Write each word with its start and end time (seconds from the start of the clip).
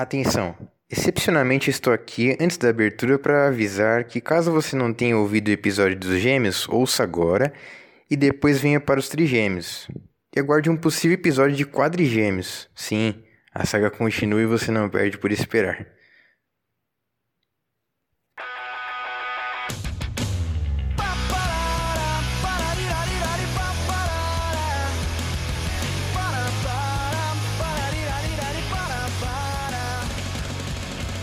Atenção! 0.00 0.56
Excepcionalmente 0.88 1.68
estou 1.68 1.92
aqui 1.92 2.34
antes 2.40 2.56
da 2.56 2.70
abertura 2.70 3.18
para 3.18 3.48
avisar 3.48 4.04
que 4.04 4.18
caso 4.18 4.50
você 4.50 4.74
não 4.74 4.94
tenha 4.94 5.14
ouvido 5.14 5.48
o 5.48 5.52
episódio 5.52 5.98
dos 5.98 6.18
gêmeos, 6.18 6.66
ouça 6.70 7.02
agora 7.02 7.52
e 8.10 8.16
depois 8.16 8.58
venha 8.58 8.80
para 8.80 8.98
os 8.98 9.10
trigêmeos. 9.10 9.88
E 10.34 10.40
aguarde 10.40 10.70
um 10.70 10.76
possível 10.76 11.16
episódio 11.16 11.54
de 11.54 11.66
quadrigêmeos. 11.66 12.66
Sim, 12.74 13.22
a 13.52 13.66
saga 13.66 13.90
continua 13.90 14.40
e 14.40 14.46
você 14.46 14.70
não 14.70 14.88
perde 14.88 15.18
por 15.18 15.30
esperar. 15.30 15.86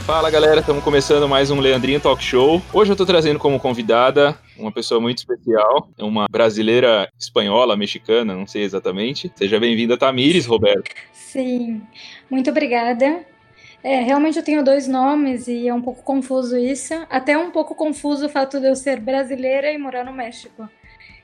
Fala 0.08 0.32
galera, 0.32 0.62
estamos 0.62 0.82
começando 0.86 1.28
mais 1.28 1.52
um 1.52 1.60
Leandrinho 1.60 2.00
Talk 2.00 2.24
Show. 2.24 2.62
Hoje 2.72 2.90
eu 2.90 2.94
estou 2.94 3.06
trazendo 3.06 3.38
como 3.38 3.60
convidada 3.60 4.40
uma 4.58 4.72
pessoa 4.72 5.02
muito 5.02 5.18
especial, 5.18 5.90
uma 6.00 6.28
brasileira 6.32 7.10
espanhola, 7.20 7.76
mexicana, 7.76 8.34
não 8.34 8.48
sei 8.48 8.64
exatamente. 8.64 9.30
Seja 9.36 9.60
bem-vinda, 9.60 9.98
Tamires, 9.98 10.46
Roberto. 10.46 10.96
Sim, 11.12 11.82
muito 12.30 12.50
obrigada. 12.50 13.26
É, 13.84 14.00
realmente 14.00 14.38
eu 14.38 14.44
tenho 14.46 14.64
dois 14.64 14.88
nomes 14.88 15.50
e 15.50 15.68
é 15.68 15.74
um 15.74 15.82
pouco 15.82 16.02
confuso 16.02 16.58
isso. 16.58 16.94
Até 17.10 17.38
um 17.38 17.52
pouco 17.52 17.76
confuso 17.76 18.28
o 18.28 18.30
fato 18.30 18.62
de 18.62 18.70
eu 18.70 18.78
ser 18.78 19.02
brasileira 19.02 19.74
e 19.74 19.78
morar 19.78 20.06
no 20.06 20.14
México. 20.14 20.70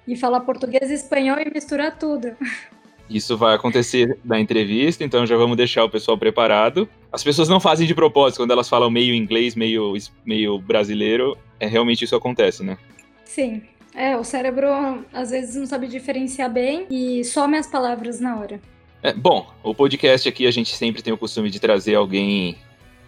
E 0.06 0.18
falar 0.18 0.42
português 0.42 0.92
e 0.92 0.96
espanhol 0.96 1.40
e 1.40 1.50
misturar 1.50 1.98
tudo. 1.98 2.36
Isso 3.10 3.38
vai 3.38 3.56
acontecer 3.56 4.18
na 4.24 4.40
entrevista, 4.40 5.04
então 5.04 5.26
já 5.26 5.36
vamos 5.36 5.58
deixar 5.58 5.84
o 5.84 5.90
pessoal 5.90 6.18
preparado. 6.18 6.88
As 7.12 7.24
pessoas 7.24 7.50
não 7.50 7.60
fazem 7.60 7.86
de 7.86 7.94
propósito, 7.94 8.38
quando 8.42 8.52
elas 8.52 8.70
falam 8.70 8.90
meio 8.90 9.14
inglês, 9.14 9.56
meio, 9.56 9.94
meio 10.26 10.58
brasileiro, 10.60 11.38
é 11.60 11.68
realmente 11.68 12.06
isso 12.06 12.16
acontece, 12.16 12.64
né? 12.64 12.78
Sim. 13.26 13.62
É, 13.96 14.18
o 14.18 14.24
cérebro 14.24 14.68
às 15.14 15.30
vezes 15.30 15.56
não 15.56 15.68
sabe 15.68 15.88
diferenciar 15.88 16.52
bem 16.52 16.88
e 16.90 17.24
some 17.24 17.56
as 17.56 17.68
palavras 17.68 18.20
na 18.20 18.40
hora. 18.40 18.60
É, 19.04 19.14
bom, 19.14 19.46
o 19.62 19.76
podcast 19.76 20.28
aqui 20.28 20.48
a 20.48 20.52
gente 20.52 20.76
sempre 20.76 21.02
tem 21.02 21.14
o 21.14 21.18
costume 21.18 21.50
de 21.50 21.60
trazer 21.60 21.96
alguém 21.96 22.58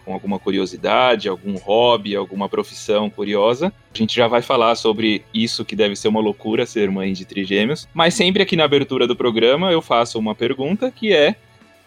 com 0.06 0.12
alguma 0.12 0.38
curiosidade, 0.38 1.28
algum 1.28 1.56
hobby, 1.56 2.14
alguma 2.14 2.48
profissão 2.48 3.10
curiosa. 3.10 3.72
A 3.92 3.98
gente 3.98 4.14
já 4.14 4.28
vai 4.28 4.40
falar 4.40 4.76
sobre 4.76 5.24
isso 5.34 5.64
que 5.64 5.74
deve 5.74 5.96
ser 5.96 6.06
uma 6.06 6.20
loucura 6.20 6.64
ser 6.64 6.88
mãe 6.92 7.12
de 7.12 7.24
trigêmeos, 7.24 7.88
mas 7.92 8.14
sempre 8.14 8.40
aqui 8.40 8.54
na 8.54 8.64
abertura 8.64 9.08
do 9.08 9.16
programa 9.16 9.72
eu 9.72 9.82
faço 9.82 10.16
uma 10.16 10.34
pergunta 10.34 10.92
que 10.92 11.12
é 11.12 11.34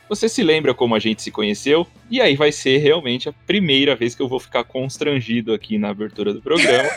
você 0.09 0.27
se 0.27 0.43
lembra 0.43 0.73
como 0.73 0.95
a 0.95 0.99
gente 0.99 1.21
se 1.21 1.29
conheceu? 1.29 1.85
E 2.09 2.19
aí 2.19 2.35
vai 2.35 2.51
ser 2.51 2.79
realmente 2.79 3.29
a 3.29 3.33
primeira 3.45 3.95
vez 3.95 4.15
que 4.15 4.21
eu 4.21 4.27
vou 4.27 4.39
ficar 4.39 4.63
constrangido 4.63 5.53
aqui 5.53 5.77
na 5.77 5.89
abertura 5.89 6.33
do 6.33 6.41
programa. 6.41 6.89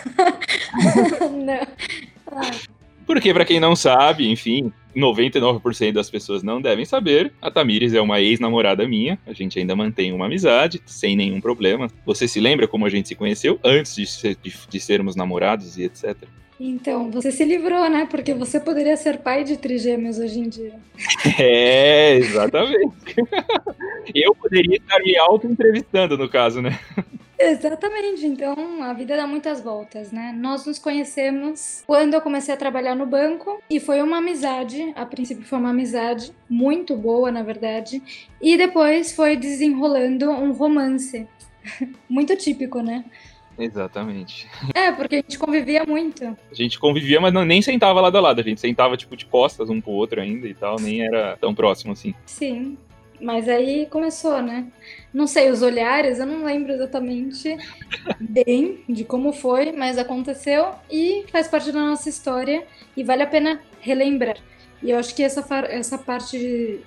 não. 1.31 2.73
Porque, 3.13 3.35
para 3.35 3.45
quem 3.45 3.61
não 3.61 3.77
sabe, 3.77 4.27
enfim, 4.27 4.73
99% 4.97 5.93
das 5.93 6.09
pessoas 6.09 6.43
não 6.43 6.63
devem 6.63 6.87
saber, 6.87 7.31
a 7.43 7.51
Tamires 7.51 7.93
é 7.93 8.01
uma 8.01 8.23
ex-namorada 8.23 8.89
minha, 8.89 9.19
a 9.27 9.35
gente 9.35 9.59
ainda 9.59 9.77
mantém 9.77 10.15
uma 10.15 10.25
amizade, 10.25 10.81
sem 10.87 11.15
nenhum 11.15 11.39
problema. 11.39 11.89
Você 12.07 12.27
se 12.27 12.41
lembra 12.41 12.67
como 12.67 12.87
a 12.87 12.89
gente 12.89 13.09
se 13.09 13.15
conheceu 13.15 13.61
antes 13.63 13.95
de, 13.95 14.07
ser, 14.07 14.39
de, 14.43 14.55
de 14.67 14.81
sermos 14.81 15.15
namorados 15.15 15.77
e 15.77 15.83
etc? 15.83 16.17
Então, 16.59 17.11
você 17.11 17.31
se 17.31 17.45
livrou, 17.45 17.87
né? 17.91 18.09
Porque 18.11 18.33
você 18.33 18.59
poderia 18.59 18.97
ser 18.97 19.19
pai 19.19 19.45
de 19.45 19.59
trigêmeos 19.59 20.19
hoje 20.19 20.39
em 20.39 20.49
dia. 20.49 20.73
É, 21.39 22.17
exatamente. 22.17 23.15
Eu 24.15 24.35
poderia 24.35 24.79
estar 24.79 24.99
me 25.01 25.19
auto-entrevistando, 25.19 26.17
no 26.17 26.31
caso, 26.31 26.63
né? 26.63 26.81
Exatamente, 27.51 28.27
então 28.27 28.83
a 28.83 28.93
vida 28.93 29.17
dá 29.17 29.27
muitas 29.27 29.61
voltas, 29.61 30.13
né? 30.13 30.33
Nós 30.37 30.67
nos 30.67 30.79
conhecemos 30.79 31.83
quando 31.87 32.15
eu 32.15 32.21
comecei 32.21 32.55
a 32.55 32.57
trabalhar 32.57 32.95
no 32.95 33.07
banco 33.07 33.61
e 33.69 33.81
foi 33.81 34.01
uma 34.03 34.19
amizade, 34.19 34.93
a 34.95 35.05
princípio 35.05 35.45
foi 35.45 35.59
uma 35.59 35.71
amizade 35.71 36.33
muito 36.49 36.97
boa, 36.97 37.31
na 37.31 37.43
verdade, 37.43 38.03
e 38.41 38.57
depois 38.57 39.13
foi 39.13 39.37
desenrolando 39.37 40.31
um 40.31 40.53
romance. 40.53 41.27
muito 42.09 42.37
típico, 42.37 42.81
né? 42.81 43.05
Exatamente. 43.59 44.49
É, 44.75 44.91
porque 44.93 45.17
a 45.17 45.19
gente 45.19 45.39
convivia 45.39 45.85
muito. 45.85 46.25
A 46.25 46.55
gente 46.55 46.79
convivia, 46.79 47.21
mas 47.21 47.33
não, 47.33 47.45
nem 47.45 47.61
sentava 47.61 48.01
lado 48.01 48.17
a 48.17 48.21
lado. 48.21 48.41
A 48.41 48.45
gente 48.45 48.61
sentava, 48.61 48.97
tipo, 48.97 49.17
de 49.17 49.27
costas 49.27 49.69
um 49.69 49.81
pro 49.81 49.93
outro 49.93 50.21
ainda 50.21 50.49
e 50.49 50.55
tal. 50.55 50.77
Nem 50.81 51.05
era 51.05 51.37
tão 51.37 51.55
próximo 51.55 51.93
assim. 51.93 52.15
Sim. 52.27 52.79
Mas 53.23 53.49
aí 53.49 53.87
começou, 53.87 54.43
né? 54.43 54.67
Não 55.15 55.29
sei, 55.29 55.49
os 55.49 55.63
olhares, 55.63 56.19
eu 56.19 56.27
não 56.27 56.45
lembro 56.45 56.73
exatamente 56.73 57.57
bem 58.19 58.81
de 58.89 59.05
como 59.05 59.33
foi, 59.33 59.71
mas 59.71 59.97
aconteceu 59.97 60.71
e 60.91 61.25
faz 61.31 61.47
parte 61.47 61.71
da 61.71 61.79
nossa 61.79 62.09
história 62.09 62.67
e 62.97 63.05
vale 63.05 63.23
a 63.23 63.27
pena 63.27 63.61
relembrar. 63.81 64.37
E 64.83 64.91
eu 64.91 64.99
acho 64.99 65.15
que 65.15 65.23
essa, 65.23 65.41
essa 65.69 65.97
parte 65.97 66.37
de, 66.37 66.81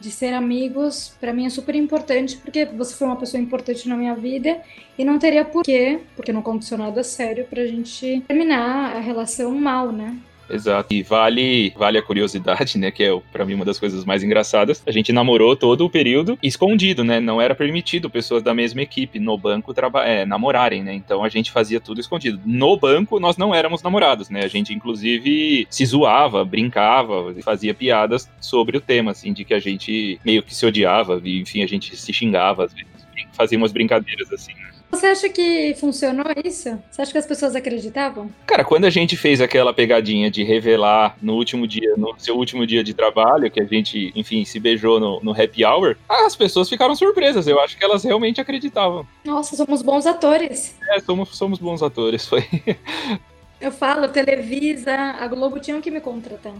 de 0.00 0.10
ser 0.10 0.32
amigos, 0.32 1.14
para 1.20 1.34
mim 1.34 1.44
é 1.44 1.50
super 1.50 1.74
importante, 1.74 2.38
porque 2.38 2.64
você 2.64 2.94
foi 2.94 3.06
uma 3.06 3.16
pessoa 3.16 3.42
importante 3.42 3.86
na 3.86 3.94
minha 3.94 4.14
vida 4.14 4.62
e 4.96 5.04
não 5.04 5.18
teria 5.18 5.44
porquê, 5.44 6.00
porque 6.16 6.32
não 6.32 6.40
aconteceu 6.40 6.78
nada 6.78 7.04
sério, 7.04 7.44
pra 7.44 7.66
gente 7.66 8.24
terminar 8.26 8.96
a 8.96 9.00
relação 9.00 9.54
mal, 9.54 9.92
né? 9.92 10.16
Exato. 10.48 10.92
E 10.92 11.02
vale, 11.02 11.72
vale 11.76 11.98
a 11.98 12.02
curiosidade, 12.02 12.78
né? 12.78 12.90
Que 12.90 13.04
é, 13.04 13.20
para 13.32 13.44
mim, 13.44 13.54
uma 13.54 13.64
das 13.64 13.78
coisas 13.78 14.04
mais 14.04 14.22
engraçadas. 14.22 14.82
A 14.86 14.90
gente 14.90 15.12
namorou 15.12 15.56
todo 15.56 15.84
o 15.84 15.90
período 15.90 16.38
escondido, 16.42 17.04
né? 17.04 17.20
Não 17.20 17.40
era 17.40 17.54
permitido 17.54 18.10
pessoas 18.10 18.42
da 18.42 18.54
mesma 18.54 18.82
equipe 18.82 19.18
no 19.18 19.36
banco 19.38 19.74
é, 20.04 20.24
namorarem, 20.24 20.82
né? 20.82 20.94
Então 20.94 21.24
a 21.24 21.28
gente 21.28 21.50
fazia 21.50 21.80
tudo 21.80 22.00
escondido. 22.00 22.40
No 22.44 22.76
banco, 22.76 23.18
nós 23.18 23.36
não 23.36 23.54
éramos 23.54 23.82
namorados, 23.82 24.28
né? 24.28 24.44
A 24.44 24.48
gente, 24.48 24.74
inclusive, 24.74 25.66
se 25.70 25.86
zoava, 25.86 26.44
brincava, 26.44 27.34
fazia 27.42 27.74
piadas 27.74 28.30
sobre 28.40 28.76
o 28.76 28.80
tema, 28.80 29.12
assim, 29.12 29.32
de 29.32 29.44
que 29.44 29.54
a 29.54 29.60
gente 29.60 30.20
meio 30.24 30.42
que 30.42 30.54
se 30.54 30.66
odiava, 30.66 31.20
enfim, 31.24 31.62
a 31.62 31.66
gente 31.66 31.96
se 31.96 32.12
xingava 32.12 32.64
às 32.64 32.72
vezes. 32.72 32.92
Fazia 33.32 33.56
umas 33.56 33.72
brincadeiras 33.72 34.30
assim, 34.32 34.54
né? 34.54 34.71
Você 34.92 35.06
acha 35.06 35.28
que 35.30 35.74
funcionou 35.80 36.26
isso? 36.44 36.78
Você 36.90 37.00
acha 37.00 37.10
que 37.10 37.18
as 37.18 37.24
pessoas 37.24 37.56
acreditavam? 37.56 38.30
Cara, 38.46 38.62
quando 38.62 38.84
a 38.84 38.90
gente 38.90 39.16
fez 39.16 39.40
aquela 39.40 39.72
pegadinha 39.72 40.30
de 40.30 40.44
revelar 40.44 41.16
no 41.20 41.34
último 41.34 41.66
dia, 41.66 41.94
no 41.96 42.14
seu 42.18 42.36
último 42.36 42.66
dia 42.66 42.84
de 42.84 42.92
trabalho, 42.92 43.50
que 43.50 43.60
a 43.60 43.64
gente, 43.64 44.12
enfim, 44.14 44.44
se 44.44 44.60
beijou 44.60 45.00
no, 45.00 45.18
no 45.22 45.32
happy 45.32 45.64
hour, 45.64 45.96
as 46.08 46.36
pessoas 46.36 46.68
ficaram 46.68 46.94
surpresas. 46.94 47.48
Eu 47.48 47.58
acho 47.58 47.78
que 47.78 47.84
elas 47.84 48.04
realmente 48.04 48.38
acreditavam. 48.38 49.06
Nossa, 49.24 49.56
somos 49.56 49.80
bons 49.80 50.06
atores. 50.06 50.76
É, 50.90 51.00
somos, 51.00 51.30
somos 51.30 51.58
bons 51.58 51.82
atores, 51.82 52.26
foi. 52.26 52.44
Eu 53.58 53.72
falo, 53.72 54.08
Televisa, 54.08 54.92
a 54.92 55.26
Globo 55.26 55.58
tinham 55.58 55.80
que 55.80 55.90
me 55.90 56.00
contratar. 56.00 56.52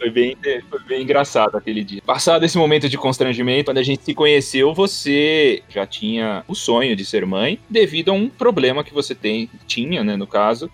Foi 0.00 0.08
bem, 0.08 0.34
foi 0.70 0.80
bem 0.84 1.02
engraçado 1.02 1.58
aquele 1.58 1.84
dia. 1.84 2.00
Passado 2.00 2.42
esse 2.42 2.56
momento 2.56 2.88
de 2.88 2.96
constrangimento, 2.96 3.66
quando 3.66 3.76
a 3.76 3.82
gente 3.82 4.02
se 4.02 4.14
conheceu, 4.14 4.72
você 4.72 5.62
já 5.68 5.86
tinha 5.86 6.42
o 6.48 6.54
sonho 6.54 6.96
de 6.96 7.04
ser 7.04 7.26
mãe, 7.26 7.58
devido 7.68 8.10
a 8.10 8.14
um 8.14 8.26
problema 8.26 8.82
que 8.82 8.94
você 8.94 9.14
tem, 9.14 9.50
tinha, 9.66 10.02
né, 10.02 10.16
no 10.16 10.26
caso, 10.26 10.70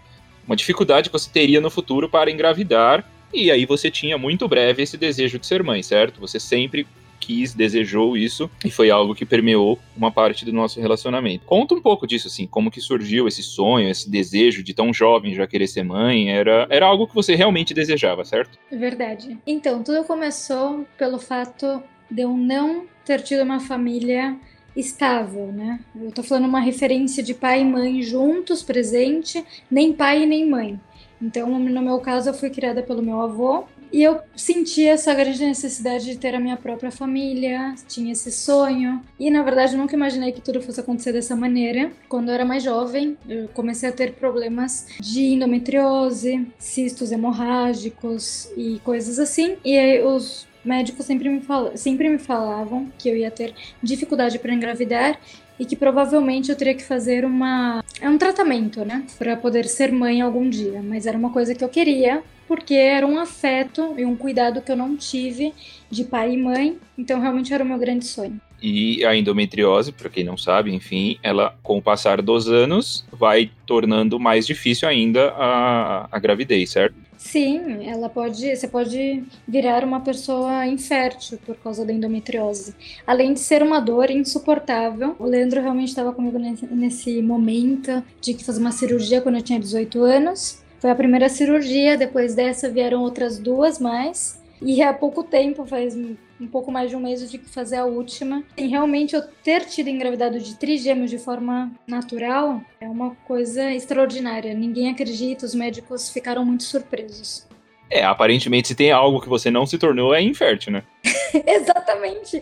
uma 0.46 0.54
dificuldade 0.54 1.10
que 1.10 1.12
você 1.12 1.28
teria 1.28 1.60
no 1.60 1.68
futuro 1.68 2.08
para 2.08 2.30
engravidar. 2.30 3.04
E 3.34 3.50
aí 3.50 3.66
você 3.66 3.90
tinha 3.90 4.16
muito 4.16 4.46
breve 4.46 4.84
esse 4.84 4.96
desejo 4.96 5.40
de 5.40 5.46
ser 5.46 5.60
mãe, 5.60 5.82
certo? 5.82 6.20
Você 6.20 6.38
sempre 6.38 6.86
quis, 7.26 7.52
desejou 7.52 8.16
isso 8.16 8.48
e 8.64 8.70
foi 8.70 8.88
algo 8.88 9.14
que 9.14 9.26
permeou 9.26 9.78
uma 9.96 10.12
parte 10.12 10.44
do 10.44 10.52
nosso 10.52 10.80
relacionamento. 10.80 11.44
Conta 11.44 11.74
um 11.74 11.82
pouco 11.82 12.06
disso, 12.06 12.28
assim, 12.28 12.46
como 12.46 12.70
que 12.70 12.80
surgiu 12.80 13.26
esse 13.26 13.42
sonho, 13.42 13.90
esse 13.90 14.08
desejo 14.08 14.62
de 14.62 14.72
tão 14.72 14.94
jovem 14.94 15.34
já 15.34 15.46
querer 15.46 15.66
ser 15.66 15.82
mãe, 15.82 16.30
era, 16.30 16.68
era 16.70 16.86
algo 16.86 17.08
que 17.08 17.14
você 17.14 17.34
realmente 17.34 17.74
desejava, 17.74 18.24
certo? 18.24 18.56
Verdade. 18.70 19.36
Então, 19.44 19.82
tudo 19.82 20.04
começou 20.04 20.86
pelo 20.96 21.18
fato 21.18 21.82
de 22.08 22.22
eu 22.22 22.36
não 22.36 22.86
ter 23.04 23.20
tido 23.22 23.42
uma 23.42 23.58
família 23.58 24.36
estável, 24.76 25.50
né? 25.50 25.80
Eu 26.00 26.12
tô 26.12 26.22
falando 26.22 26.44
uma 26.44 26.60
referência 26.60 27.22
de 27.22 27.34
pai 27.34 27.62
e 27.62 27.64
mãe 27.64 28.02
juntos, 28.02 28.62
presente, 28.62 29.44
nem 29.68 29.92
pai 29.92 30.26
nem 30.26 30.48
mãe. 30.48 30.78
Então, 31.20 31.58
no 31.58 31.82
meu 31.82 31.98
caso, 31.98 32.28
eu 32.28 32.34
fui 32.34 32.50
criada 32.50 32.82
pelo 32.82 33.02
meu 33.02 33.20
avô, 33.22 33.64
e 33.92 34.02
eu 34.02 34.20
senti 34.34 34.86
essa 34.86 35.14
grande 35.14 35.44
necessidade 35.44 36.04
de 36.04 36.18
ter 36.18 36.34
a 36.34 36.40
minha 36.40 36.56
própria 36.56 36.90
família, 36.90 37.74
tinha 37.88 38.12
esse 38.12 38.30
sonho. 38.30 39.02
E 39.18 39.30
na 39.30 39.42
verdade 39.42 39.76
nunca 39.76 39.94
imaginei 39.94 40.32
que 40.32 40.40
tudo 40.40 40.60
fosse 40.60 40.80
acontecer 40.80 41.12
dessa 41.12 41.36
maneira. 41.36 41.90
Quando 42.08 42.28
eu 42.28 42.34
era 42.34 42.44
mais 42.44 42.62
jovem, 42.62 43.16
eu 43.28 43.48
comecei 43.48 43.88
a 43.88 43.92
ter 43.92 44.14
problemas 44.14 44.86
de 45.00 45.34
endometriose, 45.34 46.46
cistos 46.58 47.12
hemorrágicos 47.12 48.50
e 48.56 48.80
coisas 48.84 49.18
assim. 49.18 49.56
E 49.64 49.76
aí 49.76 50.02
os 50.02 50.46
médicos 50.64 51.06
sempre 51.06 51.28
me, 51.28 51.40
fal 51.40 51.76
sempre 51.76 52.08
me 52.08 52.18
falavam 52.18 52.90
que 52.98 53.08
eu 53.08 53.16
ia 53.16 53.30
ter 53.30 53.54
dificuldade 53.82 54.38
para 54.38 54.52
engravidar 54.52 55.18
e 55.58 55.64
que 55.64 55.76
provavelmente 55.76 56.50
eu 56.50 56.56
teria 56.56 56.74
que 56.74 56.84
fazer 56.84 57.24
uma 57.24 57.82
é 58.00 58.08
um 58.08 58.18
tratamento, 58.18 58.84
né, 58.84 59.04
para 59.18 59.36
poder 59.36 59.64
ser 59.66 59.90
mãe 59.92 60.20
algum 60.20 60.48
dia, 60.48 60.82
mas 60.82 61.06
era 61.06 61.16
uma 61.16 61.30
coisa 61.30 61.54
que 61.54 61.64
eu 61.64 61.68
queria 61.68 62.22
porque 62.46 62.74
era 62.74 63.06
um 63.06 63.18
afeto 63.18 63.94
e 63.98 64.04
um 64.04 64.16
cuidado 64.16 64.62
que 64.62 64.70
eu 64.70 64.76
não 64.76 64.96
tive 64.96 65.52
de 65.90 66.04
pai 66.04 66.34
e 66.34 66.36
mãe, 66.36 66.78
então 66.96 67.20
realmente 67.20 67.52
era 67.52 67.64
o 67.64 67.66
meu 67.66 67.78
grande 67.78 68.06
sonho. 68.06 68.40
E 68.62 69.04
a 69.04 69.14
endometriose, 69.14 69.92
para 69.92 70.08
quem 70.08 70.24
não 70.24 70.36
sabe, 70.36 70.72
enfim, 70.72 71.18
ela, 71.22 71.54
com 71.62 71.76
o 71.76 71.82
passar 71.82 72.22
dos 72.22 72.48
anos, 72.48 73.04
vai 73.12 73.50
tornando 73.66 74.18
mais 74.18 74.46
difícil 74.46 74.88
ainda 74.88 75.30
a, 75.36 76.08
a 76.10 76.18
gravidez, 76.18 76.70
certo? 76.70 76.96
Sim, 77.26 77.84
ela 77.88 78.08
pode, 78.08 78.54
você 78.54 78.68
pode 78.68 79.24
virar 79.48 79.82
uma 79.82 79.98
pessoa 79.98 80.64
infértil 80.64 81.38
por 81.44 81.56
causa 81.56 81.84
da 81.84 81.92
endometriose. 81.92 82.72
Além 83.04 83.32
de 83.32 83.40
ser 83.40 83.64
uma 83.64 83.80
dor 83.80 84.12
insuportável, 84.12 85.16
o 85.18 85.24
Leandro 85.24 85.60
realmente 85.60 85.88
estava 85.88 86.12
comigo 86.12 86.38
nesse, 86.38 87.20
momento 87.20 88.00
de 88.20 88.32
que 88.32 88.44
fazer 88.44 88.60
uma 88.60 88.70
cirurgia 88.70 89.20
quando 89.20 89.34
eu 89.34 89.42
tinha 89.42 89.58
18 89.58 90.00
anos. 90.04 90.62
Foi 90.78 90.88
a 90.88 90.94
primeira 90.94 91.28
cirurgia, 91.28 91.96
depois 91.96 92.36
dessa 92.36 92.70
vieram 92.70 93.02
outras 93.02 93.40
duas 93.40 93.80
mais. 93.80 94.40
E 94.62 94.80
há 94.80 94.94
pouco 94.94 95.24
tempo, 95.24 95.66
faz 95.66 95.96
um 96.40 96.46
pouco 96.46 96.70
mais 96.70 96.90
de 96.90 96.96
um 96.96 97.00
mês, 97.00 97.22
eu 97.22 97.28
tive 97.28 97.44
que 97.44 97.50
fazer 97.50 97.76
a 97.76 97.84
última. 97.84 98.42
E 98.56 98.66
realmente 98.66 99.14
eu 99.14 99.22
ter 99.42 99.64
tido 99.64 99.88
engravidado 99.88 100.38
de 100.38 100.56
trigêmeos 100.56 101.10
de 101.10 101.18
forma 101.18 101.70
natural 101.86 102.60
é 102.80 102.88
uma 102.88 103.14
coisa 103.26 103.72
extraordinária. 103.72 104.54
Ninguém 104.54 104.90
acredita, 104.90 105.46
os 105.46 105.54
médicos 105.54 106.10
ficaram 106.10 106.44
muito 106.44 106.64
surpresos. 106.64 107.46
É, 107.90 108.04
aparentemente 108.04 108.68
se 108.68 108.74
tem 108.74 108.90
algo 108.90 109.20
que 109.20 109.28
você 109.28 109.50
não 109.50 109.64
se 109.64 109.78
tornou 109.78 110.14
é 110.14 110.20
infértil, 110.20 110.72
né? 110.72 110.82
Exatamente. 111.46 112.40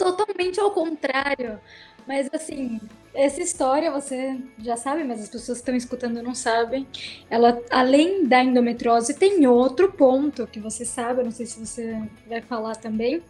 Totalmente 0.00 0.58
ao 0.58 0.70
contrário. 0.70 1.60
Mas 2.08 2.26
assim, 2.32 2.80
essa 3.12 3.42
história 3.42 3.90
você 3.90 4.34
já 4.58 4.74
sabe, 4.74 5.04
mas 5.04 5.20
as 5.22 5.28
pessoas 5.28 5.58
que 5.58 5.62
estão 5.62 5.76
escutando 5.76 6.22
não 6.22 6.34
sabem. 6.34 6.86
Ela, 7.28 7.60
além 7.70 8.26
da 8.26 8.42
endometriose, 8.42 9.12
tem 9.12 9.46
outro 9.46 9.92
ponto 9.92 10.46
que 10.46 10.58
você 10.58 10.86
sabe, 10.86 11.20
eu 11.20 11.24
não 11.24 11.30
sei 11.30 11.44
se 11.44 11.60
você 11.60 12.02
vai 12.26 12.40
falar 12.40 12.76
também. 12.76 13.22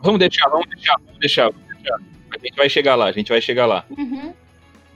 Vamos 0.00 0.20
deixar, 0.20 0.48
vamos 0.48 0.68
deixar, 0.68 0.96
vamos 1.04 1.18
deixar, 1.18 1.50
vamos 1.50 1.66
deixar. 1.66 2.00
A 2.30 2.38
gente 2.38 2.56
vai 2.56 2.68
chegar 2.68 2.94
lá, 2.94 3.06
a 3.06 3.12
gente 3.12 3.28
vai 3.30 3.40
chegar 3.40 3.66
lá. 3.66 3.84
Uhum. 3.90 4.32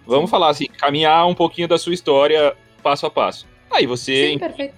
Vamos 0.06 0.30
falar 0.30 0.50
assim, 0.50 0.66
caminhar 0.66 1.26
um 1.26 1.34
pouquinho 1.34 1.66
da 1.66 1.76
sua 1.76 1.92
história 1.92 2.56
passo 2.84 3.04
a 3.04 3.10
passo. 3.10 3.48
Aí 3.68 3.84
você. 3.84 4.28
Sim, 4.28 4.38
perfeito. 4.38 4.74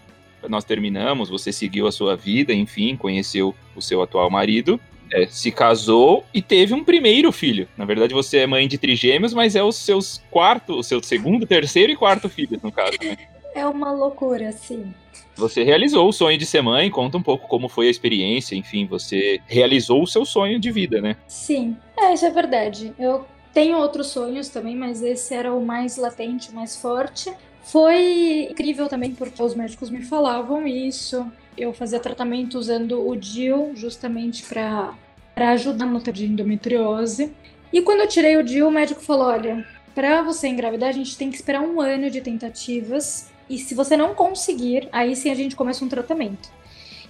Nós 0.48 0.64
terminamos, 0.64 1.28
você 1.28 1.52
seguiu 1.52 1.86
a 1.86 1.92
sua 1.92 2.16
vida, 2.16 2.54
enfim, 2.54 2.96
conheceu 2.96 3.54
o 3.76 3.82
seu 3.82 4.02
atual 4.02 4.28
marido 4.30 4.80
é, 5.12 5.26
se 5.26 5.50
casou 5.50 6.24
e 6.32 6.40
teve 6.40 6.74
um 6.74 6.82
primeiro 6.82 7.30
filho. 7.30 7.68
Na 7.76 7.84
verdade, 7.84 8.14
você 8.14 8.38
é 8.38 8.46
mãe 8.46 8.66
de 8.66 8.78
trigêmeos, 8.78 9.34
mas 9.34 9.54
é 9.54 9.62
os 9.62 9.76
seus 9.76 10.22
quarto, 10.30 10.74
o 10.74 10.82
seu 10.82 11.02
segundo, 11.02 11.46
terceiro 11.46 11.92
e 11.92 11.96
quarto 11.96 12.28
filho, 12.28 12.58
no 12.62 12.72
caso. 12.72 12.96
Né? 13.02 13.16
É 13.54 13.66
uma 13.66 13.92
loucura, 13.92 14.50
sim. 14.52 14.92
Você 15.36 15.62
realizou 15.62 16.08
o 16.08 16.12
sonho 16.12 16.36
de 16.36 16.44
ser 16.44 16.62
mãe, 16.62 16.90
conta 16.90 17.16
um 17.16 17.22
pouco 17.22 17.48
como 17.48 17.68
foi 17.68 17.88
a 17.88 17.90
experiência, 17.90 18.54
enfim, 18.54 18.86
você 18.86 19.40
realizou 19.46 20.02
o 20.02 20.06
seu 20.06 20.24
sonho 20.24 20.58
de 20.58 20.70
vida, 20.70 21.00
né? 21.00 21.16
Sim, 21.26 21.76
é, 21.96 22.12
isso 22.12 22.26
é 22.26 22.30
verdade. 22.30 22.92
Eu 22.98 23.24
tenho 23.52 23.78
outros 23.78 24.08
sonhos 24.08 24.48
também, 24.48 24.76
mas 24.76 25.02
esse 25.02 25.34
era 25.34 25.52
o 25.52 25.64
mais 25.64 25.96
latente, 25.96 26.50
o 26.50 26.54
mais 26.54 26.76
forte. 26.76 27.32
Foi 27.62 28.48
incrível 28.50 28.88
também 28.88 29.14
porque 29.14 29.42
os 29.42 29.54
médicos 29.54 29.88
me 29.88 30.02
falavam 30.02 30.66
isso. 30.66 31.26
Eu 31.56 31.72
fazia 31.72 32.00
tratamento 32.00 32.58
usando 32.58 33.06
o 33.06 33.14
DIL 33.14 33.72
justamente 33.74 34.44
para 34.44 34.94
ajudar 35.36 35.86
no 35.86 36.00
de 36.00 36.26
endometriose. 36.26 37.32
E 37.72 37.82
quando 37.82 38.00
eu 38.00 38.08
tirei 38.08 38.36
o 38.36 38.42
DIL, 38.42 38.68
o 38.68 38.70
médico 38.70 39.00
falou: 39.00 39.26
olha, 39.26 39.66
para 39.94 40.22
você 40.22 40.48
engravidar, 40.48 40.88
a 40.88 40.92
gente 40.92 41.16
tem 41.16 41.30
que 41.30 41.36
esperar 41.36 41.60
um 41.60 41.80
ano 41.80 42.10
de 42.10 42.20
tentativas. 42.20 43.30
E 43.48 43.58
se 43.58 43.74
você 43.74 43.96
não 43.96 44.14
conseguir, 44.14 44.88
aí 44.92 45.14
sim 45.14 45.30
a 45.30 45.34
gente 45.34 45.54
começa 45.54 45.84
um 45.84 45.88
tratamento. 45.88 46.48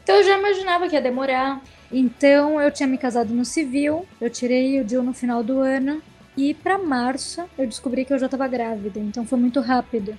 Então 0.02 0.16
eu 0.16 0.24
já 0.24 0.36
imaginava 0.38 0.88
que 0.88 0.96
ia 0.96 1.00
demorar. 1.00 1.62
Então 1.92 2.60
eu 2.60 2.70
tinha 2.70 2.86
me 2.86 2.98
casado 2.98 3.32
no 3.32 3.44
civil, 3.44 4.06
eu 4.20 4.28
tirei 4.28 4.80
o 4.80 4.84
DIL 4.84 5.02
no 5.02 5.12
final 5.12 5.42
do 5.44 5.60
ano. 5.60 6.02
E 6.36 6.54
para 6.54 6.78
março 6.78 7.44
eu 7.56 7.66
descobri 7.66 8.04
que 8.04 8.12
eu 8.12 8.18
já 8.18 8.26
estava 8.26 8.48
grávida, 8.48 8.98
então 8.98 9.24
foi 9.24 9.38
muito 9.38 9.60
rápido. 9.60 10.16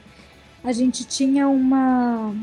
A 0.63 0.71
gente 0.71 1.03
tinha 1.03 1.47
uma 1.47 2.33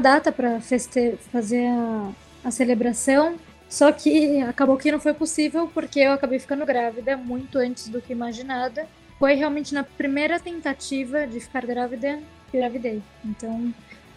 data 0.00 0.30
para 0.32 0.60
fazer 0.60 1.66
a, 1.66 2.10
a 2.44 2.50
celebração, 2.50 3.36
só 3.68 3.90
que 3.90 4.40
acabou 4.42 4.76
que 4.76 4.92
não 4.92 5.00
foi 5.00 5.12
possível 5.12 5.68
porque 5.72 6.00
eu 6.00 6.12
acabei 6.12 6.38
ficando 6.38 6.64
grávida 6.64 7.16
muito 7.16 7.58
antes 7.58 7.88
do 7.88 8.00
que 8.00 8.12
imaginada. 8.12 8.86
Foi 9.18 9.34
realmente 9.34 9.74
na 9.74 9.82
primeira 9.82 10.38
tentativa 10.38 11.26
de 11.26 11.40
ficar 11.40 11.64
grávida 11.66 12.20
que 12.50 12.56
eu 12.56 12.60
engravidei. 12.60 13.02
Então, 13.24 13.72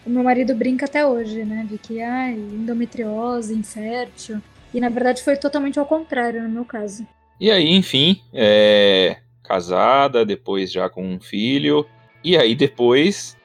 o 0.06 0.10
meu 0.10 0.22
marido 0.22 0.54
brinca 0.54 0.86
até 0.86 1.06
hoje, 1.06 1.44
né? 1.44 1.66
De 1.68 1.78
que, 1.78 2.00
ai, 2.00 2.34
endometriose, 2.34 3.54
infértil. 3.54 4.40
E 4.72 4.80
na 4.80 4.88
verdade 4.88 5.22
foi 5.22 5.36
totalmente 5.36 5.78
ao 5.78 5.86
contrário 5.86 6.42
no 6.42 6.48
meu 6.48 6.64
caso. 6.64 7.06
E 7.40 7.50
aí, 7.50 7.70
enfim, 7.70 8.20
é... 8.32 9.16
casada, 9.42 10.24
depois 10.24 10.70
já 10.70 10.88
com 10.88 11.02
um 11.02 11.18
filho. 11.18 11.86
E 12.22 12.36
aí, 12.36 12.54
depois, 12.54 13.36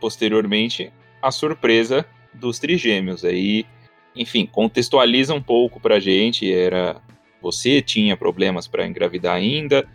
posteriormente, 0.00 0.90
a 1.22 1.30
surpresa 1.30 2.04
dos 2.34 2.58
trigêmeos. 2.58 3.24
Aí, 3.24 3.64
enfim, 4.14 4.44
contextualiza 4.44 5.32
um 5.32 5.42
pouco 5.42 5.80
pra 5.80 6.00
gente, 6.00 6.52
era 6.52 7.00
você 7.40 7.80
tinha 7.80 8.16
problemas 8.16 8.66
para 8.66 8.86
engravidar 8.86 9.34
ainda, 9.34 9.88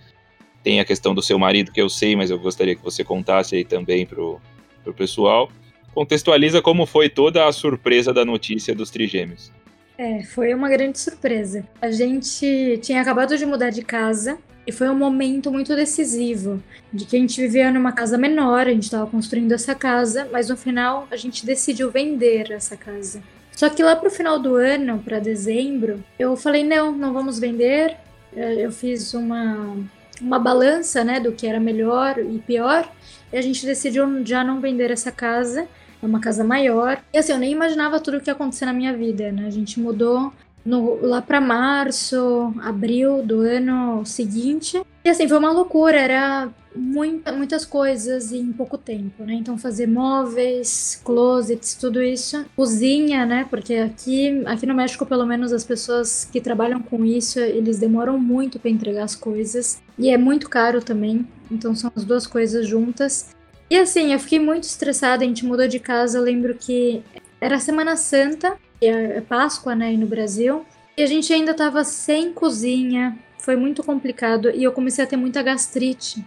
tem 0.63 0.79
a 0.79 0.85
questão 0.85 1.13
do 1.13 1.21
seu 1.21 1.37
marido 1.37 1.71
que 1.71 1.81
eu 1.81 1.89
sei, 1.89 2.15
mas 2.15 2.29
eu 2.29 2.39
gostaria 2.39 2.75
que 2.75 2.83
você 2.83 3.03
contasse 3.03 3.55
aí 3.55 3.63
também 3.63 4.05
pro, 4.05 4.41
pro 4.83 4.93
pessoal. 4.93 5.49
Contextualiza 5.93 6.61
como 6.61 6.85
foi 6.85 7.09
toda 7.09 7.47
a 7.47 7.51
surpresa 7.51 8.13
da 8.13 8.25
notícia 8.25 8.75
dos 8.75 8.89
trigêmeos. 8.89 9.51
É, 9.97 10.23
foi 10.23 10.53
uma 10.53 10.69
grande 10.69 10.99
surpresa. 10.99 11.67
A 11.81 11.89
gente 11.89 12.79
tinha 12.83 13.01
acabado 13.01 13.37
de 13.37 13.45
mudar 13.45 13.71
de 13.71 13.81
casa 13.81 14.37
e 14.67 14.71
foi 14.73 14.89
um 14.89 14.95
momento 14.95 15.49
muito 15.49 15.73
decisivo, 15.73 16.61
de 16.91 17.05
que 17.05 17.15
a 17.15 17.19
gente 17.19 17.39
vivia 17.39 17.71
numa 17.71 17.93
casa 17.93 18.17
menor, 18.17 18.67
a 18.67 18.71
gente 18.71 18.83
estava 18.83 19.07
construindo 19.09 19.53
essa 19.53 19.73
casa, 19.73 20.27
mas 20.29 20.49
no 20.49 20.57
final 20.57 21.07
a 21.09 21.15
gente 21.15 21.45
decidiu 21.45 21.89
vender 21.89 22.51
essa 22.51 22.75
casa. 22.75 23.23
Só 23.55 23.69
que 23.69 23.81
lá 23.81 23.95
pro 23.95 24.11
final 24.11 24.37
do 24.37 24.55
ano, 24.55 24.99
para 24.99 25.19
dezembro, 25.19 26.03
eu 26.19 26.35
falei: 26.35 26.65
não, 26.65 26.91
não 26.91 27.13
vamos 27.13 27.39
vender. 27.39 27.95
É, 28.35 28.65
eu 28.65 28.71
fiz 28.71 29.13
uma, 29.13 29.73
uma 30.21 30.37
balança 30.37 31.01
né, 31.01 31.19
do 31.19 31.31
que 31.31 31.47
era 31.47 31.59
melhor 31.59 32.19
e 32.19 32.37
pior, 32.39 32.87
e 33.31 33.37
a 33.37 33.41
gente 33.41 33.65
decidiu 33.65 34.05
já 34.25 34.43
não 34.43 34.59
vender 34.59 34.91
essa 34.91 35.13
casa. 35.13 35.65
É 36.03 36.05
uma 36.05 36.19
casa 36.19 36.43
maior. 36.43 37.01
E 37.11 37.17
assim, 37.17 37.31
eu 37.31 37.39
nem 37.39 37.51
imaginava 37.51 37.99
tudo 37.99 38.17
o 38.17 38.21
que 38.21 38.29
ia 38.29 38.33
acontecer 38.33 38.65
na 38.65 38.73
minha 38.73 38.95
vida, 38.95 39.31
né? 39.31 39.47
A 39.47 39.49
gente 39.49 39.79
mudou 39.79 40.31
no, 40.67 40.99
lá 41.01 41.21
para 41.21 41.39
março, 41.39 42.53
abril 42.61 43.23
do 43.23 43.39
ano 43.39 44.05
seguinte. 44.05 44.81
E 45.05 45.09
assim, 45.09 45.25
foi 45.25 45.37
uma 45.37 45.49
loucura, 45.49 45.97
era 45.97 46.49
muita, 46.75 47.31
muitas 47.31 47.63
coisas 47.63 48.33
em 48.33 48.51
pouco 48.51 48.77
tempo, 48.77 49.23
né? 49.23 49.35
Então 49.35 49.57
fazer 49.57 49.87
móveis, 49.87 51.01
closets, 51.05 51.73
tudo 51.75 52.01
isso. 52.01 52.45
Cozinha, 52.53 53.25
né? 53.25 53.47
Porque 53.49 53.75
aqui, 53.75 54.43
aqui 54.45 54.65
no 54.65 54.75
México, 54.75 55.05
pelo 55.05 55.25
menos 55.25 55.53
as 55.53 55.63
pessoas 55.63 56.27
que 56.29 56.41
trabalham 56.41 56.81
com 56.81 57.05
isso, 57.05 57.39
eles 57.39 57.79
demoram 57.79 58.19
muito 58.19 58.59
para 58.59 58.69
entregar 58.69 59.05
as 59.05 59.15
coisas. 59.15 59.81
E 59.97 60.09
é 60.09 60.17
muito 60.17 60.49
caro 60.49 60.81
também. 60.81 61.25
Então 61.49 61.73
são 61.73 61.89
as 61.95 62.03
duas 62.03 62.27
coisas 62.27 62.67
juntas. 62.67 63.29
E 63.69 63.77
assim, 63.77 64.11
eu 64.11 64.19
fiquei 64.19 64.39
muito 64.39 64.63
estressada, 64.63 65.23
a 65.23 65.27
gente 65.27 65.45
mudou 65.45 65.67
de 65.67 65.79
casa, 65.79 66.19
lembro 66.19 66.55
que 66.55 67.01
era 67.39 67.57
Semana 67.57 67.95
Santa 67.95 68.57
é, 68.81 69.17
é 69.17 69.21
Páscoa, 69.21 69.75
né, 69.75 69.91
no 69.93 70.07
Brasil. 70.07 70.65
E 70.97 71.03
a 71.03 71.05
gente 71.05 71.31
ainda 71.31 71.51
estava 71.51 71.83
sem 71.83 72.33
cozinha, 72.33 73.17
foi 73.37 73.55
muito 73.55 73.83
complicado 73.83 74.49
e 74.49 74.63
eu 74.63 74.71
comecei 74.71 75.03
a 75.03 75.07
ter 75.07 75.17
muita 75.17 75.43
gastrite. 75.43 76.25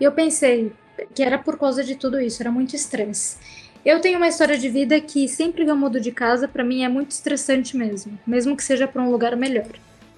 E 0.00 0.04
eu 0.04 0.12
pensei 0.12 0.72
que 1.14 1.22
era 1.22 1.38
por 1.38 1.58
causa 1.58 1.82
de 1.84 1.94
tudo 1.94 2.20
isso, 2.20 2.42
era 2.42 2.50
muito 2.50 2.74
estresse. 2.74 3.36
Eu 3.84 4.00
tenho 4.00 4.18
uma 4.18 4.28
história 4.28 4.58
de 4.58 4.68
vida 4.68 5.00
que 5.00 5.26
sempre 5.26 5.64
que 5.64 5.70
eu 5.70 5.76
mudo 5.76 6.00
de 6.00 6.12
casa, 6.12 6.46
para 6.46 6.62
mim 6.62 6.82
é 6.82 6.88
muito 6.88 7.12
estressante 7.12 7.76
mesmo, 7.76 8.18
mesmo 8.26 8.56
que 8.56 8.62
seja 8.62 8.86
para 8.86 9.02
um 9.02 9.10
lugar 9.10 9.36
melhor. 9.36 9.70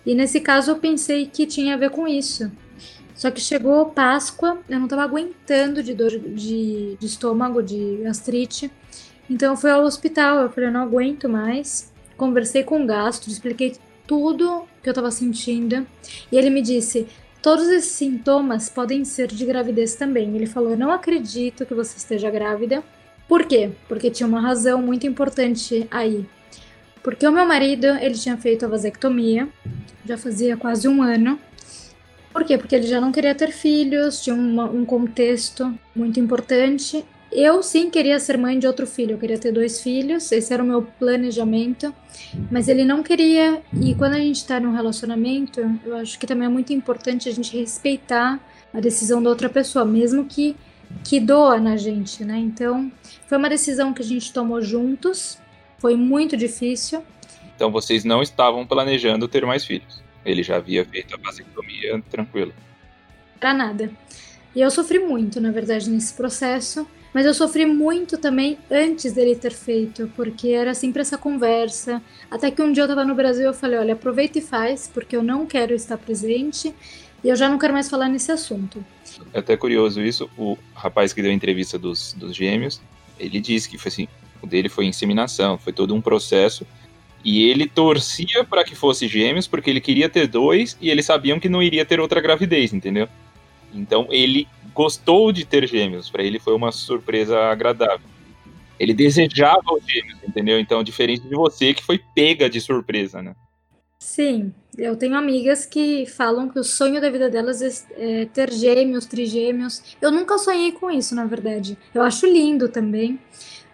E 0.05 0.15
nesse 0.15 0.41
caso 0.41 0.73
eu 0.73 0.77
pensei 0.77 1.27
que 1.27 1.47
tinha 1.47 1.75
a 1.75 1.77
ver 1.77 1.91
com 1.91 2.09
isso. 2.09 2.51
Só 3.15 3.31
que 3.31 3.41
chegou 3.41 3.87
Páscoa, 3.87 4.59
eu 4.69 4.79
não 4.79 4.87
estava 4.87 5.05
aguentando 5.05 5.81
de 5.83 5.95
dor 5.95 6.11
de, 6.11 6.97
de 6.99 7.07
estômago, 7.07 7.63
de 7.63 8.01
gastrite. 8.03 8.71
Então 9.29 9.53
eu 9.53 9.57
fui 9.57 9.71
ao 9.71 9.83
hospital, 9.85 10.41
eu 10.41 10.51
falei, 10.51 10.69
eu 10.69 10.73
não 10.73 10.83
aguento 10.83 11.29
mais. 11.29 11.93
Conversei 12.17 12.63
com 12.63 12.83
o 12.83 12.87
gastro, 12.87 13.31
expliquei 13.31 13.77
tudo 14.07 14.65
que 14.83 14.89
eu 14.89 14.95
tava 14.95 15.11
sentindo. 15.11 15.87
E 16.31 16.37
ele 16.37 16.51
me 16.51 16.63
disse: 16.63 17.07
todos 17.41 17.69
esses 17.69 17.93
sintomas 17.93 18.69
podem 18.69 19.05
ser 19.05 19.29
de 19.29 19.45
gravidez 19.45 19.95
também. 19.95 20.35
Ele 20.35 20.47
falou: 20.47 20.71
eu 20.71 20.77
não 20.77 20.91
acredito 20.91 21.65
que 21.67 21.75
você 21.75 21.97
esteja 21.97 22.31
grávida. 22.31 22.83
Por 23.29 23.47
quê? 23.47 23.71
Porque 23.89 24.11
tinha 24.11 24.27
uma 24.27 24.41
razão 24.41 24.83
muito 24.83 25.07
importante 25.07 25.87
aí. 25.91 26.27
Porque 27.03 27.27
o 27.27 27.33
meu 27.33 27.47
marido, 27.47 27.87
ele 27.87 28.15
tinha 28.15 28.37
feito 28.37 28.65
a 28.65 28.69
vasectomia, 28.69 29.49
já 30.05 30.17
fazia 30.17 30.57
quase 30.57 30.87
um 30.87 31.03
ano. 31.03 31.39
Por 32.33 32.45
quê? 32.45 32.57
Porque 32.57 32.75
ele 32.75 32.87
já 32.87 33.01
não 33.01 33.13
queria 33.13 33.35
ter 33.35 33.51
filhos, 33.51 34.23
tinha 34.23 34.35
uma, 34.35 34.65
um 34.65 34.85
contexto 34.85 35.77
muito 35.95 36.21
importante 36.21 37.05
Eu 37.35 37.63
sim 37.63 37.89
queria 37.89 38.19
ser 38.19 38.37
mãe 38.37 38.59
de 38.59 38.67
outro 38.67 38.87
filho, 38.87 39.13
eu 39.13 39.19
queria 39.19 39.39
ter 39.39 39.53
dois 39.53 39.81
filhos, 39.81 40.31
esse 40.31 40.53
era 40.53 40.63
o 40.63 40.67
meu 40.67 40.83
planejamento, 40.83 41.95
mas 42.51 42.69
ele 42.69 42.85
não 42.85 43.03
queria. 43.03 43.63
E 43.81 43.95
quando 43.95 44.15
a 44.15 44.19
gente 44.19 44.37
está 44.37 44.61
num 44.61 44.73
relacionamento, 44.73 45.61
eu 45.85 45.97
acho 45.97 46.19
que 46.19 46.27
também 46.27 46.47
é 46.47 46.51
muito 46.51 46.75
importante 46.75 47.31
a 47.31 47.33
gente 47.33 47.57
respeitar 47.57 48.39
a 48.73 48.81
decisão 48.81 49.23
da 49.23 49.31
outra 49.31 49.49
pessoa, 49.49 49.85
mesmo 49.85 50.27
que 50.27 50.55
que 51.05 51.19
doa 51.19 51.59
na 51.59 51.77
gente, 51.77 52.25
né? 52.25 52.39
Então, 52.39 52.93
foi 53.27 53.39
uma 53.39 53.49
decisão 53.49 53.93
que 53.93 54.03
a 54.03 54.05
gente 54.05 54.33
tomou 54.33 54.61
juntos, 54.61 55.39
foi 55.79 55.97
muito 55.97 56.37
difícil. 56.37 57.03
Então, 57.57 57.71
vocês 57.71 58.05
não 58.05 58.23
estavam 58.23 58.67
planejando 58.67 59.27
ter 59.27 59.45
mais 59.47 59.65
filhos. 59.65 60.03
Ele 60.25 60.43
já 60.43 60.57
havia 60.57 60.85
feito 60.85 61.15
a 61.15 61.19
vasectomia 61.19 62.03
tranquilo. 62.11 62.53
Para 63.41 63.55
nada. 63.55 63.91
E 64.55 64.61
eu 64.61 64.71
sofri 64.71 64.99
muito, 64.99 65.41
na 65.41 65.51
verdade, 65.51 65.89
nesse 65.91 66.15
processo. 66.15 66.87
Mas 67.13 67.27
eu 67.27 67.35
sofri 67.35 67.67
muito 67.67 68.17
também 68.17 68.59
antes 68.71 69.13
dele 69.13 69.37
ter 69.37 69.53
feito, 69.53 70.11
porque 70.17 70.49
era 70.49 70.73
sempre 70.73 71.03
essa 71.03 71.19
conversa. 71.19 72.03
Até 72.31 72.51
que 72.51 72.63
um 72.63 72.73
dia 72.73 72.85
eu 72.85 72.89
tava 72.89 73.05
no 73.05 73.15
Brasil 73.15 73.45
eu 73.45 73.55
falei: 73.55 73.79
olha, 73.79 73.95
aproveita 73.95 74.39
e 74.39 74.43
faz, 74.43 74.91
porque 74.93 75.15
eu 75.15 75.23
não 75.23 75.45
quero 75.45 75.75
estar 75.75 75.99
presente 75.99 76.75
e 77.23 77.29
eu 77.29 77.37
já 77.37 77.49
não 77.49 77.59
quero 77.59 77.73
mais 77.73 77.89
falar 77.89 78.09
nesse 78.09 78.33
assunto. 78.33 78.85
É 79.33 79.39
até 79.39 79.57
curioso 79.57 80.01
isso. 80.01 80.29
O 80.37 80.57
rapaz 80.75 81.13
que 81.13 81.23
deu 81.23 81.31
a 81.31 81.35
entrevista 81.35 81.79
dos, 81.79 82.15
dos 82.15 82.35
gêmeos, 82.35 82.81
ele 83.19 83.41
disse 83.41 83.69
que 83.69 83.77
foi 83.77 83.91
assim: 83.91 84.09
o 84.41 84.47
dele 84.47 84.69
foi 84.69 84.87
inseminação, 84.87 85.59
foi 85.59 85.73
todo 85.73 85.95
um 85.95 86.01
processo. 86.01 86.67
E 87.25 87.45
ele 87.45 87.69
torcia 87.69 88.43
para 88.43 88.65
que 88.65 88.75
fosse 88.75 89.07
gêmeos 89.07 89.47
porque 89.47 89.71
ele 89.71 89.81
queria 89.81 90.09
ter 90.09 90.27
dois 90.27 90.77
e 90.81 90.91
eles 90.91 91.07
sabiam 91.07 91.39
que 91.39 91.49
não 91.49 91.63
iria 91.63 91.85
ter 91.85 92.01
outra 92.01 92.21
gravidez, 92.21 92.73
entendeu? 92.73 93.09
Então 93.73 94.07
ele 94.11 94.47
gostou 94.75 95.33
de 95.33 95.45
ter 95.45 95.67
gêmeos, 95.67 96.11
para 96.11 96.23
ele 96.23 96.39
foi 96.39 96.55
uma 96.55 96.73
surpresa 96.73 97.39
agradável. 97.39 98.07
Ele 98.79 98.95
desejava 98.95 99.73
os 99.73 99.85
gêmeos, 99.87 100.19
entendeu? 100.27 100.59
Então, 100.59 100.83
diferente 100.83 101.23
de 101.29 101.35
você 101.35 101.73
que 101.73 101.85
foi 101.85 102.01
pega 102.15 102.51
de 102.51 102.61
surpresa, 102.61 103.23
né? 103.23 103.35
Sim, 104.01 104.53
eu 104.77 104.97
tenho 104.97 105.15
amigas 105.15 105.65
que 105.65 106.07
falam 106.07 106.49
que 106.49 106.59
o 106.59 106.65
sonho 106.65 107.01
da 107.01 107.09
vida 107.09 107.31
delas 107.31 107.63
é, 107.63 108.23
é 108.23 108.25
ter 108.27 108.53
gêmeos, 108.53 109.07
trigêmeos. 109.07 109.97
Eu 110.01 110.11
nunca 110.11 110.37
sonhei 110.39 110.73
com 110.73 110.91
isso, 110.91 111.15
na 111.15 111.25
verdade. 111.25 111.79
Eu 111.95 112.03
acho 112.03 112.27
lindo 112.27 112.69
também. 112.69 113.21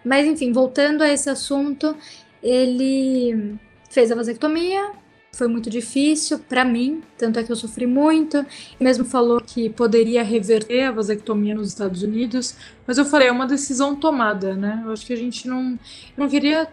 Mas, 0.05 0.27
enfim, 0.27 0.51
voltando 0.51 1.01
a 1.01 1.11
esse 1.11 1.29
assunto, 1.29 1.97
ele 2.43 3.55
fez 3.89 4.11
a 4.11 4.15
vasectomia, 4.15 4.91
foi 5.31 5.47
muito 5.47 5.69
difícil 5.69 6.39
para 6.39 6.65
mim, 6.65 7.01
tanto 7.17 7.39
é 7.39 7.43
que 7.43 7.51
eu 7.51 7.55
sofri 7.55 7.85
muito. 7.85 8.45
Mesmo 8.79 9.05
falou 9.05 9.39
que 9.39 9.69
poderia 9.69 10.23
reverter 10.23 10.83
a 10.83 10.91
vasectomia 10.91 11.55
nos 11.55 11.69
Estados 11.69 12.03
Unidos, 12.03 12.55
mas 12.85 12.97
eu 12.97 13.05
falei, 13.05 13.27
é 13.27 13.31
uma 13.31 13.47
decisão 13.47 13.95
tomada, 13.95 14.55
né? 14.55 14.81
Eu 14.85 14.91
acho 14.91 15.05
que 15.05 15.13
a 15.13 15.17
gente 15.17 15.47
não, 15.47 15.79
não 16.17 16.27
queria 16.27 16.67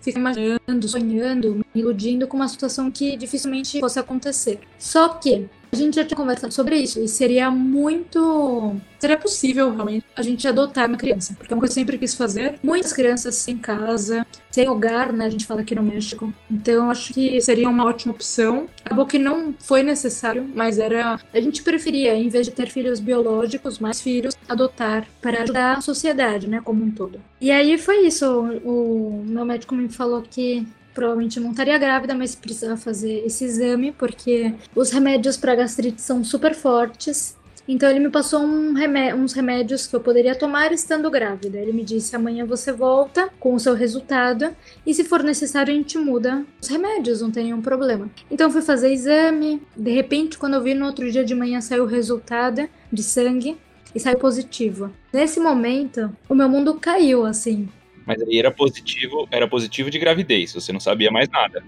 ficar 0.00 0.20
imaginando, 0.20 0.88
sonhando, 0.88 1.54
me 1.74 1.80
iludindo 1.80 2.26
com 2.26 2.36
uma 2.36 2.48
situação 2.48 2.90
que 2.90 3.16
dificilmente 3.16 3.80
fosse 3.80 3.98
acontecer. 3.98 4.60
Só 4.78 5.08
que 5.08 5.48
a 5.72 5.76
gente 5.76 5.96
já 5.96 6.04
tinha 6.04 6.16
conversado 6.16 6.52
sobre 6.52 6.76
isso 6.76 7.00
e 7.00 7.08
seria 7.08 7.50
muito. 7.50 8.76
Seria 8.98 9.16
possível 9.16 9.74
realmente 9.74 10.04
a 10.14 10.22
gente 10.22 10.46
adotar 10.46 10.86
uma 10.86 10.98
criança, 10.98 11.34
porque 11.36 11.52
é 11.52 11.56
uma 11.56 11.60
coisa 11.60 11.74
que 11.74 11.80
eu 11.80 11.82
sempre 11.82 11.98
quis 11.98 12.14
fazer. 12.14 12.56
Muitas 12.62 12.92
crianças 12.92 13.36
sem 13.36 13.56
casa, 13.56 14.26
sem 14.50 14.68
hogar, 14.68 15.12
né? 15.14 15.24
A 15.24 15.30
gente 15.30 15.46
fala 15.46 15.62
aqui 15.62 15.74
no 15.74 15.82
México. 15.82 16.32
Então 16.50 16.90
acho 16.90 17.14
que 17.14 17.40
seria 17.40 17.68
uma 17.68 17.86
ótima 17.86 18.12
opção. 18.12 18.68
Acabou 18.84 19.06
que 19.06 19.18
não 19.18 19.54
foi 19.58 19.82
necessário, 19.82 20.48
mas 20.54 20.78
era. 20.78 21.18
A 21.32 21.40
gente 21.40 21.62
preferia, 21.62 22.14
em 22.14 22.28
vez 22.28 22.46
de 22.46 22.52
ter 22.52 22.68
filhos 22.68 23.00
biológicos, 23.00 23.78
mais 23.78 24.00
filhos, 24.00 24.36
adotar 24.46 25.06
para 25.22 25.42
ajudar 25.42 25.78
a 25.78 25.80
sociedade, 25.80 26.48
né? 26.48 26.60
Como 26.62 26.84
um 26.84 26.90
todo. 26.90 27.18
E 27.40 27.50
aí 27.50 27.78
foi 27.78 28.06
isso. 28.06 28.26
O, 28.62 29.24
meu 29.24 29.46
médico 29.46 29.74
me 29.74 29.88
falou 29.88 30.20
que 30.20 30.66
provavelmente 30.94 31.40
não 31.40 31.50
estaria 31.50 31.78
grávida, 31.78 32.14
mas 32.14 32.34
precisava 32.34 32.76
fazer 32.76 33.24
esse 33.24 33.44
exame, 33.44 33.92
porque 33.92 34.54
os 34.74 34.90
remédios 34.90 35.36
para 35.36 35.54
gastrite 35.54 36.00
são 36.00 36.24
super 36.24 36.54
fortes. 36.54 37.36
Então 37.66 37.88
ele 37.88 38.00
me 38.00 38.10
passou 38.10 38.40
um 38.40 38.72
remé 38.72 39.14
uns 39.14 39.32
remédios 39.32 39.86
que 39.86 39.94
eu 39.94 40.00
poderia 40.00 40.34
tomar 40.34 40.72
estando 40.72 41.08
grávida. 41.10 41.58
Ele 41.58 41.72
me 41.72 41.84
disse: 41.84 42.14
amanhã 42.16 42.44
você 42.44 42.72
volta 42.72 43.30
com 43.38 43.54
o 43.54 43.60
seu 43.60 43.74
resultado 43.74 44.54
e 44.84 44.92
se 44.92 45.04
for 45.04 45.22
necessário 45.22 45.72
a 45.72 45.76
gente 45.76 45.96
muda 45.96 46.44
os 46.60 46.68
remédios, 46.68 47.20
não 47.20 47.30
tem 47.30 47.44
nenhum 47.44 47.62
problema. 47.62 48.10
Então 48.30 48.50
fui 48.50 48.62
fazer 48.62 48.92
exame. 48.92 49.62
De 49.76 49.92
repente, 49.92 50.38
quando 50.38 50.54
eu 50.54 50.62
vi 50.62 50.74
no 50.74 50.86
outro 50.86 51.10
dia 51.10 51.24
de 51.24 51.34
manhã 51.34 51.60
saiu 51.60 51.84
o 51.84 51.86
resultado 51.86 52.68
de 52.92 53.02
sangue 53.02 53.56
e 53.94 54.00
saiu 54.00 54.18
positivo. 54.18 54.90
Nesse 55.12 55.38
momento, 55.38 56.10
o 56.28 56.34
meu 56.34 56.48
mundo 56.48 56.74
caiu 56.74 57.24
assim. 57.24 57.68
Mas 58.06 58.20
aí 58.22 58.38
era 58.38 58.50
positivo, 58.50 59.28
era 59.30 59.46
positivo 59.48 59.90
de 59.90 59.98
gravidez, 59.98 60.52
você 60.52 60.72
não 60.72 60.80
sabia 60.80 61.10
mais 61.10 61.28
nada. 61.28 61.62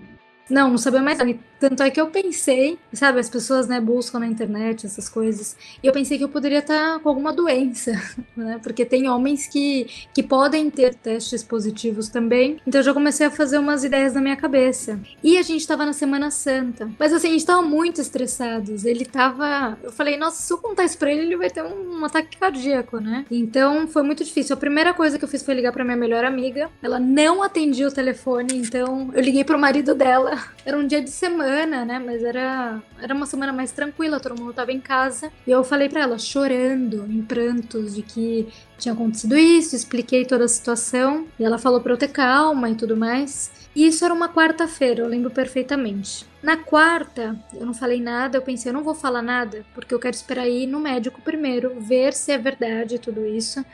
Não, 0.48 0.70
não 0.70 0.78
sabia 0.78 1.02
mais 1.02 1.18
nada. 1.18 1.34
Tanto 1.58 1.82
é 1.82 1.90
que 1.90 2.00
eu 2.00 2.08
pensei, 2.08 2.78
sabe, 2.92 3.20
as 3.20 3.30
pessoas, 3.30 3.66
né, 3.66 3.80
buscam 3.80 4.18
na 4.18 4.26
internet 4.26 4.84
essas 4.84 5.08
coisas, 5.08 5.56
e 5.82 5.86
eu 5.86 5.92
pensei 5.92 6.18
que 6.18 6.24
eu 6.24 6.28
poderia 6.28 6.58
estar 6.58 6.98
com 7.00 7.08
alguma 7.08 7.32
doença, 7.32 7.92
né, 8.36 8.60
porque 8.62 8.84
tem 8.84 9.08
homens 9.08 9.46
que, 9.46 9.86
que 10.12 10.22
podem 10.22 10.68
ter 10.68 10.94
testes 10.94 11.42
positivos 11.42 12.08
também. 12.08 12.58
Então 12.66 12.80
eu 12.80 12.84
já 12.84 12.92
comecei 12.92 13.26
a 13.26 13.30
fazer 13.30 13.58
umas 13.58 13.82
ideias 13.82 14.12
na 14.12 14.20
minha 14.20 14.36
cabeça. 14.36 15.00
E 15.22 15.38
a 15.38 15.42
gente 15.42 15.66
tava 15.66 15.86
na 15.86 15.94
Semana 15.94 16.30
Santa. 16.30 16.90
Mas 16.98 17.12
assim, 17.14 17.28
a 17.28 17.32
gente 17.32 17.46
tava 17.46 17.62
muito 17.62 18.00
estressados. 18.00 18.84
Ele 18.84 19.04
tava. 19.04 19.78
Eu 19.82 19.92
falei, 19.92 20.16
nossa, 20.16 20.42
se 20.42 20.52
eu 20.52 20.58
contar 20.58 20.84
isso 20.84 20.98
pra 20.98 21.10
ele, 21.10 21.22
ele 21.22 21.36
vai 21.36 21.48
ter 21.48 21.62
um, 21.62 22.00
um 22.00 22.04
ataque 22.04 22.36
cardíaco, 22.36 22.98
né? 22.98 23.24
Então 23.30 23.86
foi 23.86 24.02
muito 24.02 24.22
difícil. 24.24 24.54
A 24.54 24.58
primeira 24.58 24.92
coisa 24.92 25.18
que 25.18 25.24
eu 25.24 25.28
fiz 25.28 25.42
foi 25.42 25.54
ligar 25.54 25.72
pra 25.72 25.84
minha 25.84 25.96
melhor 25.96 26.24
amiga. 26.24 26.70
Ela 26.82 26.98
não 26.98 27.42
atendia 27.42 27.88
o 27.88 27.92
telefone, 27.92 28.58
então 28.58 29.10
eu 29.14 29.22
liguei 29.22 29.44
pro 29.44 29.58
marido 29.58 29.94
dela 29.94 30.33
era 30.64 30.76
um 30.76 30.86
dia 30.86 31.02
de 31.02 31.10
semana, 31.10 31.84
né? 31.84 31.98
Mas 31.98 32.22
era, 32.22 32.82
era 33.00 33.14
uma 33.14 33.26
semana 33.26 33.52
mais 33.52 33.72
tranquila, 33.72 34.20
todo 34.20 34.38
mundo 34.38 34.52
tava 34.52 34.72
em 34.72 34.80
casa. 34.80 35.30
E 35.46 35.50
eu 35.50 35.64
falei 35.64 35.88
para 35.88 36.02
ela, 36.02 36.18
chorando, 36.18 37.06
em 37.10 37.22
prantos, 37.22 37.94
de 37.94 38.02
que 38.02 38.48
tinha 38.78 38.92
acontecido 38.92 39.36
isso, 39.36 39.74
expliquei 39.74 40.24
toda 40.24 40.44
a 40.44 40.48
situação. 40.48 41.26
E 41.38 41.44
ela 41.44 41.58
falou 41.58 41.80
pra 41.80 41.92
eu 41.92 41.96
ter 41.96 42.08
calma 42.08 42.70
e 42.70 42.74
tudo 42.74 42.96
mais. 42.96 43.50
E 43.74 43.86
isso 43.86 44.04
era 44.04 44.14
uma 44.14 44.28
quarta-feira, 44.28 45.02
eu 45.02 45.08
lembro 45.08 45.30
perfeitamente. 45.30 46.24
Na 46.42 46.56
quarta, 46.56 47.36
eu 47.52 47.66
não 47.66 47.74
falei 47.74 48.00
nada, 48.00 48.38
eu 48.38 48.42
pensei, 48.42 48.70
eu 48.70 48.74
não 48.74 48.84
vou 48.84 48.94
falar 48.94 49.22
nada, 49.22 49.64
porque 49.74 49.92
eu 49.92 49.98
quero 49.98 50.14
esperar 50.14 50.46
ir 50.46 50.66
no 50.66 50.78
médico 50.78 51.20
primeiro, 51.20 51.80
ver 51.80 52.12
se 52.12 52.30
é 52.30 52.38
verdade 52.38 52.98
tudo 52.98 53.26
isso. 53.26 53.64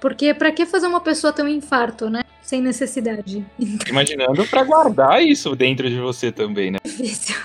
Porque 0.00 0.32
para 0.32 0.50
que 0.50 0.64
fazer 0.64 0.86
uma 0.86 1.00
pessoa 1.00 1.32
ter 1.32 1.42
um 1.42 1.48
infarto, 1.48 2.08
né? 2.08 2.22
Sem 2.42 2.60
necessidade. 2.60 3.44
Imaginando 3.88 4.46
para 4.46 4.64
guardar 4.64 5.22
isso 5.22 5.54
dentro 5.56 5.88
de 5.88 5.98
você 5.98 6.30
também, 6.30 6.70
né? 6.72 6.78
Difícil. 6.84 7.36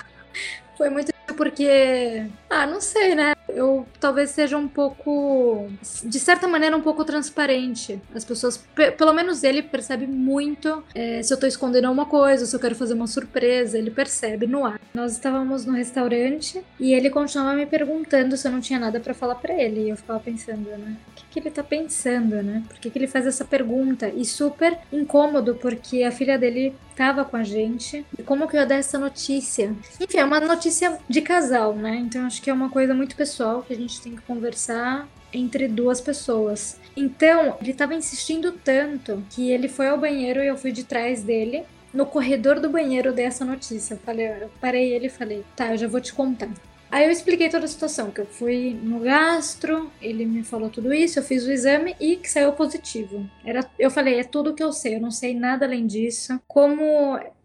Foi 0.76 0.90
muito 0.90 1.12
porque, 1.36 2.26
ah, 2.50 2.66
não 2.66 2.80
sei, 2.80 3.14
né? 3.14 3.34
Eu 3.58 3.84
talvez 3.98 4.30
seja 4.30 4.56
um 4.56 4.68
pouco, 4.68 5.68
de 6.04 6.20
certa 6.20 6.46
maneira, 6.46 6.76
um 6.76 6.80
pouco 6.80 7.04
transparente. 7.04 8.00
As 8.14 8.24
pessoas, 8.24 8.64
pelo 8.96 9.12
menos 9.12 9.42
ele 9.42 9.62
percebe 9.62 10.06
muito 10.06 10.84
é, 10.94 11.20
se 11.22 11.34
eu 11.34 11.38
tô 11.38 11.46
escondendo 11.46 11.86
alguma 11.86 12.06
coisa, 12.06 12.46
se 12.46 12.54
eu 12.54 12.60
quero 12.60 12.76
fazer 12.76 12.94
uma 12.94 13.08
surpresa, 13.08 13.76
ele 13.76 13.90
percebe 13.90 14.46
no 14.46 14.64
ar. 14.64 14.80
Nós 14.94 15.12
estávamos 15.12 15.64
no 15.64 15.72
restaurante 15.72 16.62
e 16.78 16.94
ele 16.94 17.10
continuava 17.10 17.56
me 17.56 17.66
perguntando 17.66 18.36
se 18.36 18.46
eu 18.46 18.52
não 18.52 18.60
tinha 18.60 18.78
nada 18.78 19.00
para 19.00 19.12
falar 19.12 19.34
para 19.34 19.52
ele. 19.52 19.86
E 19.86 19.88
eu 19.90 19.96
ficava 19.96 20.20
pensando, 20.20 20.70
né? 20.70 20.96
O 21.08 21.14
que, 21.14 21.24
que 21.30 21.38
ele 21.40 21.50
tá 21.50 21.64
pensando, 21.64 22.40
né? 22.42 22.62
Por 22.68 22.78
que, 22.78 22.90
que 22.90 22.98
ele 22.98 23.08
faz 23.08 23.26
essa 23.26 23.44
pergunta? 23.44 24.08
E 24.08 24.24
super 24.24 24.78
incômodo, 24.92 25.56
porque 25.56 26.04
a 26.04 26.12
filha 26.12 26.38
dele 26.38 26.74
estava 26.98 27.24
com 27.24 27.36
a 27.36 27.44
gente. 27.44 28.04
E 28.18 28.22
como 28.24 28.48
que 28.48 28.56
eu 28.56 28.60
ia 28.60 28.66
dar 28.66 28.74
essa 28.74 28.98
notícia? 28.98 29.72
Enfim, 30.00 30.18
é 30.18 30.24
uma 30.24 30.40
notícia 30.40 30.98
de 31.08 31.22
casal, 31.22 31.72
né? 31.74 31.96
Então 31.96 32.26
acho 32.26 32.42
que 32.42 32.50
é 32.50 32.52
uma 32.52 32.68
coisa 32.68 32.92
muito 32.92 33.14
pessoal 33.14 33.62
que 33.62 33.72
a 33.72 33.76
gente 33.76 34.00
tem 34.00 34.16
que 34.16 34.22
conversar 34.22 35.08
entre 35.32 35.68
duas 35.68 36.00
pessoas. 36.00 36.76
Então, 36.96 37.56
ele 37.60 37.70
estava 37.70 37.94
insistindo 37.94 38.52
tanto 38.52 39.22
que 39.30 39.50
ele 39.50 39.68
foi 39.68 39.88
ao 39.88 39.98
banheiro 39.98 40.42
e 40.42 40.48
eu 40.48 40.56
fui 40.56 40.72
de 40.72 40.82
trás 40.82 41.22
dele. 41.22 41.64
No 41.94 42.04
corredor 42.04 42.58
do 42.58 42.68
banheiro 42.68 43.12
dei 43.12 43.26
essa 43.26 43.44
notícia. 43.44 43.94
Eu 43.94 43.98
falei, 43.98 44.26
eu 44.26 44.50
parei 44.60 44.92
ele 44.92 45.06
e 45.06 45.10
falei, 45.10 45.44
tá, 45.54 45.72
eu 45.72 45.78
já 45.78 45.86
vou 45.86 46.00
te 46.00 46.12
contar. 46.12 46.50
Aí 46.90 47.04
eu 47.04 47.10
expliquei 47.10 47.48
toda 47.50 47.66
a 47.66 47.68
situação, 47.68 48.10
que 48.10 48.20
eu 48.20 48.26
fui 48.26 48.78
no 48.82 49.00
gastro, 49.00 49.90
ele 50.00 50.24
me 50.24 50.42
falou 50.42 50.70
tudo 50.70 50.92
isso, 50.92 51.18
eu 51.18 51.22
fiz 51.22 51.44
o 51.44 51.52
exame 51.52 51.94
e 52.00 52.16
que 52.16 52.30
saiu 52.30 52.52
positivo. 52.52 53.28
Era, 53.44 53.68
eu 53.78 53.90
falei, 53.90 54.18
é 54.18 54.24
tudo 54.24 54.54
que 54.54 54.62
eu 54.62 54.72
sei, 54.72 54.96
eu 54.96 55.00
não 55.00 55.10
sei 55.10 55.34
nada 55.34 55.66
além 55.66 55.86
disso. 55.86 56.40
Como 56.48 56.82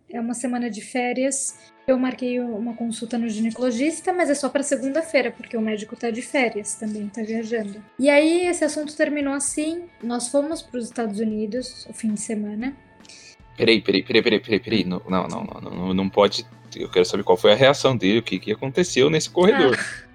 é 0.09 0.19
uma 0.19 0.33
semana 0.33 0.69
de 0.69 0.79
férias, 0.79 1.57
eu 1.85 1.99
marquei 1.99 2.39
uma 2.39 2.73
consulta 2.73 3.17
no 3.17 3.27
ginecologista, 3.27 4.13
mas 4.13 4.29
é 4.29 4.35
só 4.35 4.47
para 4.47 4.63
segunda-feira, 4.63 5.31
porque 5.31 5.57
o 5.57 5.61
médico 5.61 5.95
tá 5.95 6.09
de 6.09 6.21
férias 6.21 6.75
também, 6.75 7.09
tá 7.09 7.21
viajando. 7.21 7.83
E 7.99 8.09
aí 8.09 8.47
esse 8.47 8.63
assunto 8.63 8.95
terminou 8.95 9.33
assim, 9.33 9.83
nós 10.01 10.29
fomos 10.29 10.61
para 10.61 10.77
os 10.77 10.85
Estados 10.85 11.19
Unidos 11.19 11.85
o 11.89 11.93
fim 11.93 12.13
de 12.13 12.21
semana. 12.21 12.73
Peraí, 13.57 13.81
peraí, 13.81 14.03
peraí, 14.03 14.23
peraí, 14.23 14.39
peraí, 14.39 14.59
peraí. 14.59 14.83
Não, 14.85 15.01
não, 15.09 15.27
não, 15.27 15.43
não, 15.43 15.71
não, 15.71 15.93
não 15.93 16.09
pode 16.09 16.45
eu 16.75 16.89
quero 16.89 17.05
saber 17.05 17.23
qual 17.23 17.37
foi 17.37 17.51
a 17.51 17.55
reação 17.55 17.95
dele, 17.95 18.19
o 18.19 18.23
que, 18.23 18.39
que 18.39 18.51
aconteceu 18.51 19.09
nesse 19.09 19.29
corredor. 19.29 19.77
Ah. 19.79 20.13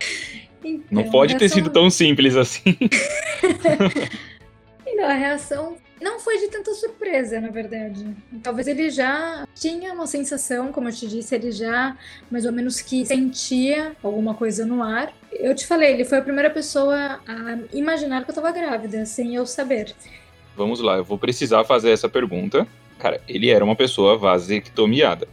Então, 0.62 0.84
não 0.90 1.10
pode 1.10 1.38
ter 1.38 1.48
sido 1.48 1.70
tão 1.70 1.88
simples 1.88 2.36
assim. 2.36 2.76
Não, 4.94 5.06
a 5.06 5.14
reação 5.14 5.78
não 6.00 6.18
foi 6.18 6.38
de 6.38 6.48
tanta 6.48 6.72
surpresa, 6.74 7.40
na 7.40 7.48
verdade. 7.48 8.06
Talvez 8.42 8.66
ele 8.66 8.90
já 8.90 9.46
tinha 9.54 9.92
uma 9.92 10.06
sensação, 10.06 10.72
como 10.72 10.88
eu 10.88 10.92
te 10.92 11.06
disse, 11.06 11.34
ele 11.34 11.52
já 11.52 11.96
mais 12.30 12.46
ou 12.46 12.52
menos 12.52 12.80
que 12.80 13.04
sentia 13.04 13.94
alguma 14.02 14.34
coisa 14.34 14.64
no 14.64 14.82
ar. 14.82 15.12
Eu 15.32 15.54
te 15.54 15.66
falei, 15.66 15.92
ele 15.92 16.04
foi 16.04 16.18
a 16.18 16.22
primeira 16.22 16.50
pessoa 16.50 17.20
a 17.26 17.58
imaginar 17.72 18.24
que 18.24 18.30
eu 18.30 18.34
tava 18.34 18.50
grávida, 18.50 19.04
sem 19.04 19.34
eu 19.34 19.46
saber. 19.46 19.94
Vamos 20.56 20.80
lá, 20.80 20.96
eu 20.96 21.04
vou 21.04 21.18
precisar 21.18 21.64
fazer 21.64 21.90
essa 21.90 22.08
pergunta. 22.08 22.66
Cara, 22.98 23.20
ele 23.28 23.50
era 23.50 23.64
uma 23.64 23.76
pessoa 23.76 24.18
vasectomiada. 24.18 25.28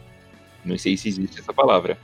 Não 0.67 0.77
sei 0.77 0.97
se 0.97 1.07
existe 1.07 1.39
essa 1.39 1.53
palavra. 1.53 1.97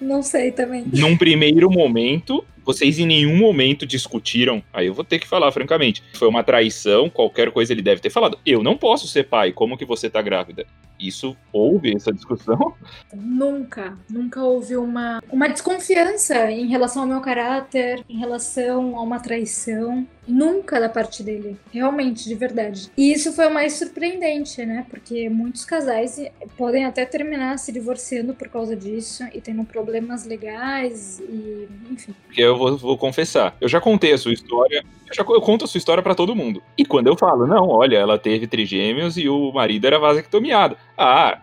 Não 0.00 0.22
sei 0.22 0.50
também. 0.50 0.84
Num 0.92 1.16
primeiro 1.16 1.70
momento, 1.70 2.44
vocês 2.64 2.98
em 2.98 3.06
nenhum 3.06 3.36
momento 3.36 3.86
discutiram. 3.86 4.62
Aí 4.72 4.86
eu 4.86 4.94
vou 4.94 5.04
ter 5.04 5.18
que 5.18 5.26
falar 5.26 5.50
francamente. 5.52 6.02
Foi 6.14 6.28
uma 6.28 6.44
traição, 6.44 7.10
qualquer 7.10 7.50
coisa 7.50 7.72
ele 7.72 7.82
deve 7.82 8.00
ter 8.00 8.10
falado. 8.10 8.38
Eu 8.44 8.62
não 8.62 8.76
posso 8.76 9.08
ser 9.08 9.24
pai, 9.24 9.52
como 9.52 9.76
que 9.76 9.84
você 9.84 10.08
tá 10.08 10.22
grávida? 10.22 10.66
Isso 10.98 11.36
houve 11.52 11.94
essa 11.96 12.12
discussão? 12.12 12.74
Nunca, 13.12 13.96
nunca 14.08 14.42
houve 14.42 14.76
uma, 14.76 15.22
uma 15.30 15.48
desconfiança 15.48 16.50
em 16.50 16.68
relação 16.68 17.02
ao 17.02 17.08
meu 17.08 17.20
caráter, 17.20 18.04
em 18.08 18.18
relação 18.18 18.96
a 18.96 19.02
uma 19.02 19.18
traição. 19.18 20.06
Nunca 20.28 20.78
da 20.78 20.88
parte 20.88 21.22
dele, 21.22 21.56
realmente, 21.72 22.28
de 22.28 22.34
verdade. 22.34 22.90
E 22.96 23.12
isso 23.12 23.32
foi 23.32 23.46
o 23.46 23.54
mais 23.54 23.72
surpreendente, 23.72 24.64
né? 24.64 24.86
Porque 24.88 25.28
muitos 25.28 25.64
casais 25.64 26.22
podem 26.56 26.84
até 26.84 27.04
terminar 27.04 27.58
se 27.58 27.72
divorciando 27.72 28.34
por 28.34 28.48
causa 28.48 28.76
disso 28.76 29.24
e 29.34 29.40
tendo 29.40 29.64
problemas 29.90 30.24
legais 30.24 31.18
e, 31.18 31.68
enfim. 31.90 32.14
Porque 32.24 32.40
eu 32.40 32.56
vou, 32.56 32.76
vou 32.76 32.96
confessar, 32.96 33.56
eu 33.60 33.68
já 33.68 33.80
contei 33.80 34.12
a 34.12 34.18
sua 34.18 34.32
história, 34.32 34.84
eu, 35.08 35.14
já, 35.14 35.22
eu 35.22 35.40
conto 35.40 35.64
a 35.64 35.68
sua 35.68 35.78
história 35.78 36.02
para 36.02 36.14
todo 36.14 36.36
mundo. 36.36 36.62
E 36.78 36.84
quando 36.84 37.08
eu 37.08 37.16
falo, 37.16 37.44
não, 37.46 37.68
olha, 37.68 37.98
ela 37.98 38.16
teve 38.16 38.46
trigêmeos 38.46 39.16
e 39.16 39.28
o 39.28 39.52
marido 39.52 39.84
era 39.86 39.98
vasectomiado. 39.98 40.76
Ah, 40.96 41.40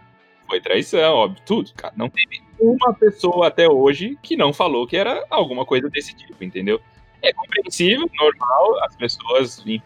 foi 0.47 0.61
traição, 0.61 1.13
óbvio, 1.13 1.43
tudo. 1.45 1.71
Cara, 1.75 1.93
não 1.97 2.09
teve 2.09 2.41
uma 2.57 2.93
pessoa 2.93 3.47
até 3.47 3.67
hoje 3.67 4.17
que 4.23 4.37
não 4.37 4.53
falou 4.53 4.87
que 4.87 4.95
era 4.95 5.25
alguma 5.29 5.65
coisa 5.65 5.89
desse 5.89 6.15
tipo, 6.15 6.41
entendeu? 6.41 6.79
É 7.21 7.33
compreensível, 7.33 8.09
normal, 8.17 8.83
as 8.85 8.95
pessoas, 8.95 9.59
enfim, 9.59 9.81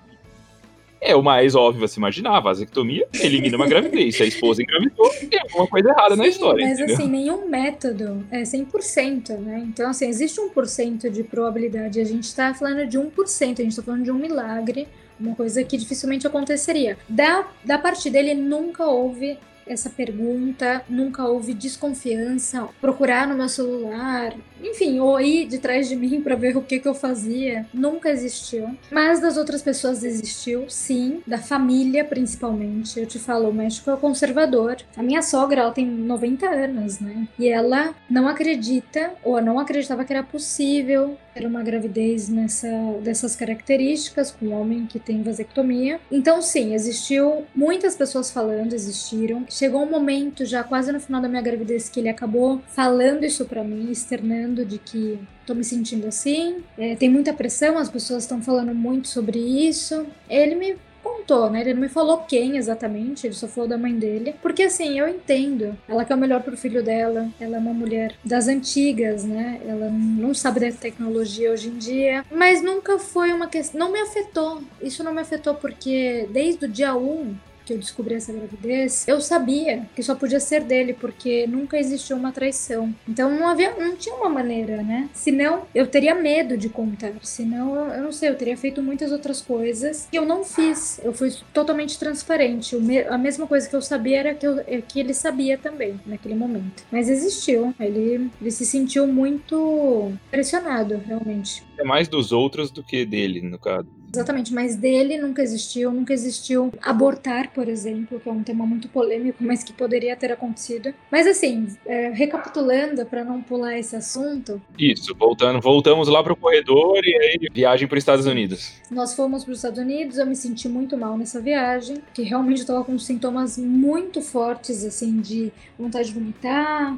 é 1.01 1.15
o 1.15 1.23
mais 1.23 1.55
óbvio 1.55 1.83
a 1.83 1.87
se 1.87 1.97
imaginar. 1.97 2.37
A 2.37 2.39
vasectomia 2.39 3.07
elimina 3.19 3.57
uma 3.57 3.67
gravidez. 3.67 4.15
Se 4.15 4.23
a 4.23 4.25
esposa 4.27 4.61
engravidou, 4.61 5.09
tem 5.09 5.39
alguma 5.39 5.67
coisa 5.67 5.89
errada 5.89 6.15
Sim, 6.15 6.21
na 6.21 6.27
história. 6.27 6.65
Mas 6.67 6.77
entendeu? 6.77 6.95
assim, 6.95 7.07
nenhum 7.09 7.49
método 7.49 8.23
é 8.29 8.43
100%, 8.43 9.37
né? 9.39 9.65
Então, 9.67 9.89
assim, 9.89 10.07
existe 10.07 10.39
1% 10.39 11.09
de 11.09 11.23
probabilidade. 11.23 11.99
A 11.99 12.05
gente 12.05 12.33
tá 12.33 12.53
falando 12.53 12.85
de 12.85 12.99
1%, 12.99 13.59
a 13.59 13.63
gente 13.63 13.75
tá 13.75 13.81
falando 13.81 14.03
de 14.03 14.11
um 14.11 14.15
milagre, 14.15 14.87
uma 15.19 15.35
coisa 15.35 15.63
que 15.63 15.75
dificilmente 15.75 16.27
aconteceria. 16.27 16.97
Da, 17.09 17.47
da 17.65 17.79
parte 17.79 18.09
dele, 18.09 18.35
nunca 18.35 18.85
houve 18.85 19.39
essa 19.71 19.89
pergunta, 19.89 20.83
nunca 20.89 21.25
houve 21.25 21.53
desconfiança, 21.53 22.67
procurar 22.79 23.27
no 23.27 23.35
meu 23.35 23.49
celular, 23.49 24.33
enfim, 24.63 24.99
ou 24.99 25.19
ir 25.19 25.47
de 25.47 25.57
trás 25.57 25.87
de 25.89 25.95
mim 25.95 26.21
para 26.23 26.35
ver 26.35 26.55
o 26.55 26.61
que, 26.61 26.79
que 26.79 26.87
eu 26.87 26.93
fazia, 26.93 27.65
nunca 27.73 28.09
existiu. 28.09 28.75
Mas 28.91 29.19
das 29.19 29.37
outras 29.37 29.61
pessoas 29.61 30.03
existiu, 30.03 30.69
sim, 30.69 31.21
da 31.25 31.37
família 31.37 32.03
principalmente. 32.03 32.99
Eu 32.99 33.05
te 33.05 33.19
falo, 33.19 33.49
o 33.49 33.53
México 33.53 33.89
é 33.89 33.97
conservador. 33.97 34.77
A 34.95 35.03
minha 35.03 35.21
sogra, 35.21 35.61
ela 35.61 35.71
tem 35.71 35.85
90 35.85 36.47
anos, 36.47 36.99
né? 36.99 37.27
E 37.37 37.47
ela 37.47 37.93
não 38.09 38.27
acredita, 38.27 39.13
ou 39.23 39.41
não 39.41 39.59
acreditava 39.59 40.03
que 40.05 40.13
era 40.13 40.23
possível 40.23 41.17
ter 41.33 41.45
uma 41.45 41.63
gravidez 41.63 42.29
nessa, 42.29 42.67
dessas 43.01 43.35
características 43.35 44.31
com 44.31 44.47
um 44.47 44.53
homem 44.53 44.85
que 44.85 44.99
tem 44.99 45.21
vasectomia. 45.21 45.99
Então, 46.11 46.41
sim, 46.41 46.73
existiu 46.73 47.45
muitas 47.55 47.95
pessoas 47.95 48.31
falando, 48.31 48.73
existiram. 48.73 49.45
Chegou 49.49 49.83
um 49.83 49.89
momento, 49.89 50.45
já 50.45 50.63
quase 50.63 50.91
no 50.91 50.99
final 50.99 51.21
da 51.21 51.29
minha 51.29 51.41
gravidez, 51.41 51.89
que 51.89 51.99
ele 51.99 52.09
acabou 52.09 52.61
falando 52.67 53.23
isso 53.23 53.45
para 53.45 53.63
mim, 53.63 53.91
externando 53.91 54.65
de 54.65 54.77
que 54.77 55.19
tô 55.45 55.55
me 55.55 55.63
sentindo 55.63 56.07
assim, 56.07 56.63
é, 56.77 56.95
tem 56.95 57.09
muita 57.09 57.33
pressão, 57.33 57.77
as 57.77 57.89
pessoas 57.89 58.23
estão 58.23 58.41
falando 58.41 58.73
muito 58.73 59.07
sobre 59.07 59.39
isso. 59.39 60.05
Ele 60.29 60.55
me 60.55 60.77
contou, 61.03 61.49
né? 61.49 61.61
Ele 61.61 61.73
não 61.73 61.81
me 61.81 61.89
falou 61.89 62.19
quem 62.19 62.57
exatamente, 62.57 63.27
ele 63.27 63.33
só 63.33 63.47
falou 63.47 63.69
da 63.69 63.77
mãe 63.77 63.97
dele. 63.97 64.35
Porque 64.41 64.63
assim, 64.63 64.99
eu 64.99 65.07
entendo. 65.07 65.77
Ela 65.87 66.05
quer 66.05 66.15
o 66.15 66.17
melhor 66.17 66.41
pro 66.41 66.57
filho 66.57 66.83
dela. 66.83 67.29
Ela 67.39 67.57
é 67.57 67.59
uma 67.59 67.73
mulher 67.73 68.15
das 68.23 68.47
antigas, 68.47 69.23
né? 69.23 69.61
Ela 69.65 69.89
não 69.89 70.33
sabe 70.33 70.59
da 70.59 70.71
tecnologia 70.71 71.51
hoje 71.51 71.69
em 71.69 71.77
dia. 71.77 72.25
Mas 72.31 72.61
nunca 72.61 72.99
foi 72.99 73.31
uma 73.31 73.47
questão. 73.47 73.79
Não 73.79 73.91
me 73.91 73.99
afetou. 73.99 74.61
Isso 74.81 75.03
não 75.03 75.13
me 75.13 75.21
afetou 75.21 75.55
porque 75.55 76.27
desde 76.31 76.65
o 76.65 76.69
dia 76.69 76.95
1 76.95 77.35
que 77.65 77.73
eu 77.73 77.77
descobri 77.77 78.15
essa 78.15 78.33
gravidez, 78.33 79.07
eu 79.07 79.21
sabia 79.21 79.85
que 79.95 80.03
só 80.03 80.15
podia 80.15 80.39
ser 80.39 80.63
dele, 80.63 80.93
porque 80.93 81.47
nunca 81.47 81.77
existiu 81.77 82.17
uma 82.17 82.31
traição. 82.31 82.93
Então 83.07 83.29
não 83.29 83.47
havia, 83.47 83.73
não 83.77 83.95
tinha 83.95 84.15
uma 84.15 84.29
maneira, 84.29 84.81
né? 84.83 85.09
Senão 85.13 85.63
eu 85.73 85.87
teria 85.87 86.15
medo 86.15 86.57
de 86.57 86.69
contar. 86.69 87.13
Senão 87.21 87.75
eu, 87.75 87.85
eu 87.93 88.03
não 88.03 88.11
sei, 88.11 88.29
eu 88.29 88.35
teria 88.35 88.57
feito 88.57 88.81
muitas 88.81 89.11
outras 89.11 89.41
coisas 89.41 90.07
que 90.09 90.17
eu 90.17 90.25
não 90.25 90.43
fiz. 90.43 90.99
Eu 91.03 91.13
fui 91.13 91.33
totalmente 91.53 91.97
transparente. 91.97 92.75
A 93.09 93.17
mesma 93.17 93.47
coisa 93.47 93.69
que 93.69 93.75
eu 93.75 93.81
sabia 93.81 94.19
era 94.19 94.35
que, 94.35 94.45
eu, 94.45 94.59
é 94.67 94.81
que 94.81 94.99
ele 94.99 95.13
sabia 95.13 95.57
também 95.57 95.99
naquele 96.05 96.35
momento. 96.35 96.83
Mas 96.91 97.09
existiu. 97.09 97.73
Ele, 97.79 98.29
ele 98.39 98.51
se 98.51 98.65
sentiu 98.65 99.07
muito 99.07 100.11
pressionado, 100.29 101.01
realmente. 101.05 101.63
É 101.77 101.83
mais 101.83 102.07
dos 102.07 102.31
outros 102.31 102.71
do 102.71 102.83
que 102.83 103.05
dele, 103.05 103.41
no 103.41 103.57
caso. 103.57 104.00
Exatamente, 104.13 104.53
mas 104.53 104.75
dele 104.75 105.17
nunca 105.17 105.41
existiu, 105.41 105.91
nunca 105.91 106.13
existiu 106.13 106.71
abortar, 106.81 107.51
por 107.53 107.67
exemplo, 107.67 108.19
que 108.19 108.27
é 108.27 108.31
um 108.31 108.43
tema 108.43 108.65
muito 108.65 108.89
polêmico, 108.89 109.41
mas 109.41 109.63
que 109.63 109.71
poderia 109.71 110.15
ter 110.15 110.31
acontecido. 110.31 110.93
Mas 111.09 111.25
assim, 111.25 111.67
é, 111.85 112.09
recapitulando 112.09 113.05
para 113.05 113.23
não 113.23 113.41
pular 113.41 113.77
esse 113.77 113.95
assunto. 113.95 114.61
Isso, 114.77 115.15
voltando, 115.15 115.61
voltamos 115.61 116.07
lá 116.07 116.21
pro 116.21 116.35
corredor 116.35 117.01
e 117.05 117.15
aí 117.15 117.49
viagem 117.51 117.87
para 117.87 117.97
os 117.97 118.01
Estados 118.01 118.25
Unidos. 118.25 118.73
Nós 118.89 119.15
fomos 119.15 119.43
para 119.43 119.51
os 119.51 119.59
Estados 119.59 119.79
Unidos, 119.79 120.17
eu 120.17 120.25
me 120.25 120.35
senti 120.35 120.67
muito 120.67 120.97
mal 120.97 121.17
nessa 121.17 121.39
viagem, 121.39 121.97
porque 121.97 122.23
realmente 122.23 122.61
eu 122.61 122.67
tava 122.67 122.83
com 122.83 122.97
sintomas 122.99 123.57
muito 123.57 124.21
fortes, 124.21 124.83
assim, 124.83 125.21
de 125.21 125.51
vontade 125.79 126.09
de 126.09 126.13
vomitar, 126.13 126.97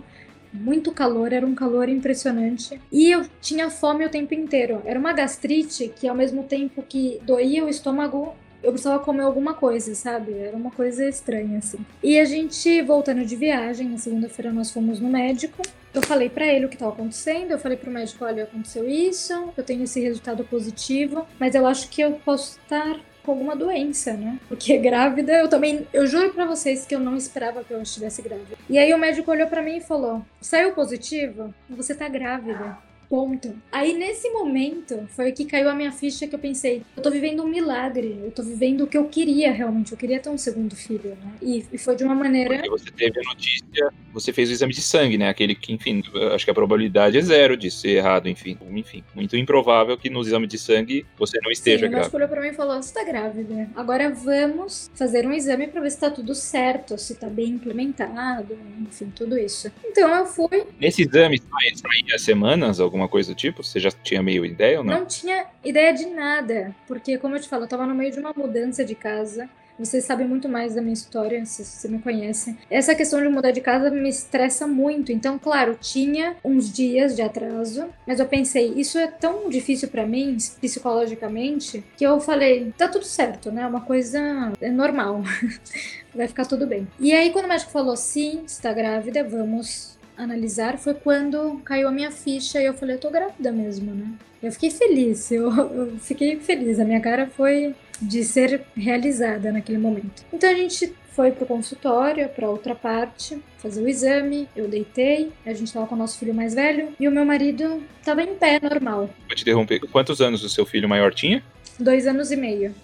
muito 0.54 0.92
calor, 0.92 1.34
era 1.34 1.46
um 1.46 1.56
calor 1.56 1.90
impressionante. 1.90 2.80
E 2.92 3.12
eu 3.12 3.26
tinha 3.42 3.70
fome 3.70 4.06
o 4.06 4.10
tempo 4.10 4.34
inteiro. 4.34 4.82
Era 4.86 5.00
uma 5.00 5.12
gastrite 5.12 5.92
que, 5.96 6.08
ao 6.08 6.16
mesmo 6.16 6.44
tempo 6.44 6.84
que 6.84 7.20
doía 7.24 7.66
o 7.66 7.70
estômago, 7.70 8.36
eu 8.64 8.72
precisava 8.72 9.04
comer 9.04 9.24
alguma 9.24 9.54
coisa, 9.54 9.94
sabe? 9.94 10.32
Era 10.34 10.56
uma 10.56 10.72
coisa 10.72 11.08
estranha, 11.08 11.58
assim. 11.58 11.80
E 12.02 12.18
a 12.18 12.24
gente, 12.24 12.82
voltando 12.82 13.26
de 13.26 13.36
viagem, 13.36 13.90
na 13.90 13.98
segunda-feira 13.98 14.54
nós 14.54 14.72
fomos 14.72 15.00
no 15.00 15.10
médico. 15.10 15.62
Eu 15.94 16.02
falei 16.02 16.30
para 16.30 16.48
ele 16.48 16.66
o 16.66 16.70
que 16.70 16.76
estava 16.76 16.94
acontecendo. 16.94 17.52
Eu 17.52 17.60
falei 17.60 17.78
pro 17.78 17.92
médico: 17.92 18.24
olha, 18.24 18.44
aconteceu 18.44 18.88
isso, 18.88 19.34
eu 19.58 19.64
tenho 19.64 19.84
esse 19.84 20.00
resultado 20.00 20.46
positivo, 20.46 21.28
mas 21.38 21.56
eu 21.56 21.68
acho 21.68 21.90
que 21.90 22.02
eu 22.02 22.14
posso 22.24 22.58
estar 22.64 22.98
com 23.24 23.32
alguma 23.32 23.56
doença, 23.56 24.14
né? 24.14 24.40
Porque 24.48 24.78
grávida, 24.78 25.34
eu 25.34 25.50
também, 25.50 25.88
eu 25.94 26.06
juro 26.06 26.34
para 26.34 26.46
vocês 26.46 26.86
que 26.86 26.94
eu 26.94 27.00
não 27.00 27.16
esperava 27.16 27.64
que 27.64 27.74
eu 27.74 27.82
estivesse 27.82 28.22
grávida. 28.22 28.56
E 28.70 28.78
aí 28.78 28.94
o 28.94 28.98
médico 28.98 29.32
olhou 29.32 29.48
para 29.48 29.62
mim 29.62 29.78
e 29.78 29.82
falou: 29.82 30.24
"Saiu 30.42 30.74
positivo? 30.74 31.54
Você 31.70 31.96
tá 31.96 32.08
grávida." 32.08 32.78
Ponto. 33.14 33.56
Aí 33.72 33.94
nesse 33.94 34.28
momento 34.32 35.08
foi 35.10 35.32
que 35.34 35.46
caiu 35.46 35.70
a 35.70 35.76
minha 35.76 35.92
ficha 35.92 36.28
que 36.28 36.34
eu 36.34 36.40
pensei, 36.40 36.82
eu 36.98 37.04
tô 37.04 37.12
vivendo 37.12 37.44
um 37.44 37.48
milagre, 37.48 38.20
eu 38.24 38.32
tô 38.32 38.42
vivendo 38.42 38.86
o 38.86 38.88
que 38.88 38.98
eu 38.98 39.08
queria 39.08 39.52
realmente, 39.52 39.92
eu 39.92 39.98
queria 40.00 40.20
ter 40.20 40.32
um 40.32 40.38
segundo 40.40 40.76
filho, 40.76 41.16
né? 41.24 41.34
E, 41.40 41.64
e 41.72 41.78
foi 41.78 41.96
de 41.96 42.04
uma 42.04 42.16
maneira. 42.16 42.56
Porque 42.56 42.72
você 42.72 42.90
teve 42.90 43.20
a 43.20 43.24
notícia, 43.24 43.94
você 44.12 44.34
fez 44.34 44.50
o 44.50 44.54
exame 44.54 44.74
de 44.74 44.82
sangue, 44.82 45.16
né? 45.16 45.30
Aquele 45.30 45.54
que, 45.54 45.72
enfim, 45.72 46.02
acho 46.34 46.44
que 46.44 46.50
a 46.50 46.56
probabilidade 46.56 47.16
é 47.16 47.22
zero 47.22 47.56
de 47.56 47.70
ser 47.70 47.98
errado, 47.98 48.28
enfim. 48.28 48.58
Enfim, 48.72 49.04
muito 49.14 49.38
improvável 49.38 49.96
que 49.96 50.10
no 50.10 50.22
exame 50.22 50.48
de 50.48 50.58
sangue 50.58 51.06
você 51.16 51.38
não 51.44 51.52
esteja 51.52 51.86
Sim, 51.86 51.92
grávida. 51.92 51.98
médico 51.98 52.18
olhou 52.18 52.30
pra 52.30 52.42
mim 52.42 52.48
e 52.48 52.54
falou: 52.54 52.82
Você 52.82 52.96
tá 52.96 53.04
grávida. 53.04 53.70
Agora 53.76 54.10
vamos 54.10 54.90
fazer 54.96 55.28
um 55.28 55.34
exame 55.34 55.68
pra 55.68 55.82
ver 55.82 55.92
se 55.92 56.00
tá 56.00 56.10
tudo 56.10 56.34
certo, 56.34 56.98
se 56.98 57.14
tá 57.14 57.30
bem 57.30 57.50
implementado, 57.50 58.58
enfim, 58.82 59.14
tudo 59.16 59.38
isso. 59.38 59.72
Então 59.86 60.10
eu 60.16 60.26
fui, 60.26 60.66
Nesse 60.80 61.04
exame 61.04 61.40
saía 61.40 62.18
semanas, 62.18 62.80
alguma 62.80 63.03
coisa 63.08 63.34
do 63.34 63.36
tipo? 63.36 63.64
Você 63.64 63.80
já 63.80 63.92
tinha 63.92 64.22
meio 64.22 64.46
ideia 64.46 64.80
ou 64.80 64.84
não? 64.84 65.00
Não 65.00 65.06
tinha 65.06 65.46
ideia 65.64 65.94
de 65.94 66.06
nada, 66.08 66.76
porque, 66.88 67.18
como 67.18 67.36
eu 67.36 67.42
te 67.42 67.50
falo, 67.50 67.64
eu 67.64 67.68
tava 67.68 67.86
no 67.86 67.96
meio 67.96 68.12
de 68.12 68.20
uma 68.20 68.34
mudança 68.36 68.84
de 68.84 68.96
casa. 68.96 69.50
Vocês 69.78 70.04
sabem 70.04 70.28
muito 70.28 70.48
mais 70.48 70.76
da 70.76 70.82
minha 70.82 70.94
história, 70.94 71.44
se 71.46 71.66
você 71.66 71.88
me 71.88 72.00
conhece. 72.00 72.56
Essa 72.70 72.94
questão 72.94 73.22
de 73.22 73.28
mudar 73.28 73.52
de 73.52 73.60
casa 73.60 73.90
me 73.90 74.08
estressa 74.08 74.68
muito. 74.68 75.12
Então, 75.12 75.40
claro, 75.40 75.76
tinha 75.82 76.36
uns 76.44 76.72
dias 76.72 77.16
de 77.16 77.24
atraso, 77.24 77.88
mas 78.06 78.20
eu 78.20 78.28
pensei, 78.28 78.74
isso 78.76 79.00
é 79.00 79.08
tão 79.08 79.50
difícil 79.50 79.88
pra 79.88 80.06
mim, 80.06 80.38
psicologicamente, 80.62 81.84
que 81.98 82.06
eu 82.06 82.20
falei, 82.20 82.72
tá 82.78 82.88
tudo 82.88 83.06
certo, 83.06 83.52
né? 83.52 83.66
Uma 83.66 83.82
coisa 83.82 84.54
é 84.62 84.70
normal. 84.70 85.24
Vai 86.14 86.28
ficar 86.28 86.46
tudo 86.46 86.68
bem. 86.68 86.88
E 87.00 87.12
aí, 87.12 87.32
quando 87.32 87.46
o 87.46 87.50
médico 87.50 87.72
falou, 87.72 87.96
sim, 87.96 88.44
está 88.46 88.72
grávida, 88.72 89.24
vamos 89.24 89.93
analisar 90.18 90.78
foi 90.78 90.94
quando 90.94 91.62
caiu 91.66 91.88
a 91.88 91.92
minha 91.92 92.12
ficha 92.12 92.62
e 92.62 92.66
eu 92.66 92.74
falei, 92.74 92.96
eu 92.96 93.00
tô 93.00 93.10
grávida 93.10 93.52
mesmo, 93.52 93.94
né? 93.94 94.14
Eu 94.42 94.52
fiquei 94.52 94.70
feliz, 94.70 95.32
eu, 95.32 95.52
eu 95.52 95.98
fiquei 96.00 96.40
feliz, 96.40 96.80
a 96.80 96.86
minha 96.86 97.00
cara 97.00 97.28
foi 97.28 97.74
de 98.02 98.24
ser 98.24 98.62
realizada 98.76 99.52
naquele 99.52 99.78
momento. 99.78 100.24
Então 100.34 100.50
a 100.50 100.54
gente 100.54 100.94
foi 101.14 101.32
pro 101.32 101.46
consultório, 101.46 102.28
para 102.30 102.50
outra 102.50 102.76
parte, 102.76 103.42
fazer 103.58 103.82
o 103.82 103.88
exame. 103.88 104.50
Eu 104.56 104.68
deitei, 104.68 105.32
a 105.46 105.54
gente 105.54 105.72
tava 105.72 105.88
com 105.88 105.96
o 105.96 105.98
nosso 105.98 106.18
filho 106.18 106.34
mais 106.34 106.54
velho 106.54 106.94
e 107.00 107.08
o 107.08 107.12
meu 107.12 107.24
marido 107.24 107.82
tava 108.04 108.24
em 108.24 108.36
pé, 108.36 108.60
normal. 108.60 109.10
Vou 109.28 109.36
te 109.36 109.44
interromper. 109.44 109.80
Quantos 109.92 110.22
anos 110.22 110.44
o 110.44 110.50
seu 110.50 110.66
filho 110.66 110.90
maior 110.90 111.14
tinha? 111.14 111.44
Dois 111.80 112.08
anos 112.08 112.32
e 112.32 112.36
meio. 112.36 112.76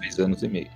Dois 0.00 0.18
anos 0.18 0.42
e 0.42 0.48
meio. 0.48 0.70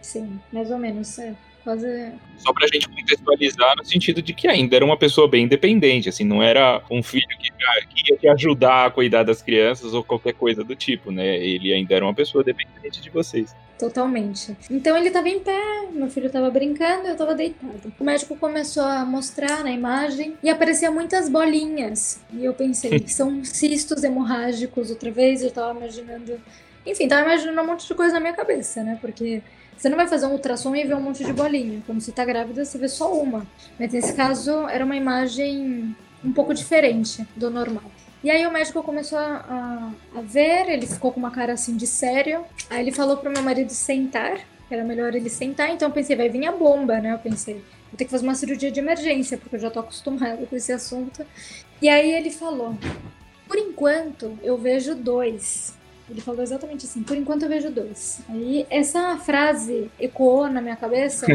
Sim, 0.00 0.38
mais 0.52 0.70
ou 0.70 0.78
menos, 0.78 1.18
é. 1.18 1.34
Quase... 1.64 2.12
Só 2.36 2.52
pra 2.52 2.66
gente 2.66 2.86
contextualizar 2.86 3.74
no 3.76 3.84
sentido 3.84 4.20
de 4.20 4.34
que 4.34 4.46
ainda 4.46 4.76
era 4.76 4.84
uma 4.84 4.98
pessoa 4.98 5.26
bem 5.26 5.44
independente, 5.44 6.10
assim, 6.10 6.22
não 6.22 6.42
era 6.42 6.82
um 6.90 7.02
filho 7.02 7.26
que, 7.26 7.50
que 7.88 8.12
ia 8.12 8.18
te 8.18 8.28
ajudar 8.28 8.86
a 8.86 8.90
cuidar 8.90 9.22
das 9.22 9.40
crianças 9.40 9.94
ou 9.94 10.04
qualquer 10.04 10.34
coisa 10.34 10.62
do 10.62 10.76
tipo, 10.76 11.10
né? 11.10 11.38
Ele 11.38 11.72
ainda 11.72 11.94
era 11.94 12.04
uma 12.04 12.12
pessoa 12.12 12.44
dependente 12.44 13.00
de 13.00 13.08
vocês. 13.08 13.56
Totalmente. 13.78 14.54
Então 14.70 14.96
ele 14.96 15.10
tava 15.10 15.28
em 15.28 15.40
pé, 15.40 15.88
meu 15.90 16.08
filho 16.10 16.30
tava 16.30 16.50
brincando, 16.50 17.08
eu 17.08 17.16
tava 17.16 17.34
deitado. 17.34 17.92
O 17.98 18.04
médico 18.04 18.36
começou 18.36 18.84
a 18.84 19.04
mostrar 19.04 19.64
na 19.64 19.70
imagem 19.70 20.34
e 20.42 20.50
aparecia 20.50 20.90
muitas 20.90 21.30
bolinhas. 21.30 22.20
E 22.32 22.44
eu 22.44 22.52
pensei 22.52 23.02
são 23.08 23.42
cistos 23.42 24.04
hemorrágicos 24.04 24.90
outra 24.90 25.10
vez, 25.10 25.42
eu 25.42 25.50
tava 25.50 25.76
imaginando. 25.78 26.38
Enfim, 26.86 27.08
tava 27.08 27.22
imaginando 27.22 27.60
um 27.62 27.66
monte 27.66 27.88
de 27.88 27.94
coisa 27.94 28.12
na 28.12 28.20
minha 28.20 28.34
cabeça, 28.34 28.84
né? 28.84 28.98
Porque 29.00 29.42
você 29.76 29.88
não 29.88 29.96
vai 29.96 30.06
fazer 30.06 30.26
um 30.26 30.32
ultrassom 30.32 30.74
e 30.74 30.84
ver 30.84 30.94
um 30.94 31.00
monte 31.00 31.24
de 31.24 31.32
bolinha. 31.32 31.82
Quando 31.86 32.00
você 32.00 32.12
tá 32.12 32.24
grávida, 32.24 32.64
você 32.64 32.78
vê 32.78 32.88
só 32.88 33.12
uma. 33.12 33.46
Mas 33.78 33.92
nesse 33.92 34.12
caso, 34.14 34.68
era 34.68 34.84
uma 34.84 34.96
imagem 34.96 35.94
um 36.24 36.32
pouco 36.32 36.54
diferente 36.54 37.26
do 37.36 37.50
normal. 37.50 37.84
E 38.24 38.30
aí 38.30 38.46
o 38.46 38.50
médico 38.50 38.82
começou 38.82 39.18
a, 39.18 39.92
a, 40.16 40.18
a, 40.18 40.22
ver, 40.22 40.70
ele 40.70 40.86
ficou 40.86 41.12
com 41.12 41.20
uma 41.20 41.30
cara 41.30 41.52
assim 41.52 41.76
de 41.76 41.86
sério. 41.86 42.42
Aí 42.70 42.80
ele 42.80 42.90
falou 42.90 43.18
pro 43.18 43.30
meu 43.30 43.42
marido 43.42 43.68
sentar, 43.70 44.38
que 44.66 44.72
era 44.72 44.82
melhor 44.82 45.14
ele 45.14 45.28
sentar. 45.28 45.68
Então 45.68 45.88
eu 45.88 45.92
pensei, 45.92 46.16
vai 46.16 46.30
vir 46.30 46.46
a 46.46 46.52
bomba, 46.52 47.00
né? 47.00 47.12
Eu 47.12 47.18
pensei, 47.18 47.56
vou 47.56 47.98
ter 47.98 48.06
que 48.06 48.10
fazer 48.10 48.24
uma 48.24 48.34
cirurgia 48.34 48.70
de 48.70 48.80
emergência, 48.80 49.36
porque 49.36 49.56
eu 49.56 49.60
já 49.60 49.70
tô 49.70 49.80
acostumada 49.80 50.38
com 50.48 50.56
esse 50.56 50.72
assunto. 50.72 51.22
E 51.82 51.88
aí 51.88 52.12
ele 52.12 52.30
falou, 52.30 52.74
por 53.46 53.58
enquanto 53.58 54.38
eu 54.42 54.56
vejo 54.56 54.94
dois. 54.94 55.73
Ele 56.08 56.20
falou 56.20 56.42
exatamente 56.42 56.84
assim: 56.84 57.02
por 57.02 57.16
enquanto 57.16 57.44
eu 57.44 57.48
vejo 57.48 57.70
dois. 57.70 58.20
Aí 58.28 58.66
essa 58.68 59.16
frase 59.18 59.90
ecoou 59.98 60.48
na 60.48 60.60
minha 60.60 60.76
cabeça 60.76 61.26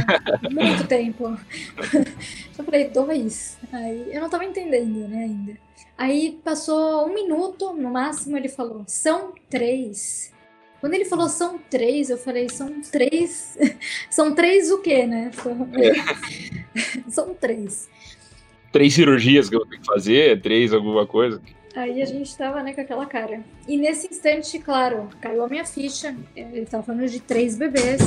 muito 0.50 0.86
tempo. 0.88 1.38
eu 2.58 2.64
falei: 2.64 2.90
dois. 2.90 3.58
Aí 3.72 4.14
eu 4.14 4.22
não 4.22 4.30
tava 4.30 4.46
entendendo, 4.46 5.08
né, 5.08 5.24
ainda. 5.24 5.58
Aí 5.98 6.40
passou 6.44 7.08
um 7.08 7.14
minuto, 7.14 7.74
no 7.74 7.92
máximo, 7.92 8.38
ele 8.38 8.50
falou: 8.50 8.84
são 8.88 9.34
três. 9.50 10.32
Quando 10.80 10.94
ele 10.94 11.06
falou 11.06 11.28
são 11.28 11.58
três, 11.58 12.10
eu 12.10 12.18
falei: 12.18 12.48
são 12.50 12.82
três. 12.82 13.58
são 14.10 14.36
três 14.36 14.72
o 14.72 14.82
quê, 14.82 15.06
né? 15.06 15.32
são 17.10 17.34
três. 17.34 17.90
Três 18.72 18.94
cirurgias 18.94 19.50
que 19.50 19.56
eu 19.56 19.66
tenho 19.66 19.82
que 19.82 19.88
fazer? 19.88 20.40
Três 20.42 20.72
alguma 20.72 21.08
coisa? 21.08 21.42
Aí 21.76 22.02
a 22.02 22.06
gente 22.06 22.36
tava, 22.36 22.64
né, 22.64 22.74
com 22.74 22.82
aquela 22.82 23.06
cara. 23.06 23.42
E 23.68 23.78
nesse 23.78 24.08
instante, 24.08 24.58
claro, 24.60 25.10
caiu 25.22 25.44
a 25.44 25.48
minha 25.48 25.66
ficha. 25.66 26.16
Ele 26.36 26.66
tava 26.66 26.84
falando 26.84 27.08
de 27.08 27.20
três 27.20 27.56
bebês. 27.56 28.02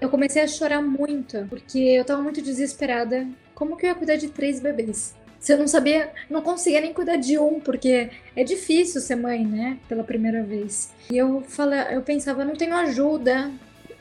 Eu 0.00 0.08
comecei 0.08 0.42
a 0.42 0.48
chorar 0.48 0.82
muito, 0.82 1.46
porque 1.48 1.78
eu 1.78 2.04
tava 2.04 2.22
muito 2.22 2.40
desesperada. 2.40 3.26
Como 3.54 3.76
que 3.76 3.86
eu 3.86 3.90
ia 3.90 3.94
cuidar 3.94 4.16
de 4.16 4.28
três 4.28 4.60
bebês? 4.60 5.14
Se 5.38 5.54
eu 5.54 5.58
não 5.58 5.66
sabia, 5.66 6.12
não 6.28 6.42
conseguia 6.42 6.82
nem 6.82 6.92
cuidar 6.92 7.16
de 7.16 7.38
um, 7.38 7.60
porque 7.60 8.10
é 8.36 8.44
difícil 8.44 9.00
ser 9.00 9.16
mãe, 9.16 9.44
né? 9.44 9.78
Pela 9.88 10.04
primeira 10.04 10.42
vez. 10.42 10.92
E 11.10 11.16
eu 11.16 11.42
falei, 11.48 11.80
eu 11.96 12.02
pensava, 12.02 12.44
não 12.44 12.54
tenho 12.54 12.74
ajuda, 12.74 13.50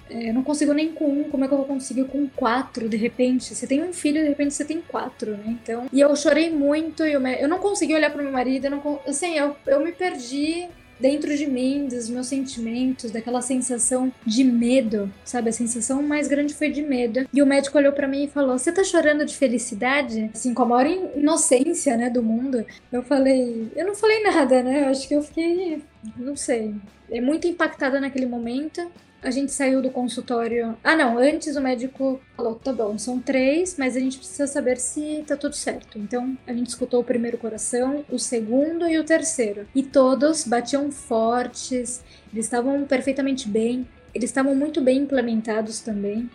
eu 0.09 0.33
não 0.33 0.43
consigo 0.43 0.73
nem 0.73 0.91
com 0.91 1.05
um, 1.05 1.23
como 1.25 1.45
é 1.45 1.47
que 1.47 1.53
eu 1.53 1.57
vou 1.57 1.67
conseguir 1.67 2.05
com 2.05 2.27
quatro 2.27 2.89
de 2.89 2.97
repente? 2.97 3.53
Você 3.53 3.67
tem 3.67 3.83
um 3.83 3.93
filho, 3.93 4.21
de 4.21 4.29
repente 4.29 4.53
você 4.53 4.65
tem 4.65 4.81
quatro, 4.81 5.31
né? 5.31 5.43
Então. 5.47 5.87
E 5.91 5.99
eu 5.99 6.15
chorei 6.15 6.49
muito, 6.49 7.03
eu, 7.03 7.25
eu 7.25 7.47
não 7.47 7.59
consegui 7.59 7.93
olhar 7.93 8.11
pro 8.11 8.23
meu 8.23 8.31
marido, 8.31 8.65
eu 8.65 8.71
não, 8.71 8.99
assim, 9.07 9.37
eu, 9.37 9.55
eu 9.67 9.79
me 9.79 9.91
perdi 9.91 10.67
dentro 10.99 11.35
de 11.35 11.47
mim, 11.47 11.87
dos 11.87 12.09
meus 12.09 12.27
sentimentos, 12.27 13.11
daquela 13.11 13.41
sensação 13.41 14.11
de 14.25 14.43
medo, 14.43 15.11
sabe? 15.23 15.49
A 15.49 15.53
sensação 15.53 16.03
mais 16.03 16.27
grande 16.27 16.53
foi 16.53 16.69
de 16.69 16.81
medo. 16.81 17.27
E 17.33 17.41
o 17.41 17.45
médico 17.45 17.77
olhou 17.77 17.93
para 17.93 18.07
mim 18.07 18.25
e 18.25 18.27
falou: 18.27 18.57
Você 18.57 18.71
tá 18.71 18.83
chorando 18.83 19.25
de 19.25 19.35
felicidade? 19.35 20.29
Assim, 20.33 20.53
com 20.53 20.63
a 20.63 20.65
maior 20.65 20.87
inocência, 21.15 21.95
né, 21.95 22.09
do 22.09 22.21
mundo. 22.21 22.65
Eu 22.91 23.01
falei: 23.03 23.71
Eu 23.75 23.87
não 23.87 23.95
falei 23.95 24.21
nada, 24.23 24.61
né? 24.61 24.83
Eu 24.83 24.89
acho 24.89 25.07
que 25.07 25.15
eu 25.15 25.23
fiquei. 25.23 25.81
Não 26.17 26.35
sei. 26.35 26.75
É 27.09 27.21
muito 27.21 27.47
impactada 27.47 27.99
naquele 27.99 28.25
momento. 28.25 28.91
A 29.21 29.31
gente 29.31 29.51
saiu 29.51 29.81
do 29.81 29.89
consultório. 29.89 30.77
Ah, 30.83 30.95
não, 30.95 31.17
antes 31.17 31.55
o 31.55 31.61
médico 31.61 32.21
falou: 32.35 32.55
tá 32.55 32.71
bom, 32.71 32.97
são 32.97 33.19
três, 33.19 33.75
mas 33.77 33.97
a 33.97 33.99
gente 33.99 34.17
precisa 34.17 34.47
saber 34.47 34.77
se 34.77 35.23
tá 35.27 35.35
tudo 35.35 35.55
certo. 35.55 35.99
Então 35.99 36.37
a 36.47 36.53
gente 36.53 36.67
escutou 36.67 37.01
o 37.01 37.03
primeiro 37.03 37.37
coração, 37.37 38.05
o 38.09 38.17
segundo 38.17 38.87
e 38.87 38.97
o 38.97 39.03
terceiro. 39.03 39.67
E 39.75 39.83
todos 39.83 40.45
batiam 40.45 40.89
fortes, 40.89 42.01
eles 42.31 42.45
estavam 42.45 42.85
perfeitamente 42.85 43.47
bem, 43.49 43.85
eles 44.15 44.29
estavam 44.29 44.55
muito 44.55 44.79
bem 44.79 44.99
implementados 44.99 45.81
também. 45.81 46.29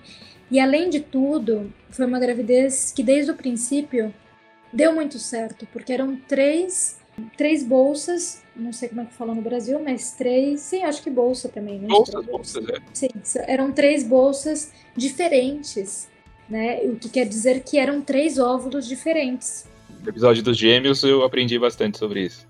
E 0.51 0.61
além 0.61 0.90
de 0.90 1.01
tudo, 1.01 1.73
foi 1.90 2.05
uma 2.05 2.18
gravidez 2.18 2.92
que 2.94 3.03
desde 3.03 3.31
o 3.31 3.35
princípio 3.35 4.14
deu 4.73 4.94
muito 4.94 5.18
certo, 5.18 5.66
porque 5.73 5.92
eram 5.92 6.16
três 6.16 6.99
três 7.37 7.62
bolsas, 7.62 8.42
não 8.55 8.72
sei 8.72 8.88
como 8.88 9.03
é 9.03 9.05
que 9.05 9.14
fala 9.14 9.35
no 9.35 9.42
Brasil, 9.42 9.81
mas 9.83 10.12
três, 10.12 10.61
sim, 10.61 10.83
acho 10.83 11.03
que 11.03 11.11
bolsa 11.11 11.48
também, 11.48 11.79
né? 11.79 11.88
Bolsas, 11.88 12.24
bolsas, 12.27 12.68
é. 12.68 12.79
Sim, 12.92 13.09
eram 13.46 13.72
três 13.72 14.03
bolsas 14.03 14.72
diferentes, 14.96 16.09
né? 16.48 16.81
O 16.85 16.96
que 16.96 17.09
quer 17.09 17.27
dizer 17.27 17.62
que 17.62 17.79
eram 17.79 18.00
três 18.00 18.38
óvulos 18.38 18.87
diferentes. 18.87 19.66
No 20.03 20.09
episódio 20.09 20.42
dos 20.42 20.57
gêmeos 20.57 21.03
eu 21.03 21.24
aprendi 21.24 21.59
bastante 21.59 21.98
sobre 21.98 22.27
isso. 22.27 22.46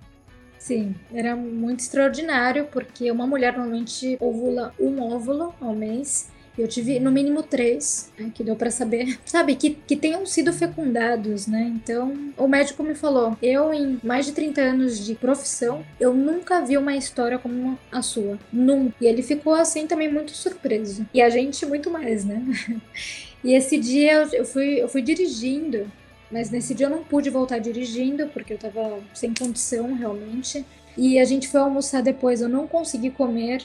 Sim, 0.59 0.94
era 1.12 1.37
muito 1.37 1.81
extraordinário, 1.81 2.66
porque 2.72 3.11
uma 3.11 3.27
mulher 3.27 3.53
normalmente 3.57 4.16
ovula 4.18 4.74
um 4.81 5.03
óvulo 5.03 5.55
ao 5.61 5.74
mês, 5.74 6.31
eu 6.56 6.68
tive 6.68 7.00
no 7.00 7.10
mínimo 7.10 7.42
três, 7.42 8.12
né, 8.18 8.30
que 8.34 8.44
deu 8.44 8.56
para 8.56 8.70
saber, 8.70 9.18
sabe, 9.26 9.56
que, 9.56 9.70
que 9.70 9.96
tenham 9.96 10.24
sido 10.24 10.52
fecundados, 10.52 11.46
né? 11.46 11.72
Então, 11.74 12.32
o 12.36 12.46
médico 12.46 12.82
me 12.82 12.94
falou: 12.94 13.36
eu, 13.42 13.72
em 13.72 13.98
mais 14.02 14.26
de 14.26 14.32
30 14.32 14.60
anos 14.60 15.04
de 15.04 15.14
profissão, 15.14 15.84
eu 15.98 16.14
nunca 16.14 16.60
vi 16.60 16.76
uma 16.76 16.96
história 16.96 17.38
como 17.38 17.78
a 17.90 18.02
sua. 18.02 18.38
Nunca. 18.52 18.94
E 19.00 19.06
ele 19.06 19.22
ficou 19.22 19.54
assim 19.54 19.86
também 19.86 20.10
muito 20.12 20.32
surpreso. 20.32 21.06
E 21.12 21.20
a 21.20 21.28
gente 21.28 21.66
muito 21.66 21.90
mais, 21.90 22.24
né? 22.24 22.42
e 23.42 23.54
esse 23.54 23.78
dia 23.78 24.28
eu 24.32 24.44
fui, 24.44 24.80
eu 24.80 24.88
fui 24.88 25.02
dirigindo. 25.02 25.90
Mas 26.30 26.50
nesse 26.50 26.74
dia 26.74 26.86
eu 26.86 26.90
não 26.90 27.04
pude 27.04 27.30
voltar 27.30 27.58
dirigindo, 27.58 28.26
porque 28.28 28.54
eu 28.54 28.58
tava 28.58 28.98
sem 29.12 29.32
condição 29.32 29.94
realmente. 29.94 30.64
E 30.96 31.18
a 31.18 31.24
gente 31.24 31.48
foi 31.48 31.60
almoçar 31.60 32.02
depois, 32.02 32.40
eu 32.40 32.48
não 32.48 32.66
consegui 32.66 33.10
comer. 33.10 33.64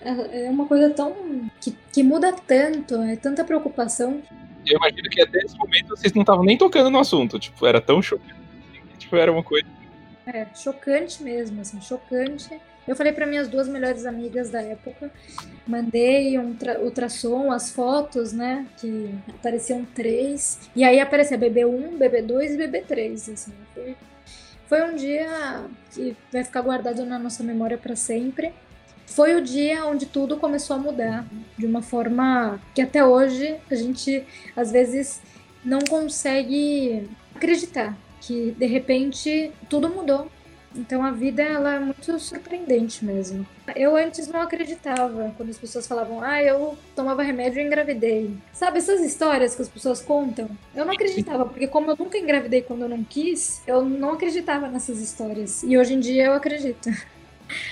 É, 0.00 0.46
é 0.46 0.50
uma 0.50 0.66
coisa 0.66 0.90
tão. 0.90 1.50
que, 1.60 1.76
que 1.92 2.02
muda 2.02 2.32
tanto, 2.32 2.96
é 3.02 3.16
tanta 3.16 3.44
preocupação. 3.44 4.22
Eu 4.66 4.76
imagino 4.76 5.08
que 5.08 5.20
até 5.20 5.38
esse 5.38 5.56
momento 5.56 5.88
vocês 5.88 6.12
não 6.12 6.22
estavam 6.22 6.44
nem 6.44 6.58
tocando 6.58 6.90
no 6.90 6.98
assunto, 6.98 7.38
tipo, 7.38 7.66
era 7.66 7.80
tão 7.80 8.02
chocante. 8.02 8.34
Tipo, 8.98 9.16
era 9.16 9.30
uma 9.30 9.42
coisa. 9.42 9.66
É, 10.26 10.46
chocante 10.54 11.22
mesmo, 11.22 11.60
assim, 11.60 11.80
chocante. 11.80 12.60
Eu 12.86 12.94
falei 12.94 13.12
para 13.12 13.26
minhas 13.26 13.48
duas 13.48 13.68
melhores 13.68 14.06
amigas 14.06 14.50
da 14.50 14.62
época, 14.62 15.10
mandei 15.66 16.38
um 16.38 16.56
ultrassom, 16.82 17.50
as 17.50 17.70
fotos, 17.70 18.32
né, 18.32 18.64
que 18.76 19.12
apareciam 19.28 19.84
três, 19.84 20.70
e 20.74 20.84
aí 20.84 21.00
aparecia 21.00 21.36
BB1, 21.36 21.98
BB2 21.98 22.54
e 22.54 22.56
BB3, 22.56 23.32
assim, 23.32 23.52
foi, 23.74 23.96
foi 24.68 24.82
um 24.84 24.94
dia 24.94 25.64
que 25.90 26.16
vai 26.32 26.44
ficar 26.44 26.60
guardado 26.60 27.04
na 27.04 27.18
nossa 27.18 27.42
memória 27.42 27.76
para 27.76 27.96
sempre 27.96 28.52
foi 29.06 29.34
o 29.34 29.40
dia 29.40 29.86
onde 29.86 30.06
tudo 30.06 30.36
começou 30.36 30.76
a 30.76 30.78
mudar 30.78 31.24
de 31.56 31.64
uma 31.64 31.80
forma 31.80 32.60
que 32.74 32.82
até 32.82 33.04
hoje 33.04 33.56
a 33.70 33.74
gente 33.74 34.24
às 34.54 34.70
vezes 34.70 35.20
não 35.64 35.80
consegue 35.80 37.08
acreditar 37.34 37.96
que 38.20 38.50
de 38.52 38.66
repente 38.66 39.52
tudo 39.68 39.88
mudou. 39.88 40.28
Então 40.74 41.02
a 41.02 41.10
vida 41.10 41.42
ela 41.42 41.74
é 41.76 41.78
muito 41.78 42.18
surpreendente 42.18 43.02
mesmo. 43.02 43.46
Eu 43.74 43.96
antes 43.96 44.28
não 44.28 44.42
acreditava 44.42 45.32
quando 45.36 45.48
as 45.48 45.56
pessoas 45.56 45.86
falavam: 45.86 46.22
"Ah, 46.22 46.42
eu 46.42 46.76
tomava 46.94 47.22
remédio 47.22 47.60
e 47.62 47.64
engravidei". 47.64 48.36
Sabe 48.52 48.78
essas 48.78 49.00
histórias 49.00 49.54
que 49.54 49.62
as 49.62 49.68
pessoas 49.68 50.02
contam? 50.02 50.50
Eu 50.74 50.84
não 50.84 50.92
acreditava, 50.92 51.46
porque 51.46 51.66
como 51.66 51.90
eu 51.90 51.96
nunca 51.98 52.18
engravidei 52.18 52.60
quando 52.60 52.82
eu 52.82 52.88
não 52.90 53.02
quis, 53.02 53.62
eu 53.66 53.82
não 53.84 54.12
acreditava 54.12 54.68
nessas 54.68 55.00
histórias. 55.00 55.62
E 55.62 55.78
hoje 55.78 55.94
em 55.94 56.00
dia 56.00 56.26
eu 56.26 56.34
acredito. 56.34 56.90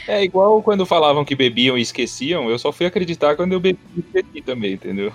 É 0.07 0.23
igual 0.23 0.63
quando 0.63 0.87
falavam 0.87 1.25
que 1.25 1.35
bebiam 1.35 1.77
e 1.77 1.83
esqueciam, 1.83 2.49
eu 2.49 2.59
só 2.59 2.73
fui 2.73 2.87
acreditar 2.87 3.37
quando 3.37 3.53
eu 3.53 3.61
bebi 3.61 3.79
e 3.97 4.01
esqueci 4.01 4.43
também, 4.43 4.75
entendeu? 4.75 5.13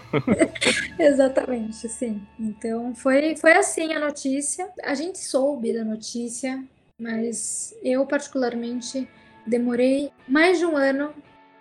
Exatamente, 1.00 1.88
sim. 1.88 2.22
Então 2.39 2.93
foi, 2.95 3.36
foi 3.36 3.54
assim 3.54 3.93
a 3.93 4.00
notícia. 4.00 4.69
A 4.84 4.93
gente 4.93 5.19
soube 5.19 5.74
da 5.74 5.84
notícia, 5.84 6.63
mas 7.00 7.76
eu 7.84 8.06
particularmente 8.06 9.08
demorei 9.45 10.12
mais 10.28 10.60
de 10.60 10.65
um 10.65 10.76
ano 10.76 11.12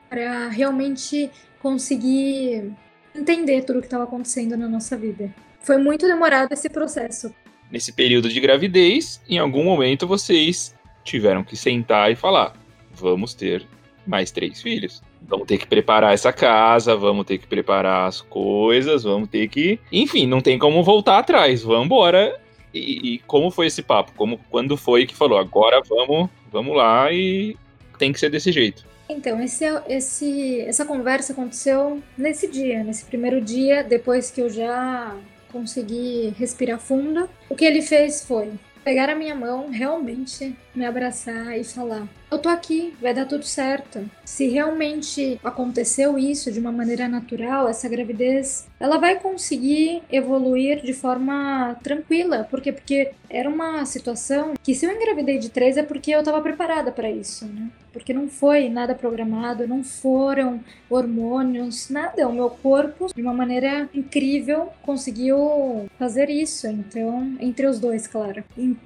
para 0.08 0.48
realmente 0.48 1.30
conseguir 1.60 2.72
entender 3.14 3.62
tudo 3.62 3.78
o 3.78 3.80
que 3.80 3.86
estava 3.86 4.04
acontecendo 4.04 4.56
na 4.56 4.68
nossa 4.68 4.96
vida. 4.96 5.32
Foi 5.60 5.76
muito 5.76 6.06
demorado 6.06 6.52
esse 6.52 6.68
processo. 6.68 7.34
Nesse 7.70 7.92
período 7.92 8.28
de 8.28 8.40
gravidez, 8.40 9.20
em 9.28 9.38
algum 9.38 9.64
momento 9.64 10.06
vocês 10.06 10.74
tiveram 11.04 11.44
que 11.44 11.56
sentar 11.56 12.10
e 12.10 12.16
falar: 12.16 12.54
vamos 13.00 13.34
ter 13.34 13.66
mais 14.06 14.30
três 14.30 14.62
filhos. 14.62 15.02
Vamos 15.22 15.46
ter 15.46 15.58
que 15.58 15.66
preparar 15.66 16.14
essa 16.14 16.32
casa, 16.32 16.96
vamos 16.96 17.26
ter 17.26 17.38
que 17.38 17.46
preparar 17.46 18.08
as 18.08 18.20
coisas, 18.20 19.04
vamos 19.04 19.28
ter 19.28 19.48
que. 19.48 19.78
Enfim, 19.92 20.26
não 20.26 20.40
tem 20.40 20.58
como 20.58 20.82
voltar 20.82 21.18
atrás. 21.18 21.62
Vamos 21.62 21.86
embora. 21.86 22.40
E, 22.72 23.14
e, 23.14 23.18
como 23.20 23.50
foi 23.50 23.66
esse 23.66 23.82
papo? 23.82 24.12
Como, 24.16 24.38
quando 24.50 24.76
foi 24.76 25.06
que 25.06 25.14
falou? 25.14 25.38
Agora 25.38 25.80
vamos, 25.88 26.28
vamos 26.50 26.76
lá 26.76 27.12
e 27.12 27.56
tem 27.98 28.12
que 28.12 28.20
ser 28.20 28.30
desse 28.30 28.52
jeito. 28.52 28.86
Então, 29.08 29.40
esse, 29.42 29.64
esse, 29.88 30.60
essa 30.60 30.84
conversa 30.84 31.32
aconteceu 31.32 32.02
nesse 32.16 32.46
dia, 32.46 32.84
nesse 32.84 33.06
primeiro 33.06 33.40
dia, 33.40 33.82
depois 33.82 34.30
que 34.30 34.40
eu 34.40 34.50
já 34.50 35.16
consegui 35.50 36.34
respirar 36.38 36.78
fundo. 36.78 37.28
O 37.48 37.54
que 37.54 37.64
ele 37.64 37.80
fez 37.80 38.22
foi 38.24 38.52
pegar 38.84 39.08
a 39.08 39.14
minha 39.14 39.34
mão, 39.34 39.70
realmente 39.70 40.54
me 40.78 40.86
abraçar 40.86 41.58
e 41.58 41.64
falar: 41.64 42.08
Eu 42.30 42.38
tô 42.38 42.48
aqui, 42.48 42.94
vai 43.00 43.12
dar 43.12 43.26
tudo 43.26 43.44
certo. 43.44 44.08
Se 44.24 44.46
realmente 44.48 45.40
aconteceu 45.42 46.18
isso 46.18 46.52
de 46.52 46.60
uma 46.60 46.72
maneira 46.72 47.08
natural, 47.08 47.68
essa 47.68 47.88
gravidez, 47.88 48.66
ela 48.78 48.98
vai 48.98 49.18
conseguir 49.18 50.02
evoluir 50.10 50.82
de 50.82 50.92
forma 50.92 51.76
tranquila. 51.82 52.46
Por 52.48 52.60
quê? 52.60 52.72
Porque 52.72 53.10
era 53.28 53.48
uma 53.48 53.84
situação 53.84 54.54
que, 54.62 54.74
se 54.74 54.86
eu 54.86 54.92
engravidei 54.92 55.38
de 55.38 55.50
três, 55.50 55.76
é 55.76 55.82
porque 55.82 56.12
eu 56.12 56.22
tava 56.22 56.40
preparada 56.40 56.92
para 56.92 57.10
isso, 57.10 57.44
né? 57.46 57.68
porque 57.98 58.12
não 58.12 58.28
foi 58.28 58.68
nada 58.68 58.94
programado, 58.94 59.66
não 59.66 59.82
foram 59.82 60.60
hormônios, 60.88 61.90
nada. 61.90 62.28
O 62.28 62.32
meu 62.32 62.48
corpo, 62.48 63.08
de 63.14 63.20
uma 63.20 63.34
maneira 63.34 63.88
incrível, 63.92 64.68
conseguiu 64.82 65.88
fazer 65.98 66.30
isso. 66.30 66.68
Então, 66.68 67.36
entre 67.40 67.66
os 67.66 67.80
dois, 67.80 68.06
claro. 68.06 68.44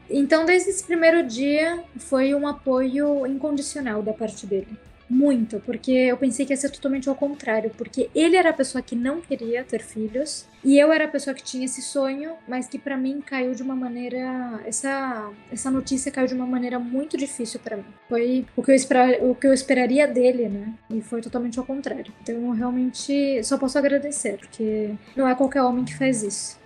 Então, 0.09 0.47
desde 0.47 0.71
esse 0.71 0.85
primeiro 0.85 1.27
dia, 1.27 1.82
foi 1.99 2.35
um 2.35 2.47
apoio 2.47 3.27
incondicional 3.27 4.03
da 4.03 4.13
parte 4.13 4.47
dele 4.47 4.79
muito, 5.13 5.61
porque 5.61 5.91
eu 5.91 6.17
pensei 6.17 6.47
que 6.47 6.53
ia 6.55 6.57
ser 6.57 6.71
totalmente 6.71 7.09
ao 7.09 7.15
contrário, 7.15 7.71
porque 7.77 8.09
ele 8.15 8.35
era 8.35 8.49
a 8.49 8.53
pessoa 8.53 8.81
que 8.81 8.97
não 8.97 9.21
queria 9.21 9.63
ter 9.63 9.83
filhos 9.83 10.47
e 10.65 10.79
eu 10.79 10.91
era 10.91 11.05
a 11.05 11.09
pessoa 11.09 11.35
que 11.35 11.43
tinha 11.43 11.67
esse 11.67 11.83
sonho, 11.83 12.33
mas 12.49 12.67
que 12.67 12.79
para 12.79 12.97
mim 12.97 13.21
caiu 13.21 13.55
de 13.55 13.63
uma 13.63 13.77
maneira 13.77 14.61
essa 14.65 15.31
essa 15.51 15.71
notícia 15.71 16.11
caiu 16.11 16.27
de 16.27 16.35
uma 16.35 16.47
maneira 16.47 16.79
muito 16.79 17.17
difícil 17.17 17.61
para 17.61 17.77
mim. 17.77 17.85
Foi 18.09 18.47
o 18.57 18.63
que 18.63 18.71
eu 18.71 18.75
esperar, 18.75 19.23
o 19.23 19.35
que 19.35 19.47
eu 19.47 19.53
esperaria 19.53 20.09
dele, 20.09 20.49
né? 20.49 20.73
E 20.89 21.03
foi 21.03 21.21
totalmente 21.21 21.59
ao 21.59 21.67
contrário. 21.67 22.13
Então 22.23 22.35
eu 22.35 22.53
realmente 22.53 23.45
só 23.45 23.59
posso 23.59 23.77
agradecer, 23.77 24.39
porque 24.39 24.95
não 25.15 25.29
é 25.29 25.35
qualquer 25.35 25.63
homem 25.63 25.85
que 25.85 25.97
faz 25.97 26.23
isso. 26.23 26.62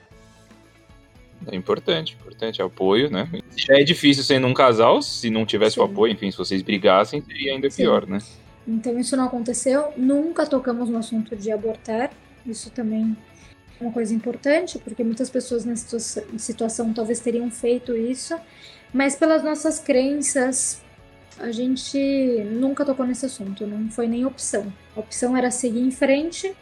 É 1.47 1.55
importante, 1.55 2.17
importante, 2.21 2.61
apoio, 2.61 3.11
né? 3.11 3.29
Já 3.57 3.79
é 3.79 3.85
difícil 3.85 4.25
sendo 4.25 4.47
um 4.47 4.55
casal, 4.55 5.01
se 5.01 5.31
não 5.31 5.47
tivesse 5.47 5.75
Sim. 5.75 5.81
o 5.81 5.85
apoio, 5.85 6.13
enfim, 6.13 6.31
se 6.31 6.39
vocês 6.39 6.63
brigassem, 6.63 7.23
seria 7.23 7.53
ainda 7.53 7.71
Sim. 7.71 7.83
pior, 7.83 8.07
né? 8.07 8.19
Então 8.67 8.99
isso 8.99 9.17
não 9.17 9.25
aconteceu, 9.25 9.93
nunca 9.97 10.45
tocamos 10.45 10.89
no 10.89 10.99
assunto 10.99 11.37
de 11.37 11.53
abortar, 11.53 12.11
isso 12.45 12.71
também 12.71 13.17
é 13.81 13.85
uma 13.85 13.93
coisa 13.93 14.13
importante, 14.13 14.79
porque 14.79 15.05
muitas 15.05 15.31
pessoas 15.31 15.65
nessa 15.65 15.99
situação 16.37 16.93
talvez 16.93 17.21
teriam 17.21 17.49
feito 17.51 17.97
isso, 17.97 18.37
mas 18.93 19.15
pelas 19.15 19.45
nossas 19.45 19.79
crenças, 19.79 20.83
a 21.39 21.53
gente 21.53 21.99
nunca 22.51 22.85
tocou 22.85 23.07
nesse 23.07 23.27
assunto, 23.27 23.67
não 23.67 23.91
foi 23.91 24.09
nem 24.09 24.25
opção. 24.25 24.73
A 24.97 25.01
opção 25.01 25.37
era 25.37 25.51
seguir 25.51 25.81
em 25.81 25.91
frente, 25.91 26.53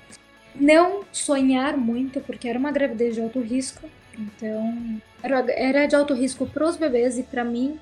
não 0.54 1.04
sonhar 1.10 1.76
muito, 1.76 2.20
porque 2.20 2.48
era 2.48 2.58
uma 2.58 2.72
gravidez 2.72 3.14
de 3.14 3.22
alto 3.22 3.40
risco, 3.40 3.88
então, 4.18 5.00
era 5.22 5.86
de 5.86 5.94
alto 5.94 6.14
risco 6.14 6.46
para 6.46 6.66
os 6.66 6.76
bebês 6.76 7.18
e 7.18 7.22
para 7.22 7.44
mim. 7.44 7.78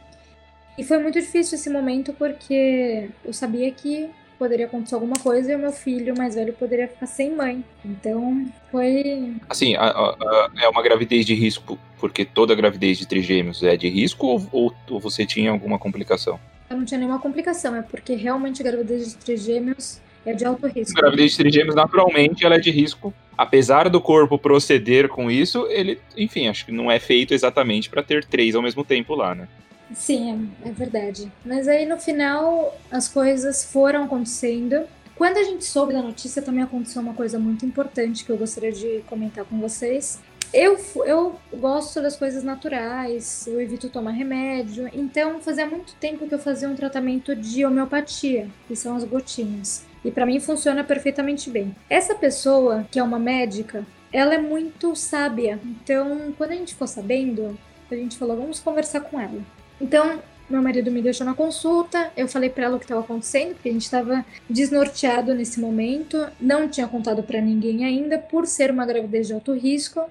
E 0.78 0.84
foi 0.84 0.98
muito 0.98 1.20
difícil 1.20 1.56
esse 1.56 1.68
momento 1.68 2.12
porque 2.14 3.10
eu 3.24 3.32
sabia 3.32 3.70
que 3.70 4.08
poderia 4.38 4.66
acontecer 4.66 4.94
alguma 4.94 5.16
coisa 5.16 5.52
e 5.52 5.54
o 5.54 5.58
meu 5.58 5.70
filho 5.70 6.16
mais 6.16 6.34
velho 6.34 6.52
poderia 6.52 6.88
ficar 6.88 7.06
sem 7.06 7.34
mãe. 7.34 7.64
Então, 7.84 8.46
foi. 8.70 9.36
Assim, 9.48 9.76
a, 9.76 9.84
a, 9.84 10.50
é 10.60 10.68
uma 10.68 10.82
gravidez 10.82 11.24
de 11.24 11.34
risco 11.34 11.78
porque 11.98 12.24
toda 12.24 12.54
gravidez 12.54 12.98
de 12.98 13.06
trigêmeos 13.06 13.62
é 13.62 13.76
de 13.76 13.88
risco 13.88 14.26
ou, 14.26 14.48
ou, 14.50 14.74
ou 14.90 14.98
você 14.98 15.24
tinha 15.24 15.52
alguma 15.52 15.78
complicação? 15.78 16.40
Eu 16.68 16.78
não 16.78 16.84
tinha 16.84 16.98
nenhuma 16.98 17.20
complicação, 17.20 17.76
é 17.76 17.82
porque 17.82 18.14
realmente 18.14 18.62
a 18.62 18.64
gravidez 18.64 19.10
de 19.10 19.16
trigêmeos 19.16 20.00
é 20.24 20.32
de 20.32 20.44
alto 20.44 20.66
risco. 20.66 20.98
A 20.98 21.02
gravidez 21.02 21.32
de 21.32 21.38
trigêmeos, 21.38 21.74
naturalmente, 21.74 22.44
ela 22.44 22.56
é 22.56 22.60
de 22.60 22.70
risco. 22.70 23.12
Apesar 23.36 23.88
do 23.88 24.00
corpo 24.00 24.38
proceder 24.38 25.08
com 25.08 25.30
isso, 25.30 25.66
ele, 25.68 26.00
enfim, 26.16 26.48
acho 26.48 26.66
que 26.66 26.72
não 26.72 26.90
é 26.90 26.98
feito 26.98 27.34
exatamente 27.34 27.88
para 27.88 28.02
ter 28.02 28.24
três 28.24 28.54
ao 28.54 28.62
mesmo 28.62 28.84
tempo 28.84 29.14
lá, 29.14 29.34
né? 29.34 29.48
Sim, 29.94 30.50
é, 30.64 30.68
é 30.68 30.72
verdade. 30.72 31.30
Mas 31.44 31.66
aí 31.68 31.86
no 31.86 31.98
final 31.98 32.78
as 32.90 33.08
coisas 33.08 33.64
foram 33.64 34.04
acontecendo. 34.04 34.82
Quando 35.16 35.38
a 35.38 35.42
gente 35.42 35.64
soube 35.64 35.92
da 35.92 36.02
notícia, 36.02 36.42
também 36.42 36.62
aconteceu 36.62 37.02
uma 37.02 37.14
coisa 37.14 37.38
muito 37.38 37.64
importante 37.66 38.24
que 38.24 38.30
eu 38.30 38.36
gostaria 38.36 38.72
de 38.72 39.02
comentar 39.06 39.44
com 39.44 39.60
vocês. 39.60 40.20
Eu, 40.52 40.78
eu 41.06 41.38
gosto 41.54 42.02
das 42.02 42.14
coisas 42.14 42.44
naturais, 42.44 43.46
eu 43.46 43.58
evito 43.58 43.88
tomar 43.88 44.10
remédio, 44.10 44.86
então 44.92 45.40
fazia 45.40 45.64
muito 45.64 45.94
tempo 45.94 46.28
que 46.28 46.34
eu 46.34 46.38
fazia 46.38 46.68
um 46.68 46.74
tratamento 46.74 47.34
de 47.34 47.64
homeopatia, 47.64 48.48
que 48.68 48.76
são 48.76 48.94
as 48.94 49.04
gotinhas 49.04 49.86
e 50.04 50.10
para 50.10 50.26
mim 50.26 50.40
funciona 50.40 50.82
perfeitamente 50.82 51.50
bem. 51.50 51.74
Essa 51.88 52.14
pessoa, 52.14 52.86
que 52.90 52.98
é 52.98 53.02
uma 53.02 53.18
médica, 53.18 53.86
ela 54.12 54.34
é 54.34 54.38
muito 54.38 54.94
sábia. 54.94 55.58
Então, 55.64 56.34
quando 56.36 56.50
a 56.50 56.56
gente 56.56 56.72
ficou 56.72 56.86
sabendo, 56.86 57.58
a 57.90 57.94
gente 57.94 58.16
falou, 58.16 58.36
vamos 58.36 58.60
conversar 58.60 59.00
com 59.00 59.20
ela. 59.20 59.40
Então, 59.80 60.20
meu 60.48 60.62
marido 60.62 60.90
me 60.90 61.00
deixou 61.00 61.26
na 61.26 61.34
consulta, 61.34 62.10
eu 62.16 62.28
falei 62.28 62.50
para 62.50 62.64
ela 62.64 62.76
o 62.76 62.78
que 62.78 62.84
estava 62.84 63.00
acontecendo, 63.00 63.54
porque 63.54 63.68
a 63.68 63.72
gente 63.72 63.84
estava 63.84 64.24
desnorteado 64.50 65.34
nesse 65.34 65.58
momento, 65.58 66.26
não 66.40 66.68
tinha 66.68 66.86
contado 66.86 67.22
para 67.22 67.40
ninguém 67.40 67.84
ainda, 67.84 68.18
por 68.18 68.46
ser 68.46 68.70
uma 68.70 68.84
gravidez 68.84 69.28
de 69.28 69.32
alto 69.32 69.54
risco 69.54 70.02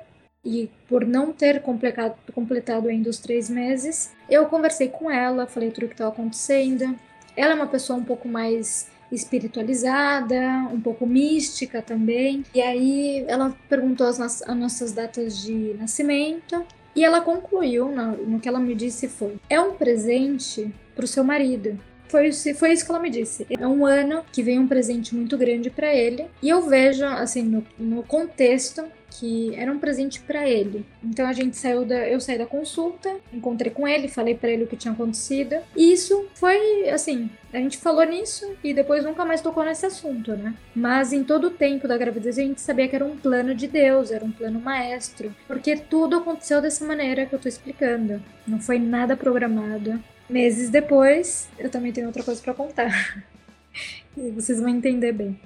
e 0.43 0.69
por 0.87 1.05
não 1.05 1.31
ter 1.31 1.61
completado, 1.61 2.87
ainda 2.87 3.09
os 3.09 3.19
três 3.19 3.49
meses. 3.49 4.11
Eu 4.27 4.47
conversei 4.47 4.89
com 4.89 5.11
ela, 5.11 5.45
falei 5.45 5.69
tudo 5.69 5.83
o 5.83 5.87
que 5.87 5.93
estava 5.93 6.11
acontecendo. 6.11 6.97
Ela 7.35 7.51
é 7.51 7.55
uma 7.55 7.67
pessoa 7.67 7.99
um 7.99 8.03
pouco 8.03 8.27
mais 8.27 8.87
espiritualizada, 9.11 10.39
um 10.71 10.79
pouco 10.79 11.05
mística 11.05 11.81
também. 11.81 12.43
E 12.53 12.61
aí 12.61 13.25
ela 13.27 13.55
perguntou 13.69 14.07
as, 14.07 14.19
as 14.19 14.57
nossas 14.57 14.91
datas 14.91 15.41
de 15.41 15.75
nascimento 15.77 16.65
e 16.95 17.03
ela 17.03 17.21
concluiu 17.21 17.89
no, 17.89 18.17
no 18.17 18.39
que 18.39 18.47
ela 18.47 18.59
me 18.59 18.75
disse 18.75 19.07
foi: 19.07 19.35
é 19.49 19.59
um 19.59 19.73
presente 19.73 20.73
para 20.95 21.05
o 21.05 21.07
seu 21.07 21.23
marido. 21.23 21.79
Foi, 22.07 22.29
foi 22.33 22.73
isso 22.73 22.83
que 22.83 22.91
ela 22.91 22.99
me 22.99 23.09
disse. 23.09 23.47
É 23.49 23.65
um 23.65 23.85
ano 23.85 24.25
que 24.33 24.43
vem 24.43 24.59
um 24.59 24.67
presente 24.67 25.15
muito 25.15 25.37
grande 25.37 25.69
para 25.69 25.95
ele. 25.95 26.25
E 26.41 26.49
eu 26.49 26.61
vejo, 26.61 27.05
assim, 27.05 27.41
no, 27.41 27.65
no 27.79 28.03
contexto, 28.03 28.83
que 29.11 29.53
era 29.55 29.71
um 29.71 29.77
presente 29.77 30.21
para 30.21 30.47
ele. 30.47 30.85
Então 31.03 31.27
a 31.27 31.33
gente 31.33 31.57
saiu 31.57 31.85
da, 31.85 32.07
eu 32.07 32.19
saí 32.19 32.37
da 32.37 32.45
consulta, 32.45 33.13
encontrei 33.33 33.71
com 33.71 33.87
ele, 33.87 34.07
falei 34.07 34.35
para 34.35 34.49
ele 34.49 34.63
o 34.63 34.67
que 34.67 34.77
tinha 34.77 34.93
acontecido. 34.93 35.55
E 35.75 35.91
isso 35.91 36.27
foi 36.33 36.89
assim, 36.89 37.29
a 37.53 37.57
gente 37.57 37.77
falou 37.77 38.03
nisso 38.05 38.49
e 38.63 38.73
depois 38.73 39.03
nunca 39.03 39.25
mais 39.25 39.41
tocou 39.41 39.63
nesse 39.63 39.85
assunto, 39.85 40.35
né? 40.35 40.53
Mas 40.73 41.11
em 41.11 41.23
todo 41.23 41.47
o 41.47 41.51
tempo 41.51 41.87
da 41.87 41.97
gravidez 41.97 42.39
a 42.39 42.41
gente 42.41 42.61
sabia 42.61 42.87
que 42.87 42.95
era 42.95 43.05
um 43.05 43.17
plano 43.17 43.53
de 43.53 43.67
Deus, 43.67 44.11
era 44.11 44.23
um 44.23 44.31
plano 44.31 44.59
maestro, 44.59 45.35
porque 45.47 45.75
tudo 45.75 46.17
aconteceu 46.17 46.61
dessa 46.61 46.85
maneira 46.85 47.25
que 47.25 47.33
eu 47.35 47.39
tô 47.39 47.49
explicando. 47.49 48.21
Não 48.47 48.59
foi 48.59 48.79
nada 48.79 49.17
programado. 49.17 50.01
Meses 50.29 50.69
depois, 50.69 51.49
eu 51.59 51.69
também 51.69 51.91
tenho 51.91 52.07
outra 52.07 52.23
coisa 52.23 52.41
para 52.41 52.53
contar. 52.53 53.21
e 54.15 54.29
vocês 54.31 54.61
vão 54.61 54.69
entender 54.69 55.11
bem. 55.11 55.37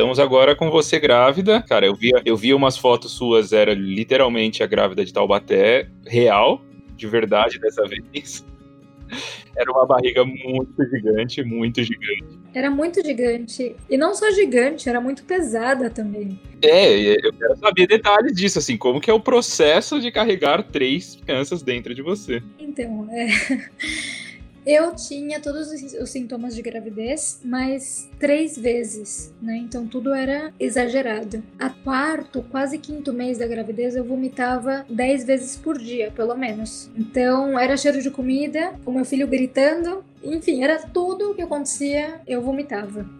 Estamos 0.00 0.18
agora 0.18 0.56
com 0.56 0.70
você 0.70 0.98
grávida. 0.98 1.60
Cara, 1.60 1.84
eu 1.84 1.94
vi, 1.94 2.10
eu 2.24 2.34
vi 2.34 2.54
umas 2.54 2.78
fotos 2.78 3.12
suas, 3.12 3.52
era 3.52 3.74
literalmente 3.74 4.62
a 4.62 4.66
grávida 4.66 5.04
de 5.04 5.12
Taubaté, 5.12 5.90
real, 6.06 6.62
de 6.96 7.06
verdade 7.06 7.58
dessa 7.60 7.84
vez. 7.84 8.42
Era 9.54 9.70
uma 9.72 9.84
barriga 9.84 10.24
muito 10.24 10.88
gigante, 10.88 11.42
muito 11.42 11.82
gigante. 11.82 12.38
Era 12.54 12.70
muito 12.70 13.04
gigante. 13.04 13.76
E 13.90 13.98
não 13.98 14.14
só 14.14 14.30
gigante, 14.30 14.88
era 14.88 15.00
muito 15.00 15.24
pesada 15.24 15.90
também. 15.90 16.40
É, 16.62 16.96
eu 17.26 17.32
quero 17.32 17.56
saber 17.58 17.88
detalhes 17.88 18.32
disso, 18.32 18.60
assim, 18.60 18.76
como 18.76 19.00
que 19.00 19.10
é 19.10 19.12
o 19.12 19.20
processo 19.20 20.00
de 20.00 20.12
carregar 20.12 20.62
três 20.62 21.16
crianças 21.16 21.60
dentro 21.62 21.92
de 21.92 22.00
você. 22.00 22.40
Então, 22.58 23.08
é. 23.10 23.26
Eu 24.66 24.94
tinha 24.94 25.40
todos 25.40 25.70
os 25.70 26.10
sintomas 26.10 26.54
de 26.54 26.62
gravidez, 26.62 27.40
mas 27.44 28.08
três 28.18 28.56
vezes, 28.58 29.32
né? 29.40 29.56
Então 29.56 29.86
tudo 29.86 30.12
era 30.12 30.52
exagerado. 30.60 31.42
A 31.58 31.70
quarto, 31.70 32.42
quase 32.50 32.78
quinto 32.78 33.12
mês 33.12 33.38
da 33.38 33.46
gravidez, 33.46 33.96
eu 33.96 34.04
vomitava 34.04 34.84
dez 34.88 35.24
vezes 35.24 35.56
por 35.56 35.78
dia, 35.78 36.10
pelo 36.10 36.34
menos. 36.34 36.90
Então 36.96 37.58
era 37.58 37.76
cheiro 37.76 38.02
de 38.02 38.10
comida, 38.10 38.74
o 38.84 38.92
meu 38.92 39.04
filho 39.04 39.26
gritando, 39.26 40.04
enfim, 40.22 40.62
era 40.62 40.78
tudo 40.78 41.30
o 41.30 41.34
que 41.34 41.42
acontecia, 41.42 42.20
eu 42.26 42.42
vomitava. 42.42 43.19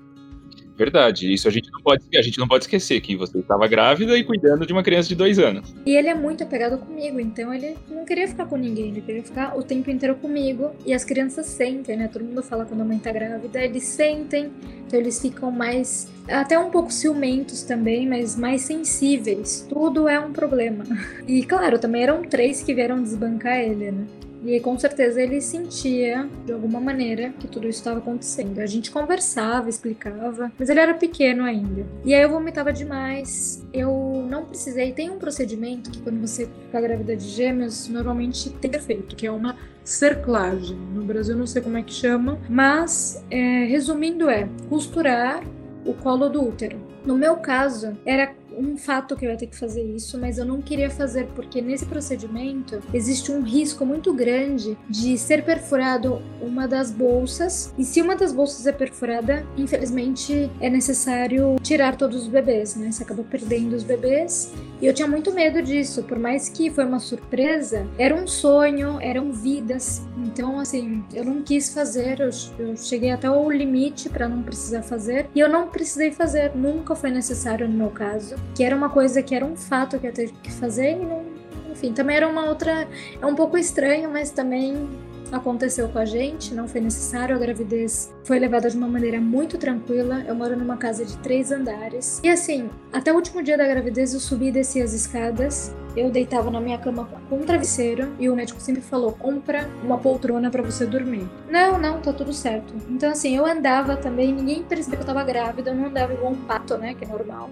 Verdade, 0.80 1.30
isso 1.30 1.46
a 1.46 1.50
gente 1.50 1.70
não 1.70 1.82
pode, 1.82 2.02
a 2.16 2.22
gente 2.22 2.38
não 2.38 2.48
pode 2.48 2.64
esquecer 2.64 3.02
que 3.02 3.14
você 3.14 3.38
estava 3.38 3.68
grávida 3.68 4.16
e 4.16 4.24
cuidando 4.24 4.64
de 4.64 4.72
uma 4.72 4.82
criança 4.82 5.10
de 5.10 5.14
dois 5.14 5.38
anos. 5.38 5.74
E 5.84 5.94
ele 5.94 6.08
é 6.08 6.14
muito 6.14 6.42
apegado 6.42 6.78
comigo, 6.78 7.20
então 7.20 7.52
ele 7.52 7.76
não 7.90 8.06
queria 8.06 8.26
ficar 8.26 8.46
com 8.46 8.56
ninguém, 8.56 8.88
ele 8.88 9.02
queria 9.02 9.22
ficar 9.22 9.58
o 9.58 9.62
tempo 9.62 9.90
inteiro 9.90 10.14
comigo. 10.14 10.70
E 10.86 10.94
as 10.94 11.04
crianças 11.04 11.44
sentem, 11.44 11.98
né? 11.98 12.08
Todo 12.10 12.24
mundo 12.24 12.42
fala 12.42 12.64
quando 12.64 12.80
a 12.80 12.84
mãe 12.86 12.98
tá 12.98 13.12
grávida, 13.12 13.62
eles 13.62 13.84
sentem, 13.84 14.50
então 14.86 14.98
eles 14.98 15.20
ficam 15.20 15.50
mais, 15.50 16.10
até 16.26 16.58
um 16.58 16.70
pouco 16.70 16.90
ciumentos 16.90 17.62
também, 17.62 18.08
mas 18.08 18.34
mais 18.34 18.62
sensíveis. 18.62 19.66
Tudo 19.68 20.08
é 20.08 20.18
um 20.18 20.32
problema. 20.32 20.84
E 21.28 21.44
claro, 21.44 21.78
também 21.78 22.02
eram 22.02 22.22
três 22.22 22.62
que 22.62 22.74
vieram 22.74 23.02
desbancar 23.02 23.58
ele, 23.58 23.92
né? 23.92 24.06
E 24.44 24.59
com 24.61 24.79
certeza 24.79 25.20
ele 25.20 25.40
sentia, 25.40 26.29
de 26.46 26.53
alguma 26.53 26.81
maneira, 26.81 27.31
que 27.38 27.46
tudo 27.46 27.68
isso 27.68 27.79
estava 27.79 27.98
acontecendo. 27.98 28.59
A 28.59 28.66
gente 28.66 28.90
conversava, 28.90 29.68
explicava, 29.68 30.50
mas 30.59 30.68
ele 30.68 30.81
era 30.81 30.94
pequeno 30.94 31.44
ainda. 31.44 31.87
E 32.05 32.14
aí 32.14 32.22
eu 32.22 32.31
vomitava 32.31 32.72
demais. 32.72 33.66
Eu 33.72 34.26
não 34.29 34.44
precisei. 34.44 34.92
Tem 34.92 35.11
um 35.11 35.18
procedimento 35.18 35.90
que 35.90 36.00
quando 36.00 36.20
você 36.20 36.48
fica 36.66 36.81
grávida 36.81 37.16
de 37.16 37.29
gêmeos, 37.29 37.88
normalmente 37.88 38.50
tem 38.50 38.70
efeito, 38.74 39.14
que 39.14 39.26
é 39.26 39.31
uma 39.31 39.57
cerclagem. 39.85 40.76
No 40.94 41.03
Brasil 41.03 41.37
não 41.37 41.46
sei 41.46 41.62
como 41.62 41.76
é 41.76 41.83
que 41.83 41.92
chama, 41.92 42.38
mas 42.48 43.22
é, 43.31 43.64
resumindo 43.64 44.29
é 44.29 44.48
costurar 44.68 45.42
o 45.85 45.94
colo 45.94 46.29
do 46.29 46.46
útero. 46.46 46.79
No 47.05 47.16
meu 47.16 47.37
caso, 47.37 47.96
era 48.05 48.35
um 48.56 48.76
fato 48.76 49.16
que 49.16 49.24
eu 49.24 49.30
ia 49.30 49.36
ter 49.36 49.46
que 49.46 49.56
fazer 49.56 49.82
isso, 49.82 50.18
mas 50.18 50.38
eu 50.38 50.44
não 50.44 50.60
queria 50.60 50.90
fazer 50.90 51.26
porque 51.34 51.60
nesse 51.60 51.86
procedimento 51.86 52.80
existe 52.92 53.30
um 53.30 53.42
risco 53.42 53.84
muito 53.84 54.12
grande 54.12 54.76
de 54.88 55.16
ser 55.16 55.44
perfurado 55.44 56.20
uma 56.40 56.66
das 56.66 56.90
bolsas. 56.90 57.72
E 57.78 57.84
se 57.84 58.00
uma 58.00 58.16
das 58.16 58.32
bolsas 58.32 58.66
é 58.66 58.72
perfurada, 58.72 59.46
infelizmente 59.56 60.50
é 60.60 60.68
necessário 60.68 61.56
tirar 61.62 61.96
todos 61.96 62.22
os 62.22 62.28
bebês, 62.28 62.76
né? 62.76 62.90
Você 62.90 63.02
acaba 63.02 63.22
perdendo 63.22 63.74
os 63.74 63.82
bebês. 63.82 64.52
E 64.80 64.86
eu 64.86 64.94
tinha 64.94 65.06
muito 65.06 65.32
medo 65.32 65.62
disso, 65.62 66.02
por 66.04 66.18
mais 66.18 66.48
que 66.48 66.70
foi 66.70 66.84
uma 66.86 66.98
surpresa, 66.98 67.86
era 67.98 68.14
um 68.14 68.26
sonho, 68.26 68.98
eram 69.00 69.30
vidas. 69.30 70.02
Então, 70.16 70.58
assim, 70.58 71.04
eu 71.12 71.24
não 71.24 71.42
quis 71.42 71.72
fazer, 71.72 72.20
eu, 72.20 72.30
eu 72.58 72.76
cheguei 72.76 73.10
até 73.10 73.30
o 73.30 73.50
limite 73.50 74.08
para 74.08 74.26
não 74.26 74.42
precisar 74.42 74.82
fazer. 74.82 75.28
E 75.34 75.40
eu 75.40 75.48
não 75.48 75.68
precisei 75.68 76.10
fazer, 76.10 76.54
nunca 76.54 76.94
foi 76.94 77.10
necessário 77.10 77.68
no 77.68 77.76
meu 77.76 77.90
caso 77.90 78.36
que 78.54 78.64
era 78.64 78.74
uma 78.74 78.88
coisa 78.88 79.22
que 79.22 79.34
era 79.34 79.44
um 79.44 79.56
fato 79.56 79.98
que 79.98 80.06
eu 80.06 80.12
ter 80.12 80.30
que 80.42 80.50
fazer 80.50 80.92
e 80.92 81.04
não, 81.04 81.24
enfim, 81.70 81.92
também 81.92 82.16
era 82.16 82.28
uma 82.28 82.46
outra, 82.46 82.88
é 83.20 83.26
um 83.26 83.34
pouco 83.34 83.56
estranho, 83.56 84.10
mas 84.10 84.30
também 84.30 84.88
aconteceu 85.32 85.88
com 85.88 85.98
a 85.98 86.04
gente, 86.04 86.54
não 86.54 86.68
foi 86.68 86.80
necessário. 86.80 87.34
A 87.34 87.38
gravidez 87.38 88.12
foi 88.24 88.38
levada 88.38 88.68
de 88.68 88.76
uma 88.76 88.88
maneira 88.88 89.20
muito 89.20 89.58
tranquila. 89.58 90.24
Eu 90.26 90.34
moro 90.34 90.56
numa 90.56 90.76
casa 90.76 91.04
de 91.04 91.16
três 91.18 91.50
andares. 91.52 92.20
E 92.22 92.28
assim, 92.28 92.68
até 92.92 93.12
o 93.12 93.16
último 93.16 93.42
dia 93.42 93.56
da 93.56 93.66
gravidez 93.66 94.14
eu 94.14 94.20
subi 94.20 94.48
e 94.48 94.52
desci 94.52 94.80
as 94.82 94.92
escadas. 94.92 95.74
Eu 95.96 96.10
deitava 96.10 96.50
na 96.50 96.60
minha 96.60 96.78
cama 96.78 97.08
com 97.28 97.36
um 97.36 97.42
travesseiro 97.42 98.12
e 98.18 98.28
o 98.28 98.36
médico 98.36 98.60
sempre 98.60 98.82
falou: 98.82 99.12
compra 99.12 99.68
uma 99.82 99.98
poltrona 99.98 100.50
para 100.50 100.62
você 100.62 100.86
dormir. 100.86 101.28
Não, 101.50 101.78
não, 101.78 102.00
tá 102.00 102.12
tudo 102.12 102.32
certo. 102.32 102.74
Então, 102.88 103.10
assim, 103.10 103.36
eu 103.36 103.44
andava 103.44 103.96
também, 103.96 104.32
ninguém 104.32 104.62
percebeu 104.62 104.98
que 104.98 105.02
eu 105.02 105.06
tava 105.06 105.24
grávida, 105.24 105.70
eu 105.70 105.74
não 105.74 105.86
andava 105.86 106.12
igual 106.12 106.32
um 106.32 106.36
pato, 106.44 106.76
né? 106.76 106.94
Que 106.94 107.04
é 107.04 107.08
normal. 107.08 107.50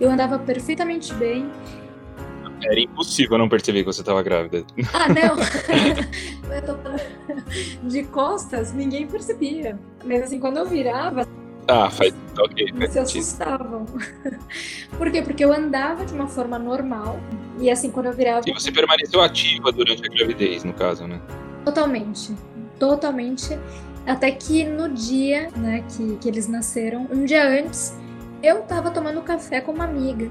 Eu 0.00 0.10
andava 0.10 0.38
perfeitamente 0.38 1.14
bem. 1.14 1.48
Era 2.66 2.80
impossível 2.80 3.38
não 3.38 3.48
perceber 3.48 3.80
que 3.80 3.86
você 3.86 4.00
estava 4.00 4.22
grávida. 4.22 4.64
Ah, 4.92 5.08
não! 5.08 5.36
eu 6.52 6.62
tô 6.62 6.76
de 7.84 8.02
costas, 8.04 8.72
ninguém 8.72 9.06
percebia. 9.06 9.78
Mas 10.04 10.24
assim, 10.24 10.40
quando 10.40 10.58
eu 10.58 10.66
virava. 10.66 11.26
Ah, 11.68 11.90
faz. 11.90 12.14
Ok. 12.38 12.72
Faz 12.76 12.92
se 12.92 12.98
assustavam. 12.98 13.86
Por 14.98 15.10
quê? 15.10 15.22
Porque 15.22 15.44
eu 15.44 15.52
andava 15.52 16.04
de 16.04 16.12
uma 16.12 16.26
forma 16.26 16.58
normal. 16.58 17.18
E 17.58 17.70
assim, 17.70 17.90
quando 17.90 18.06
eu 18.06 18.12
virava. 18.12 18.42
E 18.46 18.52
você 18.52 18.70
permaneceu 18.70 19.20
ativa 19.20 19.72
durante 19.72 20.04
a 20.04 20.08
gravidez, 20.08 20.64
no 20.64 20.72
caso, 20.72 21.06
né? 21.06 21.20
Totalmente. 21.64 22.34
Totalmente. 22.78 23.58
Até 24.06 24.30
que 24.30 24.64
no 24.64 24.88
dia 24.88 25.50
né, 25.56 25.84
que, 25.88 26.16
que 26.16 26.28
eles 26.28 26.46
nasceram, 26.46 27.08
um 27.10 27.24
dia 27.24 27.48
antes, 27.48 27.96
eu 28.42 28.62
tava 28.62 28.90
tomando 28.90 29.20
café 29.22 29.60
com 29.60 29.72
uma 29.72 29.84
amiga, 29.84 30.30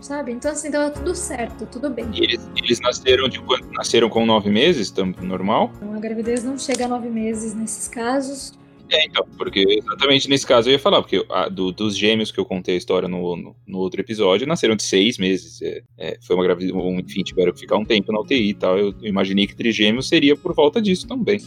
sabe? 0.00 0.32
Então, 0.32 0.50
assim, 0.52 0.70
tava 0.70 0.90
tudo 0.90 1.14
certo, 1.14 1.66
tudo 1.66 1.90
bem. 1.90 2.06
E 2.12 2.24
eles, 2.24 2.50
eles 2.56 2.80
nasceram 2.80 3.28
de 3.28 3.40
quando? 3.40 3.70
Nasceram 3.72 4.08
com 4.08 4.24
nove 4.24 4.50
meses, 4.50 4.92
normal? 5.22 5.70
Então, 5.76 5.94
a 5.94 5.98
gravidez 5.98 6.44
não 6.44 6.58
chega 6.58 6.86
a 6.86 6.88
nove 6.88 7.08
meses 7.08 7.54
nesses 7.54 7.88
casos. 7.88 8.52
É, 8.92 9.04
então, 9.06 9.24
porque 9.38 9.64
exatamente 9.68 10.28
nesse 10.28 10.44
caso 10.44 10.68
eu 10.68 10.72
ia 10.72 10.78
falar, 10.78 11.00
porque 11.00 11.24
a, 11.30 11.48
do, 11.48 11.70
dos 11.70 11.96
gêmeos 11.96 12.32
que 12.32 12.40
eu 12.40 12.44
contei 12.44 12.74
a 12.74 12.78
história 12.78 13.08
no, 13.08 13.36
no, 13.36 13.56
no 13.64 13.78
outro 13.78 14.00
episódio, 14.00 14.48
nasceram 14.48 14.74
de 14.74 14.82
seis 14.82 15.16
meses. 15.16 15.62
É, 15.62 15.82
é, 15.96 16.18
foi 16.20 16.34
uma 16.34 16.42
gravidez, 16.42 16.74
enfim, 16.74 17.22
tiveram 17.22 17.52
que 17.52 17.60
ficar 17.60 17.76
um 17.76 17.84
tempo 17.84 18.10
na 18.10 18.18
UTI 18.18 18.50
e 18.50 18.54
tal. 18.54 18.76
Eu, 18.76 18.92
eu 19.00 19.08
imaginei 19.08 19.46
que 19.46 19.54
trigêmeos 19.54 20.08
seria 20.08 20.36
por 20.36 20.52
volta 20.54 20.82
disso 20.82 21.06
também 21.06 21.38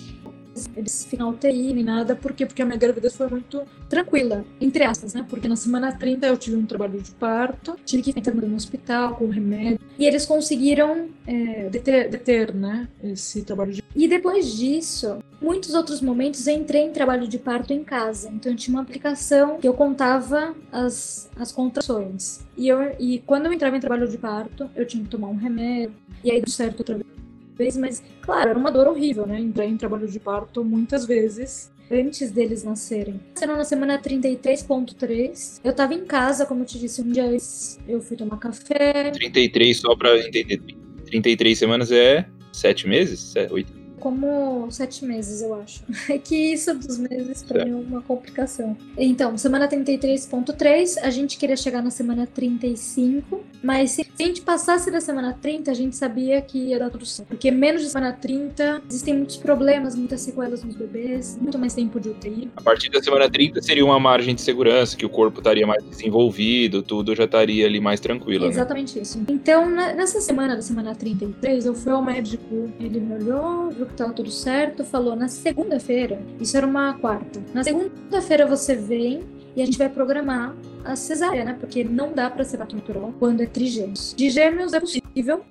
eles 0.75 1.05
ficam 1.05 1.29
UTI 1.29 1.73
nem 1.73 1.83
nada, 1.83 2.15
por 2.15 2.33
quê? 2.33 2.45
Porque 2.45 2.61
a 2.61 2.65
minha 2.65 2.77
gravidez 2.77 3.15
foi 3.15 3.27
muito 3.27 3.63
tranquila, 3.89 4.45
entre 4.59 4.83
aspas, 4.83 5.13
né? 5.13 5.25
Porque 5.29 5.47
na 5.47 5.55
semana 5.55 5.91
30 5.91 6.27
eu 6.27 6.37
tive 6.37 6.55
um 6.55 6.65
trabalho 6.65 7.01
de 7.01 7.11
parto, 7.11 7.75
tive 7.85 8.03
que 8.03 8.09
internada 8.11 8.47
no 8.47 8.55
hospital 8.55 9.15
com 9.15 9.27
remédio, 9.27 9.79
e 9.97 10.05
eles 10.05 10.25
conseguiram 10.25 11.09
é, 11.27 11.69
deter, 11.69 12.09
deter, 12.09 12.53
né, 12.53 12.87
esse 13.03 13.43
trabalho 13.43 13.71
de... 13.71 13.83
E 13.95 14.07
depois 14.07 14.51
disso, 14.53 15.19
muitos 15.41 15.73
outros 15.73 16.01
momentos 16.01 16.47
eu 16.47 16.55
entrei 16.55 16.81
em 16.81 16.91
trabalho 16.91 17.27
de 17.27 17.37
parto 17.37 17.73
em 17.73 17.83
casa, 17.83 18.29
então 18.29 18.51
eu 18.51 18.55
tinha 18.55 18.75
uma 18.75 18.81
aplicação 18.81 19.57
que 19.57 19.67
eu 19.67 19.73
contava 19.73 20.55
as, 20.71 21.29
as 21.35 21.51
contrações. 21.51 22.41
E, 22.57 22.67
eu, 22.67 22.95
e 22.99 23.19
quando 23.19 23.45
eu 23.45 23.53
entrava 23.53 23.77
em 23.77 23.79
trabalho 23.79 24.07
de 24.07 24.17
parto, 24.17 24.69
eu 24.75 24.85
tinha 24.85 25.03
que 25.03 25.09
tomar 25.09 25.27
um 25.27 25.35
remédio, 25.35 25.95
e 26.23 26.31
aí 26.31 26.41
deu 26.41 26.51
certo 26.51 26.79
outra 26.79 26.95
vez 26.95 27.22
vez, 27.55 27.77
mas, 27.77 28.03
claro, 28.21 28.49
era 28.49 28.59
uma 28.59 28.71
dor 28.71 28.87
horrível, 28.87 29.25
né? 29.25 29.39
Entrar 29.39 29.65
em 29.65 29.77
trabalho 29.77 30.07
de 30.07 30.19
parto 30.19 30.63
muitas 30.63 31.05
vezes 31.05 31.71
antes 31.91 32.31
deles 32.31 32.63
nascerem. 32.63 33.19
Sendo 33.35 33.55
na 33.55 33.63
semana 33.63 33.99
33.3, 33.99 35.59
eu 35.63 35.73
tava 35.73 35.93
em 35.93 36.05
casa, 36.05 36.45
como 36.45 36.61
eu 36.61 36.65
te 36.65 36.79
disse, 36.79 37.01
um 37.01 37.11
dia 37.11 37.25
antes 37.25 37.79
eu 37.87 38.01
fui 38.01 38.17
tomar 38.17 38.37
café. 38.37 39.11
33, 39.11 39.77
só 39.77 39.95
pra 39.95 40.17
entender, 40.17 40.59
33 41.05 41.57
semanas 41.57 41.91
é 41.91 42.25
7 42.51 42.87
meses? 42.87 43.33
8? 43.35 43.82
Como 44.03 44.69
sete 44.69 45.05
meses, 45.05 45.41
eu 45.41 45.55
acho. 45.55 45.81
É 46.13 46.17
que 46.17 46.35
isso 46.35 46.73
dos 46.73 46.97
meses 46.97 47.41
para 47.41 47.63
mim 47.63 47.71
é 47.71 47.75
uma 47.75 48.01
complicação. 48.01 48.75
Então, 48.97 49.37
semana 49.37 49.69
33.3, 49.69 50.97
a 51.01 51.09
gente 51.09 51.37
queria 51.37 51.55
chegar 51.55 51.81
na 51.81 51.89
semana 51.89 52.27
35, 52.27 53.41
mas 53.63 53.91
se 53.91 54.01
a 54.01 54.23
gente 54.23 54.41
passasse 54.41 54.91
da 54.91 54.99
semana 54.99 55.33
30, 55.33 55.71
a 55.71 55.73
gente 55.73 55.95
sabia 55.95 56.41
que 56.41 56.57
ia 56.57 56.77
dar 56.77 56.89
tudo 56.89 57.05
certo. 57.05 57.29
Porque 57.29 57.49
menos 57.49 57.81
de 57.81 57.89
semana 57.89 58.11
30, 58.11 58.81
existem 58.87 59.15
muitos 59.15 59.37
problemas, 59.37 59.95
muitas 59.95 60.19
sequelas 60.19 60.61
nos 60.61 60.75
bebês, 60.75 61.37
muito 61.39 61.57
mais 61.57 61.73
tempo 61.73 61.99
de 61.99 62.09
UTI. 62.09 62.51
A 62.57 62.61
partir 62.61 62.89
da 62.89 63.01
semana 63.01 63.29
30 63.29 63.61
seria 63.61 63.85
uma 63.85 63.99
margem 63.99 64.35
de 64.35 64.41
segurança, 64.41 64.97
que 64.97 65.05
o 65.05 65.09
corpo 65.09 65.39
estaria 65.39 65.65
mais 65.65 65.81
desenvolvido, 65.85 66.83
tudo 66.83 67.15
já 67.15 67.23
estaria 67.23 67.65
ali 67.65 67.79
mais 67.79 68.01
tranquilo. 68.01 68.43
Né? 68.43 68.51
Exatamente 68.51 68.97
né? 68.97 69.03
isso. 69.03 69.23
Então, 69.29 69.69
nessa 69.69 70.19
semana 70.19 70.55
da 70.55 70.61
semana 70.61 70.93
33, 70.93 71.65
eu 71.65 71.73
fui 71.73 71.93
ao 71.93 72.03
médico, 72.03 72.69
ele 72.79 72.99
me 72.99 73.15
olhou, 73.15 73.71
viu 73.71 73.85
tava 73.93 74.13
tudo 74.13 74.31
certo, 74.31 74.83
falou 74.83 75.15
na 75.15 75.27
segunda-feira, 75.27 76.21
isso 76.39 76.57
era 76.57 76.65
uma 76.65 76.93
quarta. 76.93 77.41
Na 77.53 77.63
segunda-feira 77.63 78.45
você 78.45 78.75
vem 78.75 79.21
e 79.55 79.61
a 79.61 79.65
gente 79.65 79.77
vai 79.77 79.89
programar 79.89 80.55
a 80.83 80.95
cesárea, 80.95 81.43
né? 81.45 81.57
Porque 81.59 81.83
não 81.83 82.13
dá 82.13 82.29
para 82.29 82.43
ser 82.43 82.57
parto 82.57 82.75
natural 82.75 83.13
quando 83.19 83.41
é 83.41 83.45
trigêmeos. 83.45 84.13
De 84.15 84.29
gêmeos 84.29 84.73
é 84.73 84.79
possível 84.79 85.03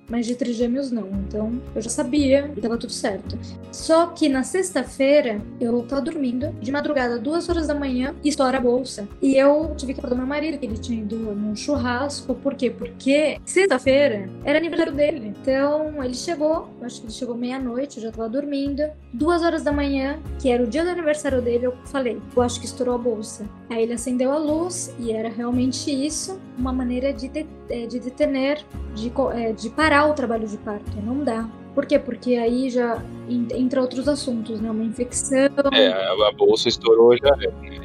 mas 0.09 0.25
de 0.25 0.35
trigêmeos 0.35 0.91
não. 0.91 1.07
Então 1.27 1.61
eu 1.73 1.81
já 1.81 1.89
sabia 1.89 2.51
e 2.55 2.61
tava 2.61 2.77
tudo 2.77 2.91
certo. 2.91 3.37
Só 3.71 4.07
que 4.07 4.27
na 4.27 4.43
sexta-feira 4.43 5.41
eu 5.59 5.81
tava 5.83 6.01
dormindo, 6.01 6.51
de 6.59 6.71
madrugada, 6.71 7.17
duas 7.17 7.47
horas 7.49 7.67
da 7.67 7.75
manhã, 7.75 8.13
estoura 8.23 8.57
a 8.57 8.61
bolsa. 8.61 9.07
E 9.21 9.35
eu 9.35 9.73
tive 9.77 9.93
que 9.93 9.99
acordar 9.99 10.17
meu 10.17 10.27
marido, 10.27 10.57
que 10.57 10.65
ele 10.65 10.77
tinha 10.77 11.01
ido 11.01 11.15
num 11.17 11.55
churrasco. 11.55 12.35
Por 12.35 12.55
quê? 12.55 12.69
Porque 12.69 13.39
sexta-feira 13.45 14.29
era 14.43 14.57
aniversário 14.57 14.93
dele. 14.93 15.33
Então 15.41 16.03
ele 16.03 16.13
chegou, 16.13 16.69
acho 16.81 17.01
que 17.01 17.07
ele 17.07 17.13
chegou 17.13 17.35
meia-noite, 17.35 17.97
eu 17.97 18.03
já 18.03 18.11
tava 18.11 18.27
dormindo. 18.27 18.83
Duas 19.13 19.43
horas 19.43 19.63
da 19.63 19.71
manhã, 19.71 20.19
que 20.39 20.49
era 20.49 20.63
o 20.63 20.67
dia 20.67 20.83
do 20.83 20.89
aniversário 20.89 21.41
dele, 21.41 21.67
eu 21.67 21.73
falei, 21.85 22.21
eu 22.35 22.41
acho 22.41 22.59
que 22.59 22.65
estourou 22.65 22.95
a 22.95 22.97
bolsa. 22.97 23.45
Aí 23.69 23.83
ele 23.83 23.93
acendeu 23.93 24.31
a 24.31 24.37
luz 24.37 24.93
e 24.99 25.11
era 25.11 25.22
realmente 25.29 25.91
isso, 25.91 26.39
uma 26.57 26.73
maneira 26.73 27.13
de, 27.13 27.27
de, 27.27 27.45
é, 27.69 27.85
de 27.85 27.99
detener, 27.99 28.63
de, 28.95 29.11
é, 29.33 29.51
de 29.51 29.69
parar 29.69 30.09
o 30.09 30.13
trabalho 30.13 30.47
de 30.47 30.57
parto. 30.57 30.91
Não 31.03 31.23
dá. 31.23 31.47
Por 31.73 31.85
quê? 31.87 31.97
Porque 31.97 32.35
aí 32.35 32.69
já 32.69 33.01
entra 33.27 33.81
outros 33.81 34.07
assuntos, 34.07 34.61
né? 34.61 34.69
Uma 34.69 34.83
infecção. 34.83 35.49
É, 35.73 35.87
a 35.91 36.31
bolsa 36.37 36.69
estourou 36.69 37.17
já, 37.17 37.35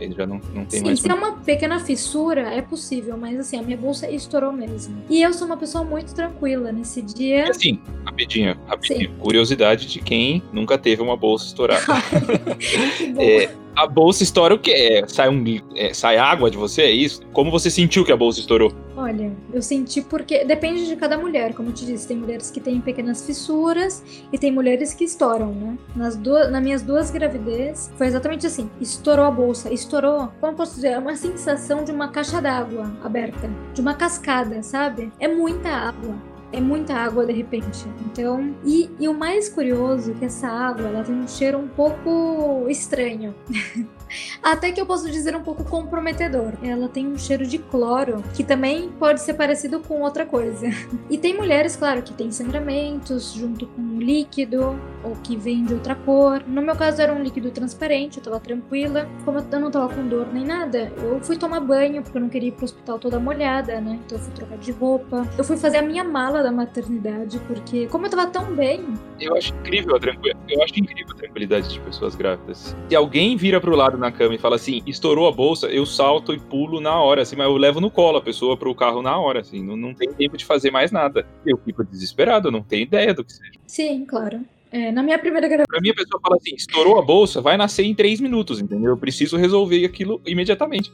é, 0.01 0.11
já 0.11 0.27
não, 0.27 0.41
não 0.55 0.65
tem 0.65 0.81
Sim, 0.81 0.87
mais. 0.87 1.01
Se 1.01 1.11
é 1.11 1.15
uma 1.15 1.33
pequena 1.33 1.81
fissura, 1.81 2.43
é 2.43 2.63
possível, 2.63 3.17
mas 3.17 3.39
assim, 3.39 3.59
a 3.59 3.63
minha 3.63 3.77
bolsa 3.77 4.11
estourou 4.11 4.53
mesmo. 4.53 5.03
E 5.09 5.23
eu 5.23 5.33
sou 5.33 5.47
uma 5.47 5.57
pessoa 5.57 5.85
muito 5.85 6.15
tranquila 6.15 6.73
nesse 6.73 7.03
dia. 7.03 7.49
Assim, 7.51 7.81
rapidinho, 8.05 8.57
rapidinho. 8.67 9.11
Sim. 9.11 9.17
Curiosidade 9.19 9.87
de 9.87 10.01
quem 10.01 10.43
nunca 10.53 10.79
teve 10.79 11.03
uma 11.03 11.17
bolsa 11.17 11.47
estourada. 11.47 11.83
É, 13.19 13.51
a 13.79 13.87
bolsa 13.87 14.25
estoura 14.25 14.55
o 14.55 14.59
quê? 14.59 14.73
É, 14.73 15.07
sai, 15.07 15.29
um, 15.29 15.45
é, 15.77 15.95
sai 15.95 16.17
água 16.17 16.51
de 16.51 16.57
você? 16.57 16.83
É 16.83 16.91
isso? 16.91 17.23
Como 17.33 17.49
você 17.49 17.71
sentiu 17.71 18.05
que 18.05 18.11
a 18.11 18.17
bolsa 18.17 18.41
estourou? 18.41 18.73
Olha, 19.01 19.33
eu 19.53 19.63
senti 19.63 20.03
porque. 20.03 20.45
Depende 20.45 20.85
de 20.85 20.97
cada 20.97 21.17
mulher, 21.17 21.55
como 21.55 21.69
eu 21.69 21.73
te 21.73 21.87
disse. 21.87 22.09
Tem 22.09 22.17
mulheres 22.17 22.51
que 22.51 22.61
têm 22.61 22.81
pequenas 22.81 23.25
fissuras 23.25 24.03
e 24.33 24.37
tem 24.37 24.51
mulheres 24.51 24.93
que 24.93 25.05
estouram, 25.05 25.55
né? 25.55 25.79
Nas, 25.95 26.17
duas, 26.17 26.51
nas 26.51 26.61
minhas 26.61 26.83
duas 26.83 27.09
gravidez, 27.09 27.93
foi 27.97 28.09
exatamente 28.09 28.45
assim: 28.45 28.69
estourou 28.81 29.25
a 29.25 29.31
bolsa, 29.31 29.73
estourou. 29.73 30.33
Como 30.41 30.57
posso 30.57 30.75
dizer? 30.75 30.89
É 30.89 30.99
uma 30.99 31.15
sensação 31.15 31.85
de 31.85 31.93
uma 31.93 32.09
caixa 32.09 32.43
d'água 32.43 32.93
aberta, 33.01 33.49
de 33.73 33.81
uma 33.81 33.95
cascada, 33.95 34.65
sabe? 34.65 35.13
É 35.21 35.29
muita 35.29 35.69
água 35.69 36.17
é 36.53 36.61
muita 36.61 36.95
água 36.95 37.27
de 37.27 37.33
repente. 37.33 37.87
Então, 38.07 38.55
e, 38.65 38.91
e 38.99 39.09
o 39.09 39.15
mais 39.15 39.49
curioso 39.49 40.13
é 40.13 40.15
que 40.15 40.25
essa 40.25 40.49
água 40.49 40.89
ela 40.89 41.05
tem 41.05 41.15
um 41.15 41.29
cheiro 41.29 41.59
um 41.59 41.69
pouco 41.69 42.67
estranho. 42.69 43.35
Até 44.43 44.73
que 44.73 44.81
eu 44.81 44.87
posso 44.87 45.11
dizer 45.11 45.37
um 45.37 45.43
pouco 45.43 45.65
comprometedor. 45.65 46.55
Ela 46.63 46.89
tem 46.89 47.07
um 47.07 47.19
cheiro 47.19 47.47
de 47.47 47.59
cloro, 47.59 48.23
que 48.35 48.43
também 48.43 48.91
pode 48.99 49.21
ser 49.21 49.35
parecido 49.35 49.81
com 49.81 50.01
outra 50.03 50.25
coisa. 50.25 50.69
E 51.11 51.17
tem 51.17 51.35
mulheres, 51.35 51.75
claro, 51.75 52.03
que 52.03 52.13
têm 52.13 52.31
sangramentos 52.31 53.33
junto 53.33 53.67
com 53.67 53.81
um 53.81 53.99
líquido 53.99 54.79
ou 55.03 55.17
que 55.23 55.37
vem 55.37 55.65
de 55.65 55.73
outra 55.73 55.95
cor. 55.95 56.43
No 56.47 56.61
meu 56.61 56.77
caso 56.77 57.01
era 57.01 57.13
um 57.13 57.23
líquido 57.23 57.51
transparente, 57.51 58.19
eu 58.19 58.23
tava 58.23 58.39
tranquila. 58.39 59.09
Como 59.25 59.39
eu 59.39 59.61
não 59.61 59.71
tava 59.71 59.95
com 59.95 60.07
dor 60.07 60.29
nem 60.33 60.45
nada, 60.45 60.93
eu 60.99 61.19
fui 61.23 61.37
tomar 61.37 61.61
banho 61.61 62.03
porque 62.03 62.19
eu 62.19 62.23
não 62.23 62.29
queria 62.29 62.49
ir 62.51 62.53
pro 62.53 62.65
hospital 62.65 62.99
toda 62.99 63.19
molhada, 63.19 63.81
né? 63.81 63.99
Então 64.05 64.19
eu 64.19 64.25
fui 64.25 64.33
trocar 64.35 64.59
de 64.59 64.73
roupa. 64.73 65.27
Eu 65.37 65.45
fui 65.45 65.57
fazer 65.57 65.79
a 65.79 65.83
minha 65.83 66.05
mala 66.05 66.38
da 66.43 66.53
maternidade 66.53 67.39
porque 67.41 67.87
como 67.87 68.07
eu 68.07 68.11
tava 68.11 68.27
tão 68.27 68.55
bem, 68.55 68.85
eu 69.21 69.37
acho 69.37 69.55
incrível 69.55 69.97
a 69.97 70.01
tranquilidade. 70.01 70.53
Eu 70.53 70.63
acho 70.63 70.79
incrível 70.79 71.13
a 71.13 71.17
tranquilidade 71.17 71.69
de 71.69 71.81
pessoas 71.81 72.15
grávidas. 72.15 72.77
Se 72.89 72.97
alguém 72.97 73.37
vira 73.37 73.61
pro 73.61 73.75
lado 73.75 73.99
na 73.99 74.11
cama 74.11 74.35
e 74.35 74.39
fala 74.39 74.57
assim, 74.57 74.83
estourou 74.87 75.29
a 75.29 75.33
bolsa, 75.33 75.67
eu 75.69 75.85
salto 75.85 76.33
e 76.33 76.39
pulo 76.39 76.81
na 76.81 77.01
hora, 77.01 77.23
assim, 77.23 77.37
mas 77.37 77.47
eu 77.47 77.57
levo 77.57 77.81
no 77.81 77.91
colo 77.91 78.19
a 78.19 78.23
pessoa 78.23 78.57
pro 78.57 78.75
carro 78.75 79.03
na 79.03 79.19
hora, 79.19 79.41
assim, 79.41 79.63
não, 79.63 79.77
não 79.77 79.95
tem 79.95 80.13
tempo 80.13 80.37
de 80.37 80.45
fazer 80.45 80.71
mais 80.71 80.93
nada. 80.93 81.27
Eu 81.45 81.59
fico 81.59 81.85
desesperado, 81.85 82.49
eu 82.49 82.53
não 82.53 82.63
tenho 82.63 82.83
ideia 82.83 83.13
do 83.13 83.25
que 83.25 83.33
seja. 83.33 83.53
Sim, 83.67 84.05
claro. 84.05 84.41
É, 84.71 84.93
na 84.93 85.03
minha 85.03 85.19
primeira 85.19 85.49
gravidez. 85.49 85.67
Pra 85.67 85.81
mim, 85.81 85.91
a 85.91 85.95
pessoa 85.95 86.21
fala 86.21 86.37
assim: 86.37 86.55
estourou 86.55 86.99
a 86.99 87.03
bolsa, 87.03 87.41
vai 87.41 87.57
nascer 87.57 87.85
em 87.85 87.95
três 87.95 88.21
minutos, 88.21 88.61
entendeu? 88.61 88.91
Eu 88.91 88.99
preciso 88.99 89.37
resolver 89.37 89.83
aquilo 89.85 90.21
imediatamente 90.27 90.93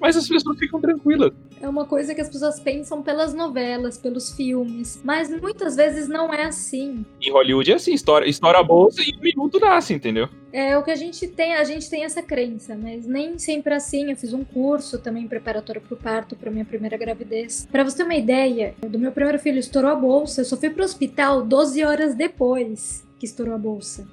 mas 0.00 0.16
as 0.16 0.28
pessoas 0.28 0.58
ficam 0.58 0.80
tranquilas. 0.80 1.32
É 1.60 1.68
uma 1.68 1.86
coisa 1.86 2.14
que 2.14 2.20
as 2.20 2.28
pessoas 2.28 2.60
pensam 2.60 3.02
pelas 3.02 3.32
novelas, 3.32 3.96
pelos 3.96 4.32
filmes, 4.34 5.00
mas 5.04 5.30
muitas 5.30 5.76
vezes 5.76 6.08
não 6.08 6.32
é 6.32 6.44
assim. 6.44 7.04
Em 7.20 7.30
Hollywood 7.32 7.72
é 7.72 7.74
assim, 7.74 7.94
estoura, 7.94 8.28
estoura 8.28 8.60
a 8.60 8.62
bolsa 8.62 9.00
e 9.02 9.16
um 9.16 9.20
minuto 9.20 9.58
nasce, 9.58 9.94
entendeu? 9.94 10.28
É 10.52 10.76
o 10.78 10.82
que 10.82 10.90
a 10.90 10.96
gente 10.96 11.26
tem, 11.28 11.54
a 11.54 11.64
gente 11.64 11.90
tem 11.90 12.04
essa 12.04 12.22
crença, 12.22 12.76
mas 12.80 13.06
nem 13.06 13.38
sempre 13.38 13.74
é 13.74 13.76
assim. 13.76 14.10
Eu 14.10 14.16
fiz 14.16 14.32
um 14.32 14.44
curso 14.44 14.98
também 14.98 15.26
preparatório 15.28 15.80
para 15.80 15.94
o 15.94 15.96
parto, 15.96 16.36
para 16.36 16.50
minha 16.50 16.64
primeira 16.64 16.96
gravidez. 16.96 17.68
Para 17.70 17.84
você 17.84 17.98
ter 17.98 18.04
uma 18.04 18.14
ideia, 18.14 18.74
do 18.86 18.98
meu 18.98 19.12
primeiro 19.12 19.38
filho 19.38 19.58
estourou 19.58 19.90
a 19.90 19.94
bolsa, 19.94 20.40
eu 20.40 20.44
só 20.44 20.56
fui 20.56 20.70
pro 20.70 20.84
hospital 20.84 21.42
12 21.42 21.84
horas 21.84 22.14
depois 22.14 23.06
que 23.18 23.26
estourou 23.26 23.54
a 23.54 23.58
bolsa. 23.58 24.06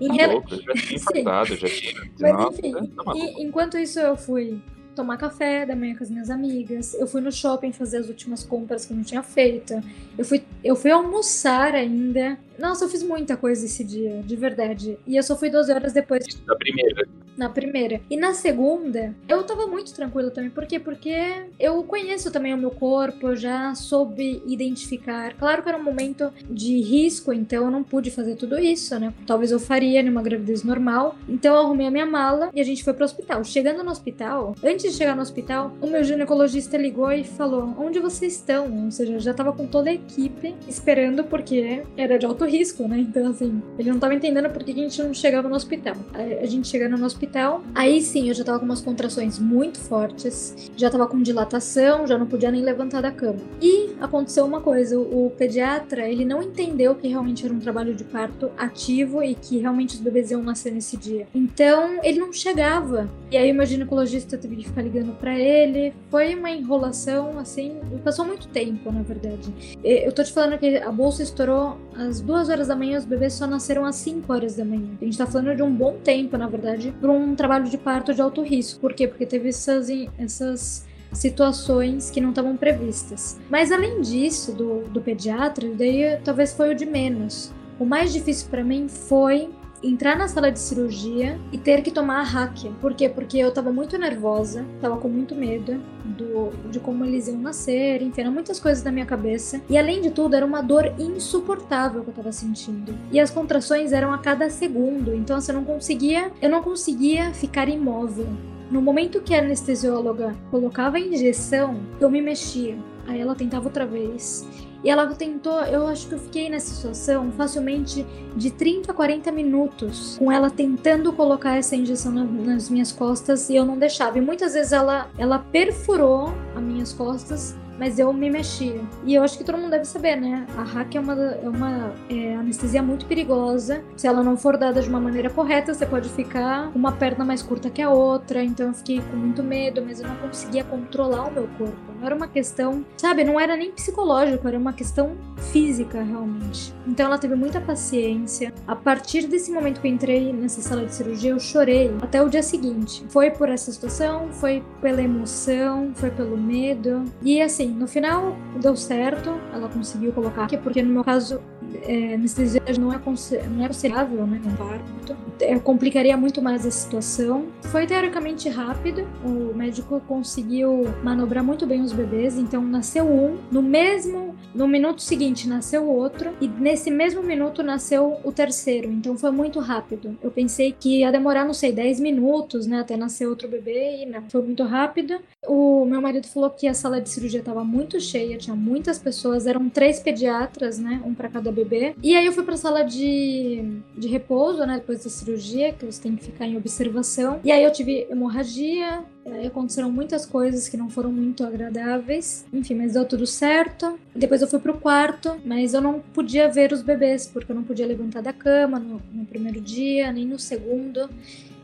Em 0.00 0.16
tá 0.16 0.26
louco, 0.26 0.52
eu 0.52 0.62
já 0.62 0.72
tinha 0.74 0.96
infartado, 0.96 1.56
já 1.56 1.68
tinha. 1.68 2.10
Mas 2.18 2.52
enfim, 2.52 2.72
tá 2.72 3.12
e, 3.14 3.42
enquanto 3.42 3.78
isso 3.78 4.00
eu 4.00 4.16
fui 4.16 4.60
tomar 4.96 5.18
café 5.18 5.64
da 5.66 5.76
manhã 5.76 5.94
com 5.94 6.02
as 6.02 6.10
minhas 6.10 6.30
amigas. 6.30 6.94
Eu 6.94 7.06
fui 7.06 7.20
no 7.20 7.30
shopping 7.30 7.70
fazer 7.70 7.98
as 7.98 8.08
últimas 8.08 8.42
compras 8.42 8.86
que 8.86 8.92
eu 8.92 8.96
não 8.96 9.04
tinha 9.04 9.22
feito. 9.22 9.74
Eu 10.16 10.24
fui, 10.24 10.42
eu 10.64 10.74
fui 10.74 10.90
almoçar 10.90 11.74
ainda. 11.74 12.38
Nossa, 12.58 12.84
eu 12.84 12.88
fiz 12.88 13.02
muita 13.02 13.36
coisa 13.36 13.64
esse 13.64 13.84
dia, 13.84 14.22
de 14.22 14.36
verdade. 14.36 14.98
E 15.06 15.16
eu 15.16 15.22
só 15.22 15.36
fui 15.36 15.50
12 15.50 15.72
horas 15.72 15.92
depois. 15.92 16.24
Da 16.46 16.56
primeira 16.56 17.06
na 17.36 17.48
primeira. 17.48 18.00
E 18.10 18.16
na 18.16 18.32
segunda, 18.32 19.14
eu 19.28 19.42
tava 19.44 19.66
muito 19.66 19.94
tranquila 19.94 20.30
também. 20.30 20.50
Por 20.50 20.66
quê? 20.66 20.80
Porque 20.80 21.14
eu 21.60 21.82
conheço 21.84 22.30
também 22.30 22.54
o 22.54 22.58
meu 22.58 22.70
corpo, 22.70 23.28
eu 23.28 23.36
já 23.36 23.74
soube 23.74 24.42
identificar. 24.46 25.34
Claro 25.34 25.62
que 25.62 25.68
era 25.68 25.78
um 25.78 25.82
momento 25.82 26.32
de 26.48 26.80
risco, 26.80 27.32
então 27.32 27.64
eu 27.64 27.70
não 27.70 27.82
pude 27.82 28.10
fazer 28.10 28.36
tudo 28.36 28.58
isso, 28.58 28.98
né? 28.98 29.12
Talvez 29.26 29.50
eu 29.50 29.60
faria 29.60 30.02
numa 30.02 30.22
gravidez 30.22 30.62
normal. 30.62 31.16
Então 31.28 31.54
eu 31.54 31.60
arrumei 31.60 31.86
a 31.86 31.90
minha 31.90 32.06
mala 32.06 32.50
e 32.54 32.60
a 32.60 32.64
gente 32.64 32.82
foi 32.82 32.94
pro 32.94 33.04
hospital. 33.04 33.44
Chegando 33.44 33.84
no 33.84 33.90
hospital, 33.90 34.54
antes 34.64 34.92
de 34.92 34.96
chegar 34.96 35.14
no 35.14 35.22
hospital, 35.22 35.72
o 35.80 35.86
meu 35.86 36.02
ginecologista 36.02 36.76
ligou 36.76 37.12
e 37.12 37.24
falou: 37.24 37.74
Onde 37.78 37.98
vocês 37.98 38.34
estão? 38.34 38.84
Ou 38.84 38.90
seja, 38.90 39.18
já 39.18 39.34
tava 39.34 39.52
com 39.52 39.66
toda 39.66 39.90
a 39.90 39.94
equipe 39.94 40.54
esperando 40.66 41.24
porque 41.24 41.82
era 41.96 42.18
de 42.18 42.24
alto 42.24 42.45
risco, 42.46 42.86
né? 42.86 42.98
Então, 42.98 43.28
assim, 43.28 43.62
ele 43.78 43.90
não 43.90 43.98
tava 43.98 44.14
entendendo 44.14 44.50
por 44.50 44.62
que 44.62 44.72
a 44.72 44.74
gente 44.74 45.02
não 45.02 45.12
chegava 45.14 45.48
no 45.48 45.54
hospital. 45.54 45.94
A 46.14 46.46
gente 46.46 46.68
chegando 46.68 46.96
no 46.96 47.06
hospital. 47.06 47.62
Aí 47.74 48.00
sim, 48.00 48.28
eu 48.28 48.34
já 48.34 48.44
tava 48.44 48.58
com 48.58 48.64
umas 48.64 48.80
contrações 48.80 49.38
muito 49.38 49.78
fortes, 49.78 50.70
já 50.76 50.90
tava 50.90 51.06
com 51.06 51.20
dilatação, 51.20 52.06
já 52.06 52.18
não 52.18 52.26
podia 52.26 52.50
nem 52.50 52.62
levantar 52.62 53.02
da 53.02 53.10
cama. 53.10 53.38
E 53.60 53.90
aconteceu 54.00 54.44
uma 54.44 54.60
coisa, 54.60 54.98
o, 54.98 55.30
pediatra, 55.36 56.08
ele 56.08 56.24
não 56.24 56.42
entendeu 56.42 56.94
que 56.94 57.08
realmente 57.08 57.44
era 57.44 57.54
um 57.54 57.58
trabalho 57.58 57.94
de 57.94 58.04
parto 58.04 58.50
ativo 58.56 59.22
e 59.22 59.34
que 59.34 59.58
realmente 59.58 59.94
os 59.94 60.00
bebês 60.00 60.30
iam 60.30 60.42
nascer 60.42 60.72
nesse 60.72 60.96
dia. 60.96 61.26
Então, 61.34 62.00
ele 62.02 62.18
não 62.18 62.32
chegava. 62.32 63.08
E 63.30 63.36
aí 63.36 63.50
o 63.50 63.54
meu 63.54 63.66
ginecologista 63.66 64.36
teve 64.38 64.56
que 64.56 64.64
ficar 64.64 64.82
ligando 64.82 65.12
para 65.18 65.38
ele. 65.38 65.92
Foi 66.10 66.34
uma 66.34 66.50
enrolação, 66.50 67.38
assim, 67.38 67.76
passou 68.04 68.24
muito 68.24 68.48
tempo, 68.48 68.90
na 68.92 69.02
verdade. 69.02 69.52
Eu 69.82 70.12
tô 70.12 70.22
te 70.22 70.32
falando 70.32 70.58
que 70.58 70.76
a 70.76 70.92
bolsa 70.92 71.22
estourou 71.22 71.76
às 71.94 72.20
duas 72.20 72.35
horas 72.48 72.68
da 72.68 72.76
manhã, 72.76 72.98
os 72.98 73.04
bebês 73.04 73.32
só 73.32 73.46
nasceram 73.46 73.84
às 73.84 73.96
5 73.96 74.32
horas 74.32 74.56
da 74.56 74.64
manhã. 74.64 74.90
A 75.00 75.04
gente 75.04 75.18
tá 75.18 75.26
falando 75.26 75.56
de 75.56 75.62
um 75.62 75.72
bom 75.72 75.96
tempo, 76.02 76.36
na 76.36 76.46
verdade, 76.46 76.94
pra 77.00 77.10
um 77.10 77.34
trabalho 77.34 77.64
de 77.68 77.78
parto 77.78 78.14
de 78.14 78.20
alto 78.20 78.42
risco. 78.42 78.80
Por 78.80 78.92
quê? 78.94 79.08
Porque 79.08 79.26
teve 79.26 79.48
essas, 79.48 79.88
essas 80.18 80.86
situações 81.12 82.10
que 82.10 82.20
não 82.20 82.30
estavam 82.30 82.56
previstas. 82.56 83.38
Mas 83.50 83.72
além 83.72 84.00
disso, 84.00 84.52
do, 84.52 84.82
do 84.82 85.00
pediatra, 85.00 85.68
daí 85.76 86.18
talvez 86.24 86.52
foi 86.52 86.72
o 86.72 86.74
de 86.74 86.86
menos. 86.86 87.52
O 87.78 87.84
mais 87.84 88.12
difícil 88.12 88.48
para 88.48 88.64
mim 88.64 88.88
foi 88.88 89.50
entrar 89.82 90.16
na 90.16 90.28
sala 90.28 90.50
de 90.50 90.58
cirurgia 90.58 91.38
e 91.52 91.58
ter 91.58 91.82
que 91.82 91.90
tomar 91.90 92.20
a 92.20 92.22
hack. 92.22 92.64
Por 92.80 92.94
quê? 92.94 93.08
Porque 93.08 93.38
eu 93.38 93.52
tava 93.52 93.72
muito 93.72 93.96
nervosa, 93.98 94.64
tava 94.80 94.96
com 94.96 95.08
muito 95.08 95.34
medo 95.34 95.80
do, 96.04 96.50
de 96.70 96.80
como 96.80 97.04
eles 97.04 97.28
iam 97.28 97.38
nascer, 97.38 98.02
enfim, 98.02 98.22
eram 98.22 98.32
muitas 98.32 98.58
coisas 98.60 98.82
na 98.82 98.90
minha 98.90 99.06
cabeça. 99.06 99.60
E 99.68 99.76
além 99.76 100.00
de 100.00 100.10
tudo, 100.10 100.34
era 100.34 100.44
uma 100.44 100.62
dor 100.62 100.92
insuportável 100.98 102.02
que 102.02 102.10
eu 102.10 102.14
tava 102.14 102.32
sentindo. 102.32 102.94
E 103.10 103.20
as 103.20 103.30
contrações 103.30 103.92
eram 103.92 104.12
a 104.12 104.18
cada 104.18 104.48
segundo, 104.50 105.14
então 105.14 105.36
assim, 105.36 105.52
eu 105.52 105.58
não 105.58 105.64
conseguia, 105.64 106.30
eu 106.40 106.48
não 106.48 106.62
conseguia 106.62 107.32
ficar 107.32 107.68
imóvel. 107.68 108.26
No 108.70 108.82
momento 108.82 109.20
que 109.20 109.32
a 109.32 109.38
anestesióloga 109.38 110.34
colocava 110.50 110.96
a 110.96 111.00
injeção, 111.00 111.80
eu 112.00 112.10
me 112.10 112.20
mexia. 112.20 112.76
Aí 113.06 113.20
ela 113.20 113.34
tentava 113.34 113.66
outra 113.66 113.86
vez. 113.86 114.44
E 114.86 114.88
ela 114.88 115.04
tentou, 115.08 115.62
eu 115.64 115.88
acho 115.88 116.06
que 116.06 116.14
eu 116.14 116.18
fiquei 116.20 116.48
nessa 116.48 116.72
situação 116.72 117.32
facilmente 117.32 118.06
de 118.36 118.52
30 118.52 118.92
a 118.92 118.94
40 118.94 119.32
minutos 119.32 120.16
com 120.16 120.30
ela 120.30 120.48
tentando 120.48 121.12
colocar 121.12 121.56
essa 121.56 121.74
injeção 121.74 122.12
na, 122.12 122.22
nas 122.22 122.70
minhas 122.70 122.92
costas 122.92 123.50
e 123.50 123.56
eu 123.56 123.64
não 123.64 123.76
deixava. 123.76 124.16
E 124.16 124.20
muitas 124.20 124.52
vezes 124.54 124.70
ela, 124.70 125.10
ela 125.18 125.40
perfurou 125.40 126.32
as 126.54 126.62
minhas 126.62 126.92
costas 126.92 127.56
mas 127.78 127.98
eu 127.98 128.12
me 128.12 128.30
mexia. 128.30 128.80
E 129.04 129.14
eu 129.14 129.22
acho 129.22 129.38
que 129.38 129.44
todo 129.44 129.58
mundo 129.58 129.70
deve 129.70 129.84
saber, 129.84 130.16
né? 130.16 130.46
A 130.56 130.62
hack 130.62 130.94
é 130.94 131.00
uma, 131.00 131.14
é 131.14 131.48
uma 131.48 131.92
é, 132.08 132.34
anestesia 132.36 132.82
muito 132.82 133.06
perigosa. 133.06 133.82
Se 133.96 134.06
ela 134.06 134.22
não 134.22 134.36
for 134.36 134.56
dada 134.56 134.80
de 134.80 134.88
uma 134.88 135.00
maneira 135.00 135.30
correta, 135.30 135.74
você 135.74 135.86
pode 135.86 136.08
ficar 136.08 136.70
uma 136.74 136.92
perna 136.92 137.24
mais 137.24 137.42
curta 137.42 137.70
que 137.70 137.82
a 137.82 137.90
outra. 137.90 138.42
Então 138.42 138.68
eu 138.68 138.74
fiquei 138.74 139.00
com 139.00 139.16
muito 139.16 139.42
medo, 139.42 139.82
mas 139.84 140.00
eu 140.00 140.08
não 140.08 140.16
conseguia 140.16 140.64
controlar 140.64 141.28
o 141.28 141.32
meu 141.32 141.48
corpo. 141.58 141.76
Não 141.98 142.06
era 142.06 142.14
uma 142.14 142.28
questão, 142.28 142.84
sabe? 142.96 143.24
Não 143.24 143.38
era 143.38 143.56
nem 143.56 143.70
psicológico, 143.70 144.46
era 144.46 144.58
uma 144.58 144.72
questão 144.72 145.16
física 145.52 146.02
realmente. 146.02 146.74
Então 146.86 147.06
ela 147.06 147.18
teve 147.18 147.34
muita 147.34 147.60
paciência. 147.60 148.52
A 148.66 148.76
partir 148.76 149.26
desse 149.26 149.50
momento 149.50 149.80
que 149.80 149.86
eu 149.86 149.92
entrei 149.92 150.32
nessa 150.32 150.60
sala 150.60 150.84
de 150.84 150.94
cirurgia, 150.94 151.30
eu 151.30 151.40
chorei 151.40 151.94
até 152.00 152.22
o 152.22 152.28
dia 152.28 152.42
seguinte. 152.42 153.04
Foi 153.08 153.30
por 153.30 153.48
essa 153.48 153.72
situação, 153.72 154.28
foi 154.32 154.62
pela 154.80 155.02
emoção, 155.02 155.92
foi 155.94 156.10
pelo 156.10 156.36
medo. 156.36 157.04
E 157.22 157.40
assim, 157.40 157.65
no 157.68 157.86
final 157.86 158.36
deu 158.60 158.76
certo, 158.76 159.30
ela 159.52 159.68
conseguiu 159.68 160.12
colocar 160.12 160.44
aqui, 160.44 160.56
porque 160.56 160.82
no 160.82 160.92
meu 160.92 161.04
caso, 161.04 161.40
é, 161.82 162.14
anestesia 162.14 162.60
não 162.78 162.92
é, 162.92 163.00
não 163.48 163.64
é 163.64 163.68
considerável, 163.68 164.26
né? 164.26 164.40
Um 164.44 164.56
parto. 164.56 165.16
É, 165.40 165.58
complicaria 165.58 166.16
muito 166.16 166.40
mais 166.40 166.64
a 166.66 166.70
situação. 166.70 167.46
Foi 167.62 167.86
teoricamente 167.86 168.48
rápido, 168.48 169.06
o 169.24 169.54
médico 169.54 170.00
conseguiu 170.00 170.84
manobrar 171.02 171.44
muito 171.44 171.66
bem 171.66 171.82
os 171.82 171.92
bebês, 171.92 172.38
então 172.38 172.62
nasceu 172.62 173.04
um, 173.04 173.36
no 173.50 173.62
mesmo, 173.62 174.34
no 174.54 174.66
minuto 174.66 175.02
seguinte 175.02 175.48
nasceu 175.48 175.86
outro, 175.86 176.30
e 176.40 176.48
nesse 176.48 176.90
mesmo 176.90 177.22
minuto 177.22 177.62
nasceu 177.62 178.18
o 178.24 178.32
terceiro, 178.32 178.90
então 178.90 179.16
foi 179.16 179.30
muito 179.30 179.60
rápido. 179.60 180.16
Eu 180.22 180.30
pensei 180.30 180.72
que 180.72 181.00
ia 181.00 181.12
demorar, 181.12 181.44
não 181.44 181.54
sei, 181.54 181.72
10 181.72 182.00
minutos, 182.00 182.66
né, 182.66 182.80
até 182.80 182.96
nascer 182.96 183.26
outro 183.26 183.48
bebê, 183.48 184.02
e 184.02 184.06
não, 184.06 184.22
foi 184.30 184.42
muito 184.42 184.62
rápido. 184.62 185.18
O 185.46 185.84
meu 185.84 186.00
marido 186.00 186.26
falou 186.26 186.50
que 186.50 186.66
a 186.66 186.74
sala 186.74 187.00
de 187.00 187.08
cirurgia 187.08 187.40
estava 187.40 187.62
muito 187.62 188.00
cheia, 188.00 188.38
tinha 188.38 188.56
muitas 188.56 188.98
pessoas, 188.98 189.46
eram 189.46 189.68
três 189.68 190.00
pediatras, 190.00 190.78
né, 190.78 191.00
um 191.04 191.14
para 191.14 191.28
cada 191.28 191.52
bebê. 191.56 191.94
E 192.02 192.14
aí 192.14 192.26
eu 192.26 192.32
fui 192.32 192.44
para 192.44 192.54
a 192.54 192.58
sala 192.58 192.82
de, 192.82 193.80
de 193.96 194.08
repouso, 194.08 194.64
né, 194.64 194.76
depois 194.76 195.02
da 195.02 195.10
cirurgia, 195.10 195.72
que 195.72 195.84
você 195.84 196.02
tem 196.02 196.14
que 196.14 196.24
ficar 196.24 196.46
em 196.46 196.56
observação. 196.56 197.40
E 197.42 197.50
aí 197.50 197.64
eu 197.64 197.72
tive 197.72 198.06
hemorragia, 198.10 199.04
Aí 199.28 199.46
aconteceram 199.48 199.90
muitas 199.90 200.24
coisas 200.24 200.68
que 200.68 200.76
não 200.76 200.88
foram 200.88 201.10
muito 201.10 201.44
agradáveis. 201.44 202.46
Enfim, 202.52 202.74
mas 202.74 202.92
deu 202.92 203.04
tudo 203.04 203.26
certo. 203.26 203.98
Depois 204.14 204.40
eu 204.40 204.48
fui 204.48 204.60
pro 204.60 204.78
quarto, 204.78 205.36
mas 205.44 205.74
eu 205.74 205.80
não 205.80 206.00
podia 206.00 206.48
ver 206.48 206.72
os 206.72 206.80
bebês, 206.80 207.26
porque 207.26 207.50
eu 207.50 207.56
não 207.56 207.64
podia 207.64 207.86
levantar 207.86 208.22
da 208.22 208.32
cama 208.32 208.78
no, 208.78 209.02
no 209.12 209.26
primeiro 209.26 209.60
dia, 209.60 210.12
nem 210.12 210.24
no 210.24 210.38
segundo. 210.38 211.10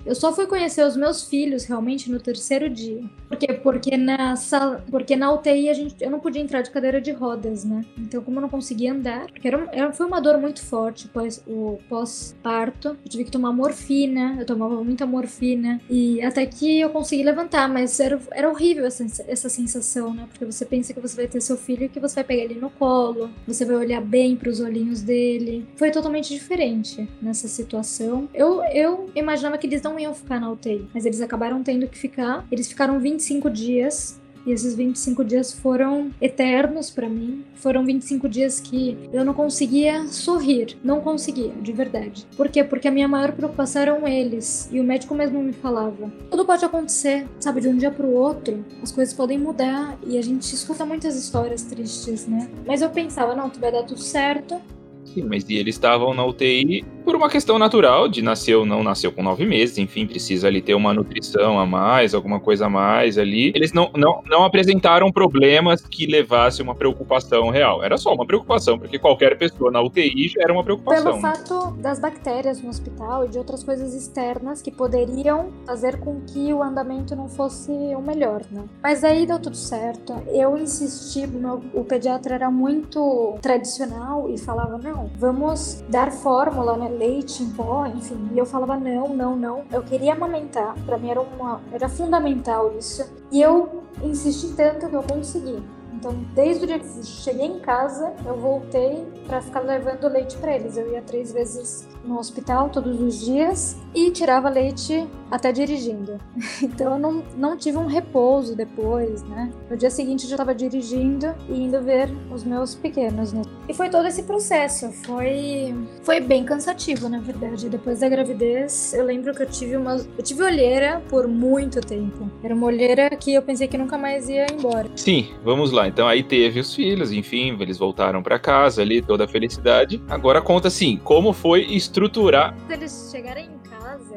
Eu 0.05 0.15
só 0.15 0.33
fui 0.33 0.47
conhecer 0.47 0.87
os 0.87 0.97
meus 0.97 1.25
filhos 1.25 1.65
realmente 1.65 2.11
no 2.11 2.19
terceiro 2.19 2.69
dia. 2.69 3.03
Por 3.29 3.37
quê? 3.37 3.53
Porque 3.53 3.97
na 3.97 4.37
sala, 4.37 4.85
porque 4.91 5.17
na 5.17 5.33
UTI 5.33 5.69
a 5.69 5.75
gente, 5.75 5.97
eu 6.01 6.11
não 6.11 6.21
podia 6.21 6.43
entrar 6.43 6.63
de 6.63 6.71
cadeira 6.71 7.01
de 7.01 7.13
rodas, 7.13 7.65
né? 7.65 7.83
Então, 7.97 8.23
como 8.23 8.39
eu 8.39 8.43
não 8.43 8.49
conseguia 8.49 8.93
andar, 8.93 9.27
porque 9.27 9.47
era, 9.47 9.69
era 9.73 9.93
foi 9.93 10.07
uma 10.07 10.21
dor 10.21 10.39
muito 10.39 10.63
forte 10.63 11.09
pós, 11.09 11.43
o 11.47 11.79
pós-parto, 11.89 12.89
eu 13.05 13.09
tive 13.09 13.25
que 13.25 13.31
tomar 13.31 13.53
morfina, 13.53 14.37
eu 14.39 14.47
tomava 14.47 14.83
muita 14.83 15.07
morfina 15.07 15.81
e 15.89 16.21
até 16.23 16.45
que 16.47 16.81
eu 16.81 16.91
consegui 16.91 17.23
levantar, 17.23 17.69
mas 17.69 17.99
era, 18.01 18.21
era 18.33 18.49
horrível 18.51 18.85
essa, 18.85 19.05
essa 19.27 19.49
sensação, 19.49 20.13
né? 20.13 20.27
Porque 20.29 20.45
você 20.45 20.65
pensa 20.65 20.93
que 20.93 21.01
você 21.01 21.17
vai 21.17 21.29
ter 21.29 21.41
seu 21.41 21.57
filho 21.57 21.85
e 21.85 21.89
que 21.89 22.01
você 22.01 22.17
vai 22.17 22.25
pegar 22.25 22.43
ele 22.43 22.61
no 22.61 22.71
colo, 22.71 23.31
você 23.47 23.65
vai 23.65 23.77
olhar 23.77 24.01
bem 24.01 24.37
para 24.37 24.49
os 24.51 24.61
olhinhos 24.61 25.03
dele. 25.03 25.67
Foi 25.77 25.91
totalmente 25.91 26.33
diferente 26.33 27.09
nessa 27.21 27.49
situação. 27.49 28.29
Eu, 28.35 28.63
eu 28.65 29.07
imaginava 29.15 29.57
que 29.59 29.67
eles 29.67 29.83
não 29.83 29.92
não 29.93 30.01
iam 30.01 30.15
ficar 30.15 30.41
na 30.41 30.51
UTI, 30.51 30.89
mas 30.93 31.05
eles 31.05 31.21
acabaram 31.21 31.63
tendo 31.63 31.87
que 31.87 31.99
ficar. 31.99 32.47
Eles 32.51 32.67
ficaram 32.69 32.99
25 32.99 33.51
dias 33.51 34.21
e 34.45 34.51
esses 34.51 34.75
25 34.75 35.25
dias 35.25 35.53
foram 35.53 36.11
eternos 36.21 36.91
para 36.91 37.09
mim. 37.09 37.45
Foram 37.55 37.85
25 37.85 38.29
dias 38.29 38.59
que 38.59 38.99
eu 39.13 39.25
não 39.25 39.35
conseguia 39.35 40.07
sorrir. 40.09 40.77
Não 40.83 41.01
conseguia, 41.01 41.53
de 41.61 41.73
verdade. 41.73 42.27
Por 42.37 42.49
quê? 42.49 42.65
Porque 42.65 42.89
a 42.89 42.91
minha 42.91 43.07
maior 43.07 43.33
preocupação 43.33 43.83
eram 43.83 44.09
eles. 44.09 44.69
E 44.73 44.81
o 44.81 44.85
médico 44.85 45.15
mesmo 45.15 45.41
me 45.43 45.53
falava: 45.53 46.13
tudo 46.31 46.45
pode 46.45 46.65
acontecer, 46.65 47.27
sabe? 47.39 47.61
De 47.61 47.69
um 47.69 47.77
dia 47.77 47.91
pro 47.91 48.11
outro, 48.11 48.65
as 48.83 48.91
coisas 48.91 49.15
podem 49.15 49.39
mudar. 49.39 49.97
E 50.05 50.19
a 50.19 50.23
gente 50.23 50.53
escuta 50.53 50.85
muitas 50.85 51.17
histórias 51.17 51.63
tristes, 51.63 52.27
né? 52.27 52.51
Mas 52.67 52.83
eu 52.83 52.91
pensava: 52.91 53.37
não, 53.37 53.49
tu 53.49 53.61
vai 53.61 53.71
dar 53.71 53.85
tudo 53.85 54.01
certo. 54.01 54.61
Sim, 55.05 55.25
mas 55.25 55.49
eles 55.49 55.75
estavam 55.75 56.15
na 56.15 56.25
UTI 56.25 56.85
por 57.03 57.15
uma 57.15 57.29
questão 57.29 57.59
natural 57.59 58.09
de 58.09 58.23
nasceu 58.23 58.65
não 58.65 58.83
nasceu 58.83 59.13
com 59.13 59.23
nove 59.23 59.45
meses, 59.45 59.79
enfim, 59.79 60.07
precisa 60.07 60.47
ali 60.47 60.63
ter 60.63 60.75
uma 60.75 60.95
nutrição 60.95 61.59
a 61.59 61.67
mais, 61.67 62.15
alguma 62.15 62.41
coisa 62.41 62.67
a 62.67 62.69
mais 62.69 63.19
ali. 63.19 63.53
Eles 63.55 63.73
não, 63.73 63.91
não, 63.95 64.23
não 64.27 64.45
apresentaram 64.45 65.11
problemas 65.11 65.83
que 65.83 66.07
levasse 66.07 66.63
uma 66.63 66.75
preocupação 66.75 67.51
real. 67.51 67.83
Era 67.83 67.97
só 67.97 68.15
uma 68.15 68.27
preocupação, 68.27 68.79
porque 68.79 68.99
qualquer 68.99 69.37
pessoa 69.37 69.71
na 69.71 69.81
UTI 69.81 70.29
já 70.29 70.43
era 70.43 70.53
uma 70.53 70.65
preocupação. 70.65 71.21
Pelo 71.21 71.21
fato 71.21 71.73
das 71.79 71.99
bactérias 71.99 72.63
no 72.63 72.69
hospital 72.69 73.25
e 73.25 73.29
de 73.29 73.39
outras 73.39 73.63
coisas 73.63 73.95
externas 73.95 74.63
que 74.63 74.71
poderiam 74.71 75.51
fazer 75.67 75.99
com 76.01 76.21
que 76.21 76.53
o 76.53 76.63
andamento 76.63 77.17
não 77.17 77.29
fosse 77.29 77.71
o 77.71 78.01
melhor, 78.01 78.43
né? 78.51 78.65
Mas 78.83 79.05
aí 79.05 79.27
deu 79.27 79.39
tudo 79.39 79.57
certo. 79.57 80.15
Eu 80.29 80.57
insisti, 80.57 81.27
meu, 81.27 81.63
o 81.75 81.85
pediatra 81.85 82.35
era 82.35 82.51
muito 82.51 83.39
tradicional 83.41 84.31
e 84.31 84.39
falava: 84.39 84.79
não, 84.79 85.11
vamos 85.19 85.83
dar 85.89 86.13
fórmula, 86.13 86.77
né? 86.77 86.92
Leite 86.97 87.43
em 87.43 87.51
pó, 87.51 87.87
enfim. 87.87 88.31
E 88.33 88.39
eu 88.39 88.47
falava 88.47 88.77
não, 88.77 89.09
não, 89.09 89.37
não. 89.37 89.65
Eu 89.71 89.83
queria 89.83 90.13
amamentar. 90.13 90.75
Para 90.85 90.99
mim 90.99 91.11
era 91.11 91.21
uma 91.21 91.61
era 91.73 91.89
fundamental 91.89 92.73
isso. 92.79 93.05
E 93.31 93.41
eu 93.41 93.83
insisti 94.03 94.55
tanto 94.55 94.89
que 94.89 94.95
eu 94.95 95.03
consegui. 95.03 95.63
Então, 95.95 96.13
desde 96.35 96.65
o 96.65 96.67
dia 96.67 96.79
que 96.81 97.07
cheguei 97.07 97.47
em 97.47 97.61
casa, 97.61 98.13
eu 98.27 98.37
voltei 98.37 99.07
para 99.27 99.41
ficar 99.41 99.61
levando 99.61 100.09
leite 100.09 100.37
para 100.39 100.57
eles. 100.57 100.77
Eu 100.77 100.91
ia 100.93 101.01
três 101.03 101.33
vezes 101.33 101.87
no 102.05 102.19
hospital 102.19 102.69
todos 102.71 103.01
os 103.01 103.25
dias 103.25 103.77
e 103.95 104.11
tirava 104.11 104.49
leite 104.49 105.07
até 105.31 105.51
dirigindo. 105.53 106.19
Então 106.63 106.95
eu 106.95 106.99
não, 106.99 107.23
não 107.37 107.57
tive 107.57 107.77
um 107.77 107.87
repouso 107.87 108.57
depois, 108.57 109.23
né? 109.25 109.51
No 109.69 109.77
dia 109.77 109.91
seguinte 109.91 110.25
eu 110.25 110.29
já 110.31 110.37
estava 110.37 110.55
dirigindo 110.55 111.35
e 111.49 111.65
indo 111.65 111.81
ver 111.83 112.09
os 112.33 112.45
meus 112.45 112.75
pequenos, 112.75 113.33
né? 113.33 113.43
E 113.69 113.75
foi 113.75 113.91
todo 113.91 114.07
esse 114.07 114.23
processo. 114.23 114.91
Foi, 115.05 115.75
foi 116.03 116.21
bem 116.21 116.45
cansativo, 116.45 117.09
na 117.09 117.19
verdade. 117.19 117.69
Depois 117.69 118.01
da 118.01 118.09
gravidez, 118.09 118.95
eu 118.95 119.05
lembro 119.05 119.35
que 119.35 119.43
eu 119.43 119.47
tive 119.47 119.77
uma. 119.77 119.97
Eu 119.97 120.23
tive 120.23 120.43
olheira 120.43 121.03
por 121.09 121.27
muito 121.27 121.81
tempo. 121.81 122.31
Era 122.43 122.55
uma 122.55 122.67
olheira 122.67 123.11
que 123.11 123.35
eu 123.35 123.43
pensei 123.43 123.67
que 123.67 123.77
nunca 123.77 123.99
mais 123.99 124.29
ia 124.29 124.47
embora. 124.51 124.89
Sim, 124.97 125.29
vamos 125.45 125.73
lá. 125.73 125.89
Então 125.89 126.07
aí 126.07 126.23
teve 126.23 126.61
os 126.61 126.75
filhos, 126.75 127.13
enfim, 127.13 127.57
eles 127.61 127.77
voltaram 127.77 128.23
para 128.23 128.39
casa 128.39 128.83
ali, 128.83 129.03
toda 129.03 129.25
a 129.25 129.29
felicidade. 129.29 130.03
Agora 130.09 130.41
conta 130.41 130.69
assim, 130.69 130.99
como 131.03 131.33
foi 131.33 131.67
estruturar. 131.93 132.55
Eles 132.71 133.11
chegarem 133.13 133.51
em 133.51 133.59
casa, 133.69 134.17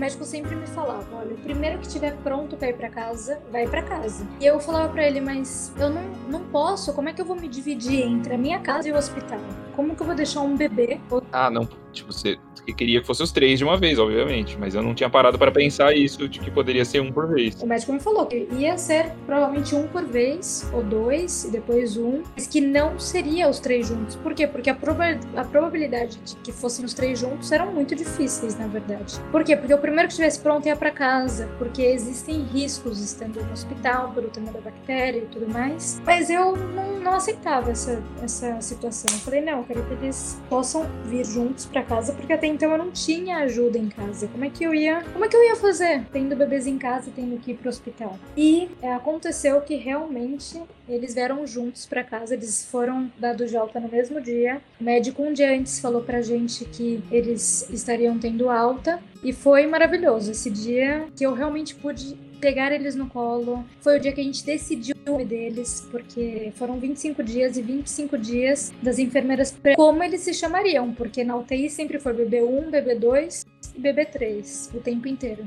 médico 0.00 0.24
sempre 0.24 0.56
me 0.56 0.66
falava: 0.66 1.06
olha, 1.14 1.34
o 1.34 1.38
primeiro 1.38 1.78
que 1.78 1.86
estiver 1.86 2.16
pronto 2.24 2.56
para 2.56 2.70
ir 2.70 2.74
para 2.74 2.88
casa, 2.88 3.40
vai 3.52 3.68
para 3.68 3.82
casa. 3.82 4.26
E 4.40 4.46
eu 4.46 4.58
falava 4.58 4.92
para 4.92 5.06
ele: 5.06 5.20
mas 5.20 5.72
eu 5.78 5.90
não, 5.90 6.02
não 6.28 6.40
posso, 6.46 6.92
como 6.94 7.08
é 7.08 7.12
que 7.12 7.20
eu 7.20 7.24
vou 7.24 7.36
me 7.36 7.48
dividir 7.48 8.02
entre 8.02 8.34
a 8.34 8.38
minha 8.38 8.58
casa 8.58 8.88
e 8.88 8.92
o 8.92 8.96
hospital? 8.96 9.40
Como 9.76 9.94
que 9.94 10.02
eu 10.02 10.06
vou 10.06 10.14
deixar 10.14 10.40
um 10.40 10.56
bebê? 10.56 10.98
Ah, 11.32 11.50
não, 11.50 11.68
tipo, 11.92 12.12
você 12.12 12.38
que 12.70 12.72
queria 12.72 13.00
que 13.00 13.06
fosse 13.06 13.22
os 13.22 13.32
três 13.32 13.58
de 13.58 13.64
uma 13.64 13.76
vez, 13.76 13.98
obviamente. 13.98 14.56
Mas 14.58 14.74
eu 14.74 14.82
não 14.82 14.94
tinha 14.94 15.10
parado 15.10 15.38
para 15.38 15.50
pensar 15.50 15.94
isso, 15.96 16.28
de 16.28 16.38
que 16.38 16.50
poderia 16.50 16.84
ser 16.84 17.00
um 17.00 17.12
por 17.12 17.28
vez. 17.28 17.60
O 17.60 17.66
médico 17.66 17.92
me 17.92 18.00
falou 18.00 18.26
que 18.26 18.48
ia 18.52 18.76
ser 18.78 19.12
provavelmente 19.26 19.74
um 19.74 19.86
por 19.86 20.04
vez, 20.04 20.68
ou 20.72 20.82
dois, 20.82 21.44
e 21.44 21.50
depois 21.50 21.96
um, 21.96 22.22
mas 22.34 22.46
que 22.46 22.60
não 22.60 22.98
seria 22.98 23.48
os 23.48 23.58
três 23.58 23.88
juntos. 23.88 24.16
Por 24.16 24.34
quê? 24.34 24.46
Porque 24.46 24.70
a, 24.70 24.74
proba 24.74 25.18
a 25.36 25.44
probabilidade 25.44 26.18
de 26.18 26.36
que 26.36 26.52
fossem 26.52 26.84
os 26.84 26.94
três 26.94 27.18
juntos 27.18 27.50
eram 27.50 27.72
muito 27.72 27.94
difíceis, 27.94 28.56
na 28.58 28.66
verdade. 28.66 29.18
Por 29.30 29.44
quê? 29.44 29.56
Porque 29.56 29.74
o 29.74 29.78
primeiro 29.90 30.06
que 30.06 30.12
estivesse 30.12 30.38
pronto 30.38 30.66
ia 30.66 30.76
para 30.76 30.92
casa, 30.92 31.48
porque 31.58 31.82
existem 31.82 32.42
riscos 32.44 33.00
estando 33.00 33.42
no 33.42 33.52
hospital 33.52 34.12
por 34.12 34.24
o 34.24 34.28
tema 34.28 34.52
da 34.52 34.60
bactéria 34.60 35.18
e 35.18 35.26
tudo 35.26 35.48
mais. 35.52 36.00
Mas 36.06 36.30
eu 36.30 36.56
não, 36.56 37.00
não 37.00 37.14
aceitava 37.14 37.72
essa, 37.72 38.00
essa 38.22 38.60
situação. 38.60 39.12
Eu 39.12 39.18
falei, 39.18 39.40
não, 39.40 39.58
eu 39.58 39.64
quero 39.64 39.84
que 39.84 39.94
eles 39.94 40.40
possam 40.48 40.86
vir 41.06 41.26
juntos 41.26 41.66
para 41.66 41.82
casa, 41.82 42.12
porque 42.12 42.32
até 42.32 42.46
então 42.46 42.70
eu 42.70 42.78
não 42.78 42.92
tinha 42.92 43.38
ajuda 43.38 43.78
em 43.78 43.88
casa. 43.88 44.28
Como 44.28 44.44
é 44.44 44.50
que 44.50 44.62
eu 44.62 44.72
ia, 44.72 45.02
como 45.12 45.24
é 45.24 45.28
que 45.28 45.36
eu 45.36 45.42
ia 45.42 45.56
fazer 45.56 46.04
tendo 46.12 46.36
bebês 46.36 46.68
em 46.68 46.78
casa 46.78 47.10
tendo 47.14 47.36
que 47.40 47.50
ir 47.50 47.54
pro 47.54 47.68
hospital? 47.68 48.16
E 48.36 48.70
é, 48.80 48.92
aconteceu 48.92 49.60
que 49.60 49.74
realmente 49.74 50.62
eles 50.88 51.14
vieram 51.14 51.44
juntos 51.46 51.84
para 51.86 52.04
casa, 52.04 52.34
eles 52.34 52.64
foram 52.64 53.10
dados 53.18 53.50
de 53.50 53.56
alta 53.56 53.80
no 53.80 53.88
mesmo 53.88 54.20
dia. 54.20 54.60
O 54.80 54.84
médico 54.84 55.22
um 55.22 55.32
dia 55.32 55.52
antes 55.52 55.80
falou 55.80 56.02
pra 56.02 56.22
gente 56.22 56.64
que 56.64 57.02
eles 57.10 57.68
estariam 57.70 58.18
tendo 58.18 58.48
alta 58.48 59.00
e 59.22 59.32
foi 59.32 59.66
maravilhoso 59.66 60.30
esse 60.30 60.50
dia 60.50 61.06
que 61.14 61.24
eu 61.24 61.34
realmente 61.34 61.74
pude 61.74 62.16
pegar 62.40 62.72
eles 62.72 62.94
no 62.94 63.06
colo. 63.06 63.64
Foi 63.80 63.98
o 63.98 64.00
dia 64.00 64.12
que 64.12 64.20
a 64.20 64.24
gente 64.24 64.44
decidiu 64.44 64.96
o 65.06 65.10
nome 65.10 65.24
deles, 65.24 65.86
porque 65.90 66.52
foram 66.56 66.80
25 66.80 67.22
dias 67.22 67.56
e 67.56 67.62
25 67.62 68.16
dias 68.16 68.72
das 68.82 68.98
enfermeiras 68.98 69.54
como 69.76 70.02
eles 70.02 70.22
se 70.22 70.32
chamariam, 70.32 70.92
porque 70.94 71.22
na 71.22 71.36
UTI 71.36 71.68
sempre 71.68 71.98
foi 71.98 72.14
bebê 72.14 72.42
1, 72.42 72.70
bebê 72.70 72.94
2 72.94 73.46
e 73.76 73.80
bebê 73.80 74.06
3 74.06 74.70
o 74.74 74.80
tempo 74.80 75.06
inteiro. 75.06 75.46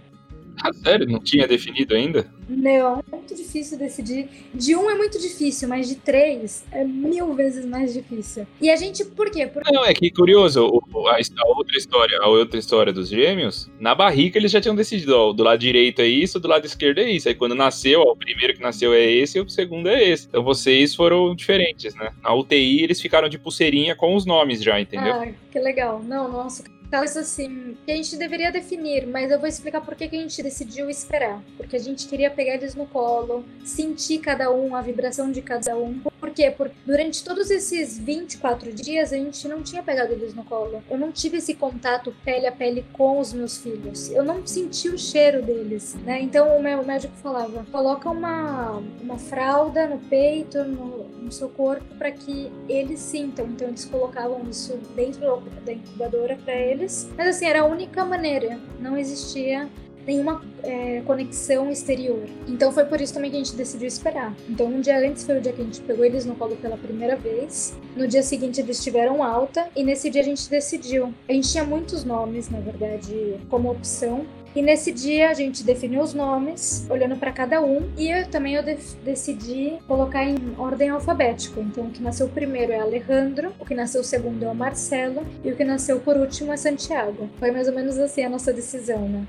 Ah, 0.61 0.73
sério? 0.73 1.07
Não 1.07 1.19
tinha 1.19 1.47
definido 1.47 1.95
ainda? 1.95 2.31
Não, 2.47 2.99
é 2.99 3.15
muito 3.15 3.35
difícil 3.35 3.77
decidir. 3.77 4.29
De 4.53 4.75
um 4.75 4.89
é 4.89 4.95
muito 4.95 5.19
difícil, 5.19 5.67
mas 5.67 5.87
de 5.87 5.95
três 5.95 6.65
é 6.71 6.83
mil 6.83 7.33
vezes 7.33 7.65
mais 7.65 7.93
difícil. 7.93 8.45
E 8.61 8.69
a 8.69 8.75
gente, 8.75 9.03
por 9.05 9.29
quê? 9.29 9.47
Por... 9.47 9.63
Não, 9.71 9.85
é 9.85 9.93
que 9.93 10.11
curioso, 10.11 10.59
a, 11.07 11.15
a, 11.15 11.47
outra 11.47 11.77
história, 11.77 12.17
a 12.19 12.27
outra 12.27 12.59
história 12.59 12.93
dos 12.93 13.09
gêmeos, 13.09 13.69
na 13.79 13.95
barriga 13.95 14.37
eles 14.37 14.51
já 14.51 14.61
tinham 14.61 14.75
decidido, 14.75 15.15
ó, 15.15 15.33
do 15.33 15.43
lado 15.43 15.59
direito 15.59 16.01
é 16.01 16.07
isso, 16.07 16.39
do 16.39 16.47
lado 16.47 16.65
esquerdo 16.65 16.99
é 16.99 17.09
isso. 17.09 17.27
Aí 17.27 17.35
quando 17.35 17.55
nasceu, 17.55 18.01
ó, 18.01 18.11
o 18.11 18.15
primeiro 18.15 18.53
que 18.53 18.61
nasceu 18.61 18.93
é 18.93 19.03
esse 19.03 19.37
e 19.37 19.41
o 19.41 19.49
segundo 19.49 19.87
é 19.87 20.03
esse. 20.03 20.27
Então 20.27 20.43
vocês 20.43 20.95
foram 20.95 21.33
diferentes, 21.35 21.95
né? 21.95 22.11
Na 22.21 22.33
UTI 22.33 22.83
eles 22.83 23.01
ficaram 23.01 23.29
de 23.29 23.37
pulseirinha 23.37 23.95
com 23.95 24.15
os 24.15 24.25
nomes 24.25 24.61
já, 24.61 24.79
entendeu? 24.79 25.13
Ah, 25.13 25.27
que 25.51 25.59
legal. 25.59 26.01
Não, 26.03 26.31
nossa, 26.31 26.63
caso 26.93 27.17
assim 27.17 27.75
que 27.87 27.91
a 27.91 27.95
gente 27.95 28.15
deveria 28.17 28.51
definir, 28.51 29.07
mas 29.07 29.31
eu 29.31 29.39
vou 29.39 29.49
explicar 29.49 29.81
por 29.81 29.95
que, 29.95 30.07
que 30.07 30.15
a 30.15 30.19
gente 30.19 30.43
decidiu 30.43 30.91
esperar. 30.91 31.41
Porque 31.57 31.75
a 31.75 31.79
gente 31.79 32.07
queria 32.07 32.29
pegar 32.29 32.53
eles 32.53 32.75
no 32.75 32.85
colo, 32.85 33.43
sentir 33.65 34.19
cada 34.19 34.51
um, 34.51 34.75
a 34.75 34.81
vibração 34.81 35.31
de 35.31 35.41
cada 35.41 35.75
um. 35.75 35.99
Por 36.19 36.29
quê? 36.29 36.53
Porque 36.55 36.75
durante 36.85 37.23
todos 37.23 37.49
esses 37.49 37.97
24 37.97 38.71
dias 38.71 39.11
a 39.11 39.17
gente 39.17 39.47
não 39.47 39.63
tinha 39.63 39.81
pegado 39.81 40.13
eles 40.13 40.35
no 40.35 40.43
colo. 40.43 40.83
Eu 40.87 40.99
não 40.99 41.11
tive 41.11 41.37
esse 41.37 41.55
contato 41.55 42.13
pele 42.23 42.45
a 42.45 42.51
pele 42.51 42.85
com 42.93 43.19
os 43.19 43.33
meus 43.33 43.57
filhos. 43.57 44.11
Eu 44.11 44.23
não 44.23 44.45
senti 44.45 44.87
o 44.87 44.97
cheiro 44.97 45.41
deles, 45.41 45.95
né? 46.05 46.21
Então 46.21 46.55
o 46.55 46.61
meu 46.61 46.85
médico 46.85 47.15
falava: 47.17 47.65
coloca 47.71 48.07
uma, 48.07 48.83
uma 49.01 49.17
fralda 49.17 49.87
no 49.87 49.97
peito, 49.97 50.63
no, 50.63 51.05
no 51.09 51.31
seu 51.31 51.49
corpo, 51.49 51.95
para 51.97 52.11
que 52.11 52.51
eles 52.69 52.99
sintam. 52.99 53.47
Então 53.47 53.67
eles 53.67 53.83
colocavam 53.83 54.43
isso 54.47 54.77
dentro 54.95 55.41
da 55.65 55.73
incubadora 55.73 56.37
para 56.45 56.53
eles 56.53 56.82
deles. 56.83 57.09
Mas 57.17 57.27
assim, 57.27 57.45
era 57.45 57.61
a 57.61 57.65
única 57.65 58.03
maneira. 58.05 58.59
Não 58.79 58.97
existia 58.97 59.69
nenhuma 60.05 60.41
é, 60.63 61.01
conexão 61.05 61.71
exterior. 61.71 62.25
Então 62.45 62.73
foi 62.73 62.83
por 62.85 62.99
isso 62.99 63.13
também 63.13 63.31
que 63.31 63.37
a 63.37 63.39
gente 63.39 63.55
decidiu 63.55 63.87
esperar. 63.87 64.35
Então 64.49 64.67
um 64.67 64.81
dia 64.81 64.97
antes 64.99 65.23
foi 65.23 65.37
o 65.37 65.41
dia 65.41 65.53
que 65.53 65.61
a 65.61 65.63
gente 65.63 65.79
pegou 65.81 66.03
eles 66.03 66.25
no 66.25 66.35
colo 66.35 66.57
pela 66.57 66.77
primeira 66.77 67.15
vez. 67.15 67.73
No 67.95 68.05
dia 68.05 68.21
seguinte 68.21 68.59
eles 68.59 68.83
tiveram 68.83 69.23
alta 69.23 69.69
e 69.75 69.83
nesse 69.83 70.09
dia 70.09 70.21
a 70.21 70.25
gente 70.25 70.49
decidiu. 70.49 71.13
A 71.27 71.31
gente 71.31 71.49
tinha 71.49 71.63
muitos 71.63 72.03
nomes, 72.03 72.49
na 72.49 72.59
verdade, 72.59 73.37
como 73.49 73.71
opção. 73.71 74.25
E 74.55 74.61
nesse 74.61 74.91
dia 74.91 75.29
a 75.29 75.33
gente 75.33 75.63
definiu 75.63 76.01
os 76.01 76.13
nomes, 76.13 76.85
olhando 76.89 77.15
para 77.15 77.31
cada 77.31 77.59
um, 77.61 77.89
e 77.97 78.09
eu 78.11 78.27
também 78.27 78.53
eu 78.53 78.63
decidi 79.03 79.73
colocar 79.87 80.23
em 80.23 80.37
ordem 80.57 80.89
alfabética. 80.89 81.59
Então 81.59 81.85
o 81.85 81.89
que 81.89 82.01
nasceu 82.03 82.29
primeiro 82.29 82.71
é 82.71 82.79
Alejandro, 82.79 83.51
o 83.59 83.65
que 83.65 83.73
nasceu 83.73 84.03
segundo 84.03 84.43
é 84.43 84.47
o 84.47 84.55
Marcelo 84.55 85.23
e 85.43 85.51
o 85.51 85.55
que 85.55 85.63
nasceu 85.63 85.99
por 85.99 86.17
último 86.17 86.53
é 86.53 86.57
Santiago. 86.57 87.29
Foi 87.39 87.49
mais 87.51 87.67
ou 87.67 87.73
menos 87.73 87.97
assim 87.97 88.23
a 88.23 88.29
nossa 88.29 88.53
decisão, 88.53 89.09
né? 89.09 89.25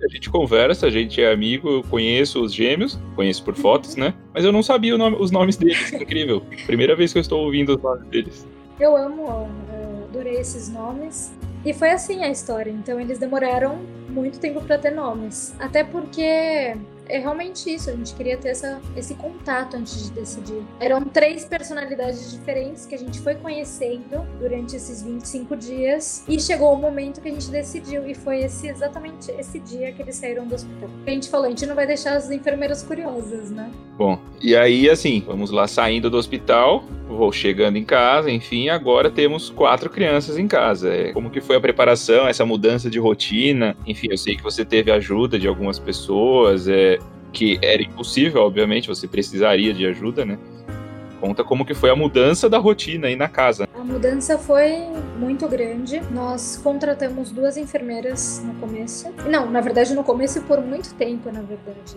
A 0.00 0.08
gente 0.12 0.30
conversa, 0.30 0.86
a 0.86 0.90
gente 0.90 1.20
é 1.20 1.32
amigo, 1.32 1.68
eu 1.68 1.82
conheço 1.82 2.40
os 2.40 2.54
gêmeos, 2.54 2.96
conheço 3.16 3.42
por 3.42 3.56
fotos, 3.56 3.96
né? 3.96 4.14
Mas 4.32 4.44
eu 4.44 4.52
não 4.52 4.62
sabia 4.62 4.96
nome, 4.96 5.16
os 5.18 5.32
nomes 5.32 5.56
deles, 5.56 5.92
incrível. 5.92 6.40
Primeira 6.66 6.94
vez 6.94 7.12
que 7.12 7.18
eu 7.18 7.20
estou 7.20 7.44
ouvindo 7.44 7.74
os 7.74 7.82
nomes 7.82 8.06
deles. 8.06 8.46
Eu 8.78 8.96
amo, 8.96 9.26
eu 9.26 10.04
adorei 10.04 10.36
esses 10.36 10.68
nomes. 10.68 11.32
E 11.64 11.72
foi 11.72 11.90
assim 11.90 12.22
a 12.24 12.30
história. 12.30 12.70
Então 12.70 13.00
eles 13.00 13.18
demoraram 13.18 13.78
muito 14.08 14.38
tempo 14.38 14.60
para 14.62 14.78
ter 14.78 14.90
nomes. 14.90 15.54
Até 15.58 15.84
porque 15.84 16.76
é 17.08 17.18
realmente 17.18 17.72
isso, 17.72 17.90
a 17.90 17.92
gente 17.92 18.14
queria 18.14 18.36
ter 18.36 18.48
essa, 18.50 18.80
esse 18.96 19.14
contato 19.14 19.76
antes 19.76 20.04
de 20.04 20.10
decidir. 20.12 20.62
Eram 20.80 21.04
três 21.04 21.44
personalidades 21.44 22.32
diferentes 22.32 22.86
que 22.86 22.94
a 22.94 22.98
gente 22.98 23.20
foi 23.20 23.34
conhecendo 23.34 24.26
durante 24.38 24.76
esses 24.76 25.02
25 25.02 25.56
dias 25.56 26.24
e 26.28 26.40
chegou 26.40 26.72
o 26.72 26.76
momento 26.76 27.20
que 27.20 27.28
a 27.28 27.32
gente 27.32 27.50
decidiu 27.50 28.06
e 28.08 28.14
foi 28.14 28.40
esse 28.40 28.68
exatamente 28.68 29.30
esse 29.32 29.58
dia 29.58 29.92
que 29.92 30.02
eles 30.02 30.16
saíram 30.16 30.46
do 30.46 30.54
hospital. 30.54 30.90
A 31.06 31.10
gente 31.10 31.28
falou, 31.28 31.46
a 31.46 31.50
gente 31.50 31.66
não 31.66 31.74
vai 31.74 31.86
deixar 31.86 32.16
as 32.16 32.30
enfermeiras 32.30 32.82
curiosas, 32.82 33.50
né? 33.50 33.70
Bom, 33.96 34.18
e 34.40 34.54
aí 34.54 34.88
assim, 34.88 35.22
vamos 35.26 35.50
lá 35.50 35.66
saindo 35.66 36.08
do 36.10 36.16
hospital, 36.16 36.84
vou 37.08 37.32
chegando 37.32 37.76
em 37.76 37.84
casa, 37.84 38.30
enfim, 38.30 38.68
agora 38.68 39.10
temos 39.10 39.50
quatro 39.50 39.88
crianças 39.88 40.38
em 40.38 40.46
casa. 40.46 40.92
É, 40.92 41.12
como 41.12 41.30
que 41.30 41.40
foi 41.40 41.56
a 41.56 41.60
preparação, 41.60 42.28
essa 42.28 42.44
mudança 42.44 42.90
de 42.90 42.98
rotina? 42.98 43.76
Enfim, 43.86 44.08
eu 44.10 44.18
sei 44.18 44.36
que 44.36 44.42
você 44.42 44.64
teve 44.64 44.90
ajuda 44.90 45.38
de 45.38 45.48
algumas 45.48 45.78
pessoas, 45.78 46.68
é, 46.68 46.97
que 47.32 47.58
era 47.62 47.82
impossível, 47.82 48.42
obviamente, 48.42 48.88
você 48.88 49.06
precisaria 49.06 49.72
de 49.72 49.86
ajuda, 49.86 50.24
né? 50.24 50.38
Conta 51.20 51.42
como 51.42 51.64
que 51.64 51.74
foi 51.74 51.90
a 51.90 51.96
mudança 51.96 52.48
da 52.48 52.58
rotina 52.58 53.08
aí 53.08 53.16
na 53.16 53.28
casa. 53.28 53.68
A 53.74 53.84
mudança 53.84 54.38
foi 54.38 54.86
muito 55.18 55.48
grande. 55.48 56.00
Nós 56.12 56.60
contratamos 56.62 57.30
duas 57.32 57.56
enfermeiras 57.56 58.42
no 58.44 58.54
começo. 58.54 59.12
Não, 59.28 59.50
na 59.50 59.60
verdade 59.60 59.94
no 59.94 60.04
começo 60.04 60.40
por 60.42 60.60
muito 60.60 60.94
tempo, 60.94 61.30
na 61.32 61.42
verdade. 61.42 61.96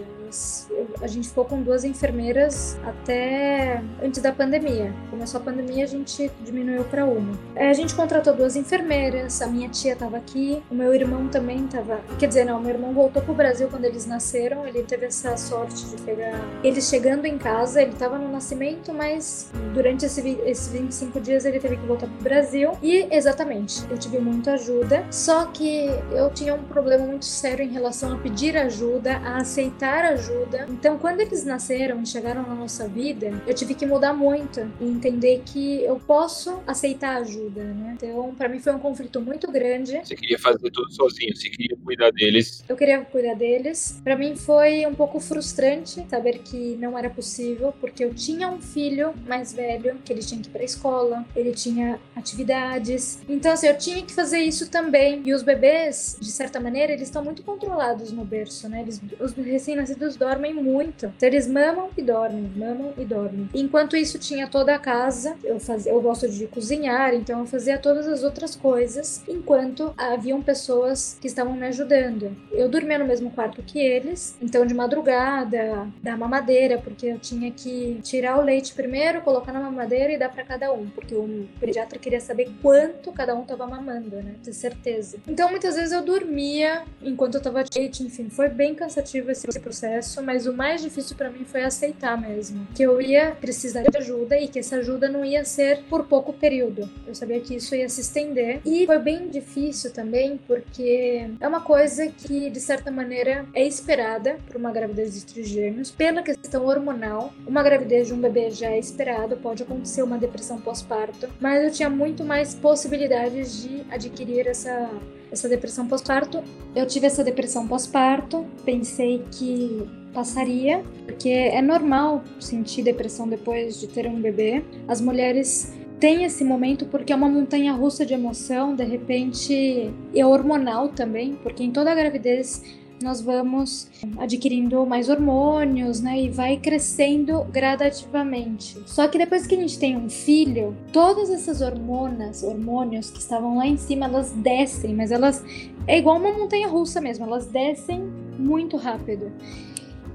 a 1.02 1.08
gente 1.08 1.28
ficou 1.30 1.46
com 1.46 1.62
duas 1.62 1.84
enfermeiras 1.84 2.80
até 2.84 3.82
antes 4.02 4.22
da 4.22 4.32
pandemia. 4.32 4.94
Começou 5.10 5.40
a 5.40 5.44
pandemia, 5.44 5.84
a 5.84 5.88
gente 5.88 6.32
diminuiu 6.44 6.84
para 6.86 7.06
uma. 7.06 7.38
É, 7.56 7.70
a 7.70 7.74
gente 7.74 7.94
contratou 7.94 8.34
duas 8.34 8.56
enfermeiras, 8.56 9.42
a 9.42 9.48
minha 9.48 9.70
tia 9.70 9.94
estava 9.94 10.18
aqui, 10.18 10.64
o 10.70 10.76
meu 10.76 10.94
irmão 10.94 11.28
também 11.28 11.66
estava. 11.66 12.00
Quer 12.18 12.28
dizer, 12.28 12.46
não, 12.46 12.60
meu 12.60 12.72
irmão 12.72 12.94
voltou 12.94 13.22
pro 13.22 13.34
Brasil 13.34 13.68
quando 13.70 13.86
eles 13.86 14.06
nasceram. 14.06 14.66
Ele 14.66 14.84
teve 14.84 15.06
essa 15.06 15.38
sorte 15.38 15.86
de 15.86 16.02
pegar 16.02 16.40
eles 16.64 16.90
chegando 16.90 17.26
em 17.26 17.38
casa. 17.38 17.82
Ele 17.82 17.92
estava 17.92 18.18
no 18.18 18.32
nascimento, 18.32 18.94
mas 18.94 19.11
mas 19.12 19.51
durante 19.74 20.05
esse, 20.05 20.22
esses 20.45 20.72
25 20.72 21.20
dias 21.20 21.45
ele 21.45 21.59
teve 21.59 21.78
que 21.78 21.86
voltar 21.86 22.07
pro 22.07 22.24
Brasil. 22.24 22.72
E 22.82 23.07
exatamente, 23.12 23.82
eu 23.89 23.97
tive 23.97 24.20
muita 24.20 24.53
ajuda. 24.53 25.05
Só 25.12 25.45
que 25.47 25.88
eu 26.12 26.30
tinha 26.34 26.53
um 26.53 26.64
problema 26.64 27.05
muito 27.05 27.26
sério 27.26 27.64
em 27.64 27.70
relação 27.70 28.14
a 28.14 28.18
pedir 28.18 28.55
ajuda, 28.57 29.18
a 29.18 29.38
aceitar 29.38 30.05
ajuda. 30.05 30.68
Então, 30.70 30.97
quando 30.97 31.22
eles 31.22 31.43
nasceram 31.43 32.01
e 32.01 32.05
chegaram 32.05 32.43
na 32.43 32.55
nossa 32.55 32.88
vida, 32.88 33.32
eu 33.45 33.53
tive 33.53 33.74
que 33.74 33.86
mudar 33.86 34.14
muito 34.14 34.59
e 34.80 34.86
entender 34.86 35.41
que 35.45 35.84
eu 35.84 35.97
posso 35.99 36.62
aceitar 36.66 37.18
ajuda, 37.18 37.64
né? 37.64 37.95
Então, 37.97 38.34
para 38.36 38.47
mim 38.47 38.59
foi 38.59 38.74
um 38.74 38.80
conflito 38.80 39.20
muito 39.20 39.51
grande. 39.51 39.99
Você 40.03 40.16
queria 40.16 40.39
fazer 40.39 40.70
tudo 40.72 40.91
sozinho, 40.91 41.36
você 41.36 41.49
queria 41.49 41.78
cuidar 41.84 42.12
deles. 42.12 42.64
Eu 42.68 42.76
queria 42.76 43.01
cuidar 43.01 43.36
deles. 43.36 43.99
Para 44.03 44.16
mim 44.16 44.36
foi 44.36 44.86
um 44.86 44.93
pouco 44.93 45.20
frustrante 45.20 46.05
saber 46.09 46.39
que 46.39 46.76
não 46.78 46.97
era 46.97 47.09
possível, 47.09 47.74
porque 47.80 48.03
eu 48.03 48.14
tinha 48.14 48.47
um 48.47 48.62
filho 48.62 49.01
filho 49.02 49.14
mais 49.28 49.52
velho, 49.52 49.97
que 50.06 50.14
ele 50.14 50.22
tinha 50.22 50.39
que 50.41 50.47
ir 50.47 50.52
pra 50.52 50.64
escola, 50.64 51.26
ele 51.36 51.52
tinha 51.52 51.99
atividades. 52.16 53.20
Então, 53.28 53.52
assim, 53.52 53.68
eu 53.68 53.78
tinha 53.78 54.02
que 54.04 54.14
fazer 54.14 54.39
isso 54.39 54.70
também. 54.70 55.22
E 55.26 55.34
os 55.34 55.41
bebês, 55.41 56.18
de 56.20 56.32
certa 56.32 56.60
maneira, 56.60 56.93
eles 56.93 57.08
estão 57.08 57.24
muito 57.24 57.41
controlados 57.43 58.12
no 58.12 58.24
berço, 58.24 58.70
né? 58.70 58.82
Eles, 58.82 59.02
os 59.20 59.34
recém-nascidos 59.34 60.16
dormem 60.16 60.54
muito. 60.54 61.08
Então, 61.18 61.28
eles 61.28 61.47
mamam 61.47 61.89
e 61.97 62.02
dormem, 62.02 62.52
mamam 62.56 62.93
e 62.97 63.06
dormem. 63.06 63.49
Enquanto 63.54 63.95
isso, 63.95 64.20
tinha 64.20 64.47
toda 64.47 64.76
a 64.76 64.80
casa. 64.80 65.36
Eu, 65.43 65.60
fazia, 65.60 65.91
eu 65.91 66.02
gosto 66.02 66.30
de 66.30 66.47
cozinhar, 66.47 67.14
então 67.14 67.39
eu 67.39 67.45
fazia 67.45 67.78
todas 67.78 68.08
as 68.08 68.24
outras 68.24 68.56
coisas, 68.56 69.24
enquanto 69.28 69.93
haviam 69.97 70.41
pessoas 70.41 71.18
que 71.20 71.28
estavam 71.28 71.54
me 71.54 71.66
ajudando. 71.68 72.36
Eu 72.52 72.70
dormia 72.70 72.99
no 72.99 73.06
mesmo 73.06 73.32
quarto 73.32 73.64
que 73.64 73.80
eles, 73.80 74.36
então 74.41 74.66
de 74.66 74.74
madrugada, 74.74 75.88
da 76.02 76.18
mamadeira, 76.18 76.78
porque 76.78 77.08
eu 77.08 77.20
tinha 77.20 77.52
que 77.52 77.99
tirar 78.04 78.38
o 78.38 78.41
leite 78.41 78.74
primeiro 78.74 78.91
primeiro, 78.92 79.22
colocar 79.22 79.54
na 79.54 79.62
mamadeira 79.62 80.12
e 80.12 80.18
dar 80.18 80.28
para 80.28 80.44
cada 80.44 80.74
um, 80.74 80.86
porque 80.89 81.16
o 81.16 81.48
pediatra 81.62 81.98
queria 81.98 82.20
saber 82.20 82.52
quanto 82.62 83.10
cada 83.14 83.34
um 83.34 83.46
tava 83.46 83.66
mamando, 83.66 84.18
né? 84.18 84.36
Ter 84.44 84.52
certeza. 84.52 85.18
Então 85.26 85.50
muitas 85.50 85.76
vezes 85.76 85.94
eu 85.94 86.04
dormia 86.04 86.84
enquanto 87.02 87.36
eu 87.36 87.42
tava 87.42 87.64
leite, 87.74 88.04
enfim, 88.04 88.30
foi 88.30 88.50
bem 88.50 88.76
cansativo 88.76 89.32
esse 89.32 89.48
processo, 89.62 90.22
mas 90.22 90.46
o 90.46 90.52
mais 90.52 90.82
difícil 90.82 91.16
para 91.16 91.30
mim 91.30 91.46
foi 91.46 91.64
aceitar 91.64 92.20
mesmo 92.20 92.68
que 92.76 92.84
eu 92.84 93.02
ia 93.02 93.32
precisar 93.32 93.84
de 93.84 93.98
ajuda 93.98 94.38
e 94.38 94.50
que 94.50 94.60
essa 94.60 94.76
ajuda 94.76 95.08
não 95.08 95.24
ia 95.24 95.46
ser 95.46 95.84
por 95.89 96.04
pouco 96.04 96.34
período. 96.34 96.89
Eu 97.08 97.16
sabia 97.16 97.39
que 97.39 97.56
isso 97.56 97.74
ia 97.74 97.88
se 97.88 98.02
estender 98.02 98.60
e 98.66 98.86
foi 98.86 99.00
bem 99.00 99.30
difícil 99.30 99.94
também 99.94 100.38
porque 100.46 101.30
é 101.39 101.48
uma 101.48 101.62
coisa 101.62 102.08
que 102.08 102.50
de 102.50 102.60
certa 102.60 102.92
maneira 102.92 103.46
é 103.54 103.66
esperada 103.66 104.38
por 104.48 104.58
uma 104.58 104.74
gravidez 104.74 105.14
de 105.14 105.26
trigêmeos 105.26 105.92
pela 105.92 106.22
questão 106.22 106.66
hormonal. 106.66 107.34
Uma 107.48 107.64
gravidez 107.64 108.08
de 108.08 108.14
um 108.14 108.20
bebê 108.20 108.52
já 108.52 108.70
é 108.70 108.81
esperado, 108.82 109.38
pode 109.38 109.64
acontecer 109.64 110.04
uma 110.04 110.18
depressão 110.18 110.60
pós-parto, 110.60 111.30
mas 111.40 111.64
eu 111.64 111.72
tinha 111.72 111.90
muito 111.90 112.24
mais 112.24 112.54
possibilidades 112.54 113.62
de 113.62 113.86
adquirir 113.90 114.48
essa 114.48 114.90
essa 115.32 115.48
depressão 115.48 115.88
pós-parto. 115.88 116.44
Eu 116.76 116.86
tive 116.86 117.08
essa 117.08 117.24
depressão 117.24 117.66
pós-parto, 117.66 118.46
pensei 118.66 119.24
que 119.32 119.88
passaria, 120.14 120.84
porque 121.06 121.30
é 121.30 121.62
normal 121.62 122.22
sentir 122.40 122.84
depressão 122.84 123.28
depois 123.28 123.80
de 123.80 123.88
ter 123.88 124.08
um 124.08 124.20
bebê. 124.20 124.62
As 124.88 125.00
mulheres 125.00 125.74
têm 126.02 126.26
esse 126.26 126.44
momento 126.44 126.86
porque 126.86 127.14
é 127.14 127.16
uma 127.16 127.30
montanha 127.30 127.72
russa 127.72 128.06
de 128.06 128.14
emoção, 128.14 128.76
de 128.76 128.84
repente 128.84 129.94
é 130.14 130.26
hormonal 130.26 130.90
também, 130.90 131.36
porque 131.42 131.64
em 131.64 131.72
toda 131.72 131.92
a 131.92 131.96
gravidez 131.96 132.62
nós 133.02 133.22
vamos 133.22 133.89
adquirindo 134.18 134.86
mais 134.86 135.10
hormônios, 135.10 136.02
né? 136.02 136.22
E 136.22 136.30
vai 136.30 136.58
crescendo 136.58 137.43
gradativamente. 137.45 138.82
Só 138.86 139.08
que 139.08 139.18
depois 139.18 139.45
que 139.45 139.56
a 139.56 139.58
gente 139.60 139.78
tem 139.78 139.97
um 139.97 140.10
filho, 140.10 140.76
todas 140.91 141.30
essas 141.30 141.62
hormonas, 141.62 142.43
hormônios 142.43 143.10
que 143.10 143.20
estavam 143.20 143.58
lá 143.58 143.68
em 143.68 143.78
cima, 143.78 144.06
elas 144.06 144.32
descem, 144.32 144.93
mas 144.93 145.12
elas 145.12 145.43
é 145.88 145.97
igual 145.97 146.18
uma 146.18 146.32
montanha 146.32 146.68
russa 146.68 147.02
mesmo, 147.02 147.26
elas 147.26 147.47
descem 147.47 148.02
muito 148.38 148.78
rápido. 148.78 149.32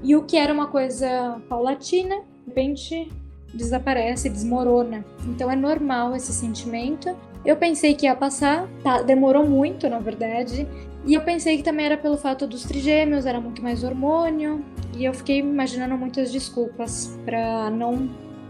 E 0.03 0.15
o 0.15 0.23
que 0.23 0.37
era 0.37 0.53
uma 0.53 0.67
coisa 0.67 1.41
paulatina, 1.49 2.15
de 2.15 2.47
repente 2.47 3.11
desaparece, 3.53 4.29
desmorona. 4.29 5.03
Então 5.25 5.49
é 5.49 5.55
normal 5.55 6.15
esse 6.15 6.31
sentimento. 6.31 7.15
Eu 7.45 7.55
pensei 7.55 7.93
que 7.95 8.05
ia 8.05 8.15
passar, 8.15 8.67
tá, 8.83 9.01
demorou 9.01 9.45
muito, 9.45 9.89
na 9.89 9.99
verdade. 9.99 10.67
E 11.07 11.13
eu 11.13 11.21
pensei 11.21 11.55
que 11.55 11.63
também 11.63 11.85
era 11.85 11.95
pelo 11.95 12.17
fato 12.17 12.45
dos 12.45 12.63
trigêmeos, 12.63 13.25
era 13.25 13.39
muito 13.39 13.63
mais 13.63 13.81
hormônio. 13.81 14.63
E 14.97 15.05
eu 15.05 15.13
fiquei 15.13 15.39
imaginando 15.39 15.97
muitas 15.97 16.31
desculpas 16.31 17.17
para 17.25 17.69
não 17.69 18.09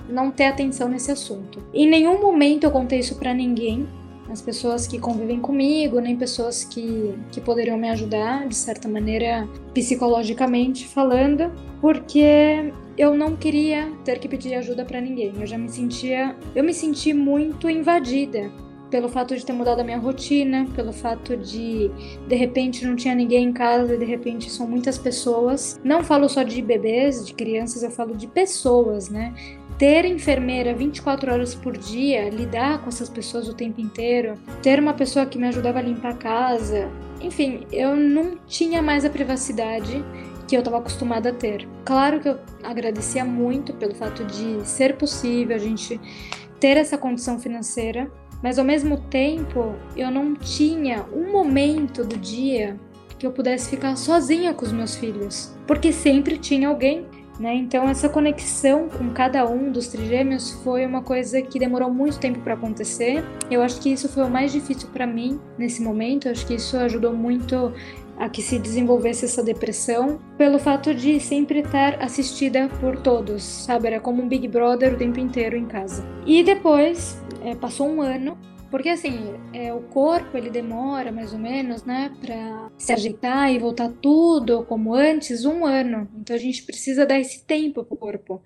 não 0.09 0.31
ter 0.31 0.45
atenção 0.45 0.87
nesse 0.87 1.11
assunto. 1.11 1.61
Em 1.73 1.85
nenhum 1.85 2.21
momento 2.21 2.63
eu 2.63 2.71
contei 2.71 2.99
isso 2.99 3.15
para 3.15 3.33
ninguém, 3.33 3.85
as 4.29 4.41
pessoas 4.41 4.87
que 4.87 4.97
convivem 4.97 5.41
comigo, 5.41 5.99
nem 5.99 6.15
pessoas 6.15 6.63
que, 6.63 7.13
que 7.29 7.41
poderiam 7.41 7.77
me 7.77 7.89
ajudar, 7.89 8.47
de 8.47 8.55
certa 8.55 8.87
maneira, 8.87 9.45
psicologicamente 9.73 10.87
falando, 10.87 11.51
porque 11.81 12.71
eu 12.97 13.15
não 13.15 13.35
queria 13.35 13.91
ter 14.05 14.17
que 14.17 14.29
pedir 14.29 14.55
ajuda 14.55 14.85
para 14.85 15.01
ninguém. 15.01 15.33
Eu 15.39 15.45
já 15.45 15.57
me 15.57 15.67
sentia, 15.67 16.35
eu 16.55 16.63
me 16.63 16.73
senti 16.73 17.13
muito 17.13 17.69
invadida 17.69 18.49
pelo 18.89 19.09
fato 19.09 19.35
de 19.35 19.45
ter 19.45 19.53
mudado 19.53 19.79
a 19.79 19.83
minha 19.83 19.97
rotina, 19.97 20.67
pelo 20.75 20.93
fato 20.93 21.35
de 21.35 21.91
de 22.27 22.35
repente 22.35 22.85
não 22.85 22.95
tinha 22.95 23.13
ninguém 23.13 23.45
em 23.49 23.53
casa 23.53 23.95
e 23.95 23.97
de 23.97 24.05
repente 24.05 24.49
são 24.49 24.67
muitas 24.67 24.97
pessoas. 24.97 25.79
Não 25.83 26.03
falo 26.03 26.27
só 26.29 26.43
de 26.43 26.61
bebês, 26.61 27.25
de 27.25 27.33
crianças, 27.33 27.83
eu 27.83 27.91
falo 27.91 28.15
de 28.15 28.27
pessoas, 28.27 29.09
né? 29.09 29.33
ter 29.77 30.05
enfermeira 30.05 30.73
24 30.73 31.31
horas 31.31 31.53
por 31.53 31.77
dia, 31.77 32.29
lidar 32.29 32.81
com 32.81 32.89
essas 32.89 33.09
pessoas 33.09 33.47
o 33.47 33.53
tempo 33.53 33.79
inteiro, 33.79 34.33
ter 34.63 34.79
uma 34.79 34.93
pessoa 34.93 35.25
que 35.25 35.37
me 35.37 35.47
ajudava 35.47 35.77
a 35.77 35.83
limpar 35.83 36.13
a 36.13 36.17
casa, 36.17 36.89
enfim, 37.21 37.65
eu 37.71 37.95
não 37.95 38.37
tinha 38.47 38.81
mais 38.81 39.05
a 39.05 39.09
privacidade 39.09 40.03
que 40.47 40.55
eu 40.55 40.59
estava 40.59 40.77
acostumada 40.77 41.29
a 41.29 41.33
ter. 41.33 41.67
Claro 41.85 42.19
que 42.19 42.29
eu 42.29 42.39
agradecia 42.63 43.23
muito 43.25 43.73
pelo 43.73 43.93
fato 43.93 44.23
de 44.25 44.65
ser 44.67 44.97
possível 44.97 45.55
a 45.55 45.59
gente 45.59 45.99
ter 46.59 46.77
essa 46.77 46.97
condição 46.97 47.39
financeira, 47.39 48.11
mas 48.41 48.59
ao 48.59 48.65
mesmo 48.65 48.97
tempo 48.97 49.75
eu 49.95 50.11
não 50.11 50.35
tinha 50.35 51.05
um 51.13 51.31
momento 51.31 52.03
do 52.03 52.17
dia 52.17 52.77
que 53.17 53.25
eu 53.25 53.31
pudesse 53.31 53.69
ficar 53.69 53.95
sozinha 53.95 54.53
com 54.53 54.65
os 54.65 54.71
meus 54.71 54.95
filhos, 54.95 55.55
porque 55.65 55.91
sempre 55.91 56.37
tinha 56.37 56.67
alguém 56.67 57.05
né? 57.39 57.53
Então, 57.53 57.87
essa 57.87 58.09
conexão 58.09 58.89
com 58.89 59.09
cada 59.11 59.47
um 59.47 59.71
dos 59.71 59.87
trigêmeos 59.87 60.51
foi 60.63 60.85
uma 60.85 61.03
coisa 61.03 61.41
que 61.41 61.59
demorou 61.59 61.91
muito 61.91 62.19
tempo 62.19 62.39
para 62.39 62.55
acontecer. 62.55 63.23
Eu 63.49 63.61
acho 63.61 63.79
que 63.79 63.91
isso 63.91 64.09
foi 64.09 64.23
o 64.23 64.29
mais 64.29 64.51
difícil 64.51 64.89
para 64.91 65.05
mim 65.05 65.39
nesse 65.57 65.81
momento. 65.81 66.27
Eu 66.27 66.31
acho 66.31 66.45
que 66.47 66.55
isso 66.55 66.75
ajudou 66.77 67.13
muito 67.13 67.73
a 68.17 68.29
que 68.29 68.41
se 68.41 68.57
desenvolvesse 68.57 69.25
essa 69.25 69.43
depressão, 69.43 70.19
pelo 70.37 70.59
fato 70.59 70.93
de 70.93 71.19
sempre 71.19 71.59
estar 71.59 72.01
assistida 72.01 72.69
por 72.79 72.97
todos, 73.01 73.43
sabe? 73.43 73.87
Era 73.87 73.99
como 73.99 74.23
um 74.23 74.27
Big 74.27 74.47
Brother 74.47 74.93
o 74.93 74.97
tempo 74.97 75.19
inteiro 75.19 75.55
em 75.55 75.65
casa. 75.65 76.03
E 76.25 76.43
depois, 76.43 77.21
é, 77.43 77.55
passou 77.55 77.87
um 77.87 78.01
ano, 78.01 78.37
porque 78.69 78.89
assim, 78.89 79.33
é, 79.53 79.73
o 79.73 79.81
corpo 79.81 80.37
ele 80.37 80.49
demora 80.49 81.11
mais 81.11 81.31
ou 81.31 81.39
menos, 81.39 81.83
né, 81.83 82.11
para 82.19 82.69
se 82.77 82.91
ajeitar 82.91 83.51
e 83.53 83.59
voltar 83.59 83.89
tudo 84.01 84.63
como 84.63 84.93
antes, 84.93 85.45
um 85.45 85.65
ano. 85.65 86.07
Então 86.19 86.35
a 86.35 86.39
gente 86.39 86.63
precisa 86.63 87.05
dar 87.05 87.19
esse 87.19 87.45
tempo 87.45 87.83
pro 87.83 87.95
corpo. 87.95 88.41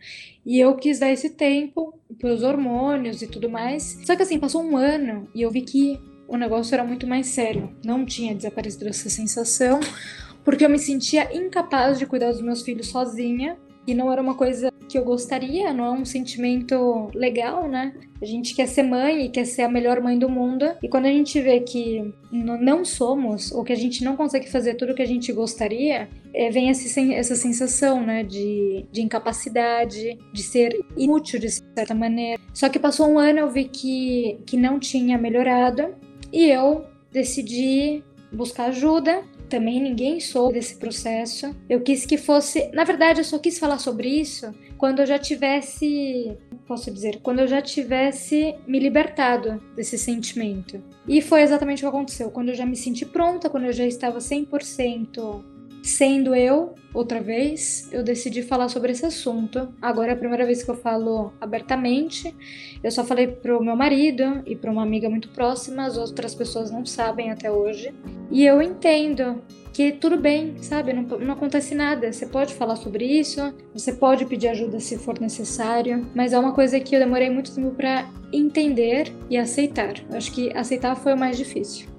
E 0.46 0.60
eu 0.60 0.76
quis 0.76 1.00
dar 1.00 1.10
esse 1.10 1.32
tempo 1.32 1.94
pelos 2.20 2.44
hormônios 2.44 3.22
e 3.22 3.28
tudo 3.28 3.50
mais. 3.50 4.00
Só 4.06 4.16
que 4.16 4.22
assim, 4.22 4.40
passou 4.40 4.62
um 4.62 4.78
ano 4.78 5.28
e 5.34 5.42
eu 5.42 5.50
vi 5.50 5.62
que 5.62 6.00
o 6.32 6.38
negócio 6.38 6.74
era 6.74 6.84
muito 6.84 7.06
mais 7.06 7.28
sério. 7.28 7.70
Não 7.84 8.06
tinha 8.06 8.34
desaparecido 8.34 8.88
essa 8.88 9.10
sensação, 9.10 9.82
porque 10.46 10.64
eu 10.64 10.70
me 10.70 10.80
sentia 10.80 11.36
incapaz 11.36 12.00
de 12.00 12.06
cuidar 12.06 12.32
dos 12.32 12.42
meus 12.42 12.62
filhos 12.62 12.88
sozinha 12.88 13.58
e 13.86 13.94
não 13.94 14.10
era 14.10 14.22
uma 14.22 14.36
coisa 14.36 14.72
que 14.88 14.98
eu 14.98 15.04
gostaria, 15.04 15.74
não 15.74 15.86
é 15.86 15.92
um 15.92 16.06
sentimento 16.06 17.10
legal, 17.14 17.68
né? 17.68 17.94
A 18.22 18.26
gente 18.26 18.54
quer 18.54 18.68
ser 18.68 18.84
mãe 18.84 19.26
e 19.26 19.30
quer 19.30 19.46
ser 19.46 19.64
a 19.64 19.70
melhor 19.70 20.00
mãe 20.02 20.20
do 20.20 20.30
mundo, 20.30 20.66
e 20.84 20.88
quando 20.88 21.06
a 21.06 21.10
gente 21.10 21.40
vê 21.40 21.62
que 21.62 22.14
não 22.32 22.86
somos, 22.86 23.52
ou 23.52 23.64
que 23.64 23.74
a 23.74 23.76
gente 23.76 24.04
não 24.04 24.16
consegue 24.16 24.50
fazer 24.50 24.76
tudo 24.76 24.92
o 24.92 24.96
que 24.96 25.02
a 25.02 25.08
gente 25.08 25.32
gostaria, 25.32 26.10
é, 26.34 26.50
vem 26.50 26.70
esse, 26.70 27.14
essa 27.14 27.36
sensação, 27.36 28.06
né, 28.06 28.24
de, 28.24 28.86
de 28.92 29.02
incapacidade, 29.02 30.18
de 30.32 30.44
ser 30.44 30.78
inútil 30.96 31.40
de 31.40 31.50
certa 31.50 31.96
maneira. 31.96 32.40
Só 32.54 32.70
que 32.70 32.78
passou 32.78 33.08
um 33.08 33.18
ano, 33.18 33.40
eu 33.40 33.50
vi 33.50 33.64
que, 33.64 34.40
que 34.46 34.58
não 34.58 34.78
tinha 34.78 35.18
melhorado, 35.18 35.96
e 36.32 36.50
eu 36.50 36.86
decidi 37.12 38.04
buscar 38.32 38.66
ajuda 38.66 39.24
também 39.52 39.82
ninguém 39.82 40.22
soube 40.22 40.54
desse 40.54 40.78
processo. 40.78 41.54
Eu 41.70 41.82
quis 41.82 42.06
que 42.06 42.18
fosse. 42.18 42.72
Na 42.74 42.86
verdade, 42.86 43.20
eu 43.20 43.26
só 43.26 43.38
quis 43.38 43.60
falar 43.60 43.78
sobre 43.78 44.08
isso 44.08 44.56
quando 44.78 45.00
eu 45.00 45.06
já 45.06 45.20
tivesse. 45.20 46.38
Posso 46.66 46.90
dizer? 46.90 47.20
Quando 47.22 47.40
eu 47.40 47.48
já 47.48 47.62
tivesse 47.62 48.56
me 48.66 48.80
libertado 48.80 49.62
desse 49.76 49.98
sentimento. 49.98 50.82
E 51.06 51.22
foi 51.22 51.42
exatamente 51.42 51.80
o 51.80 51.82
que 51.82 51.96
aconteceu. 51.96 52.32
Quando 52.32 52.50
eu 52.50 52.56
já 52.56 52.66
me 52.66 52.78
senti 52.78 53.06
pronta, 53.06 53.50
quando 53.50 53.66
eu 53.66 53.74
já 53.74 53.86
estava 53.86 54.20
100% 54.20 55.44
sendo 55.82 56.36
eu, 56.36 56.76
outra 56.94 57.22
vez, 57.22 57.90
eu 57.92 58.04
decidi 58.04 58.44
falar 58.44 58.70
sobre 58.70 58.92
esse 58.92 59.06
assunto. 59.06 59.74
Agora 59.82 60.12
é 60.12 60.14
a 60.14 60.18
primeira 60.18 60.46
vez 60.46 60.64
que 60.64 60.70
eu 60.70 60.76
falo 60.76 61.34
abertamente. 61.40 62.36
Eu 62.84 62.92
só 62.92 63.04
falei 63.04 63.28
pro 63.28 63.64
meu 63.64 63.76
marido 63.76 64.44
e 64.46 64.56
para 64.56 64.72
uma 64.72 64.84
amiga 64.84 65.10
muito 65.10 65.30
próxima, 65.30 65.86
as 65.86 65.98
outras 65.98 66.36
pessoas 66.36 66.72
não 66.72 66.86
sabem 66.86 67.32
até 67.32 67.52
hoje. 67.52 67.94
E 68.30 68.46
eu 68.46 68.62
entendo 68.62 69.42
que 69.74 69.92
tudo 69.92 70.18
bem, 70.18 70.56
sabe? 70.62 70.94
Não, 70.94 71.04
não 71.04 71.34
acontece 71.34 71.74
nada. 71.74 72.12
Você 72.12 72.26
pode 72.26 72.54
falar 72.54 72.76
sobre 72.76 73.06
isso, 73.06 73.54
você 73.74 73.94
pode 73.94 74.26
pedir 74.26 74.50
ajuda 74.50 74.80
se 74.80 74.98
for 74.98 75.20
necessário, 75.20 76.08
mas 76.14 76.34
é 76.34 76.40
uma 76.40 76.54
coisa 76.54 76.80
que 76.80 76.96
eu 76.96 77.00
demorei 77.00 77.30
muito 77.30 77.54
tempo 77.54 77.72
para 77.72 78.10
entender 78.34 79.14
e 79.30 79.38
aceitar. 79.38 79.94
Eu 80.10 80.18
acho 80.18 80.32
que 80.32 80.56
aceitar 80.56 80.96
foi 80.96 81.14
o 81.14 81.18
mais 81.18 81.38
difícil. 81.38 81.91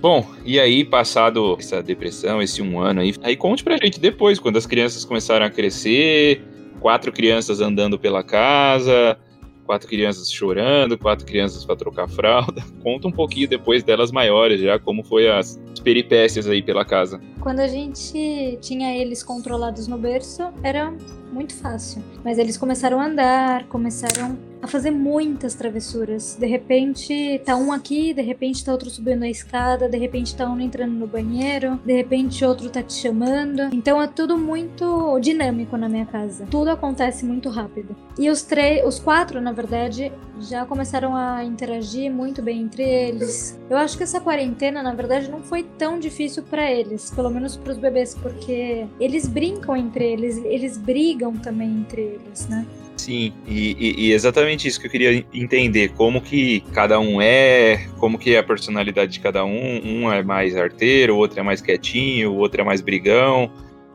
Bom, 0.00 0.24
e 0.44 0.60
aí, 0.60 0.84
passado 0.84 1.56
essa 1.58 1.82
depressão, 1.82 2.40
esse 2.40 2.62
um 2.62 2.80
ano 2.80 3.00
aí, 3.00 3.14
aí 3.20 3.36
conte 3.36 3.64
pra 3.64 3.76
gente 3.76 3.98
depois, 3.98 4.38
quando 4.38 4.56
as 4.56 4.64
crianças 4.64 5.04
começaram 5.04 5.44
a 5.44 5.50
crescer, 5.50 6.40
quatro 6.80 7.10
crianças 7.10 7.60
andando 7.60 7.98
pela 7.98 8.22
casa, 8.22 9.18
quatro 9.66 9.88
crianças 9.88 10.30
chorando, 10.32 10.96
quatro 10.96 11.26
crianças 11.26 11.64
para 11.64 11.76
trocar 11.76 12.08
fralda. 12.08 12.64
Conta 12.82 13.08
um 13.08 13.12
pouquinho 13.12 13.48
depois 13.48 13.82
delas 13.82 14.12
maiores 14.12 14.60
já, 14.60 14.78
como 14.78 15.02
foi 15.02 15.28
as 15.28 15.60
peripécias 15.82 16.46
aí 16.46 16.62
pela 16.62 16.84
casa. 16.84 17.20
Quando 17.40 17.60
a 17.60 17.66
gente 17.66 18.58
tinha 18.60 18.96
eles 18.96 19.22
controlados 19.22 19.88
no 19.88 19.98
berço, 19.98 20.42
era 20.62 20.94
muito 21.32 21.54
fácil. 21.54 22.02
Mas 22.24 22.38
eles 22.38 22.56
começaram 22.56 23.00
a 23.00 23.06
andar, 23.06 23.64
começaram 23.68 24.36
a 24.60 24.66
fazer 24.66 24.90
muitas 24.90 25.54
travessuras. 25.54 26.36
De 26.38 26.46
repente 26.46 27.40
tá 27.44 27.56
um 27.56 27.72
aqui, 27.72 28.12
de 28.12 28.22
repente 28.22 28.64
tá 28.64 28.72
outro 28.72 28.90
subindo 28.90 29.22
a 29.22 29.28
escada, 29.28 29.88
de 29.88 29.96
repente 29.96 30.34
tá 30.34 30.50
um 30.50 30.60
entrando 30.60 30.92
no 30.92 31.06
banheiro, 31.06 31.78
de 31.84 31.92
repente 31.92 32.44
outro 32.44 32.68
tá 32.70 32.82
te 32.82 32.94
chamando. 32.94 33.62
Então 33.72 34.00
é 34.02 34.06
tudo 34.06 34.36
muito 34.36 35.18
dinâmico 35.20 35.76
na 35.76 35.88
minha 35.88 36.06
casa. 36.06 36.46
Tudo 36.50 36.70
acontece 36.70 37.24
muito 37.24 37.48
rápido. 37.48 37.94
E 38.18 38.28
os 38.28 38.42
três, 38.42 38.84
os 38.84 38.98
quatro, 38.98 39.40
na 39.40 39.52
verdade, 39.52 40.12
já 40.40 40.64
começaram 40.64 41.14
a 41.14 41.44
interagir 41.44 42.10
muito 42.10 42.42
bem 42.42 42.62
entre 42.62 42.82
eles. 42.82 43.58
Eu 43.70 43.76
acho 43.76 43.96
que 43.96 44.02
essa 44.02 44.20
quarentena, 44.20 44.82
na 44.82 44.92
verdade, 44.92 45.30
não 45.30 45.42
foi 45.42 45.62
tão 45.62 45.98
difícil 45.98 46.42
para 46.42 46.70
eles, 46.70 47.10
pelo 47.10 47.30
menos 47.30 47.56
para 47.56 47.72
os 47.72 47.78
bebês, 47.78 48.14
porque 48.14 48.86
eles 48.98 49.28
brincam 49.28 49.76
entre 49.76 50.04
eles, 50.04 50.36
eles 50.38 50.76
brigam 50.76 51.17
também 51.38 51.68
entre 51.68 52.02
eles, 52.02 52.48
né? 52.48 52.66
Sim, 52.96 53.32
e, 53.46 53.76
e, 53.78 54.08
e, 54.08 54.12
exatamente 54.12 54.66
isso 54.66 54.80
que 54.80 54.86
eu 54.86 54.90
queria 54.90 55.24
entender, 55.32 55.92
como 55.92 56.20
que 56.20 56.60
cada 56.72 56.98
um 56.98 57.22
é, 57.22 57.86
como 57.96 58.18
que 58.18 58.34
é 58.34 58.38
a 58.38 58.42
personalidade 58.42 59.12
de 59.12 59.20
cada 59.20 59.44
um, 59.44 59.80
um 59.84 60.12
é 60.12 60.22
mais 60.22 60.56
arteiro, 60.56 61.14
o 61.14 61.18
outro 61.18 61.38
é 61.38 61.42
mais 61.42 61.60
quietinho, 61.60 62.32
o 62.32 62.36
outro 62.38 62.60
é 62.60 62.64
mais 62.64 62.80
brigão, 62.80 63.50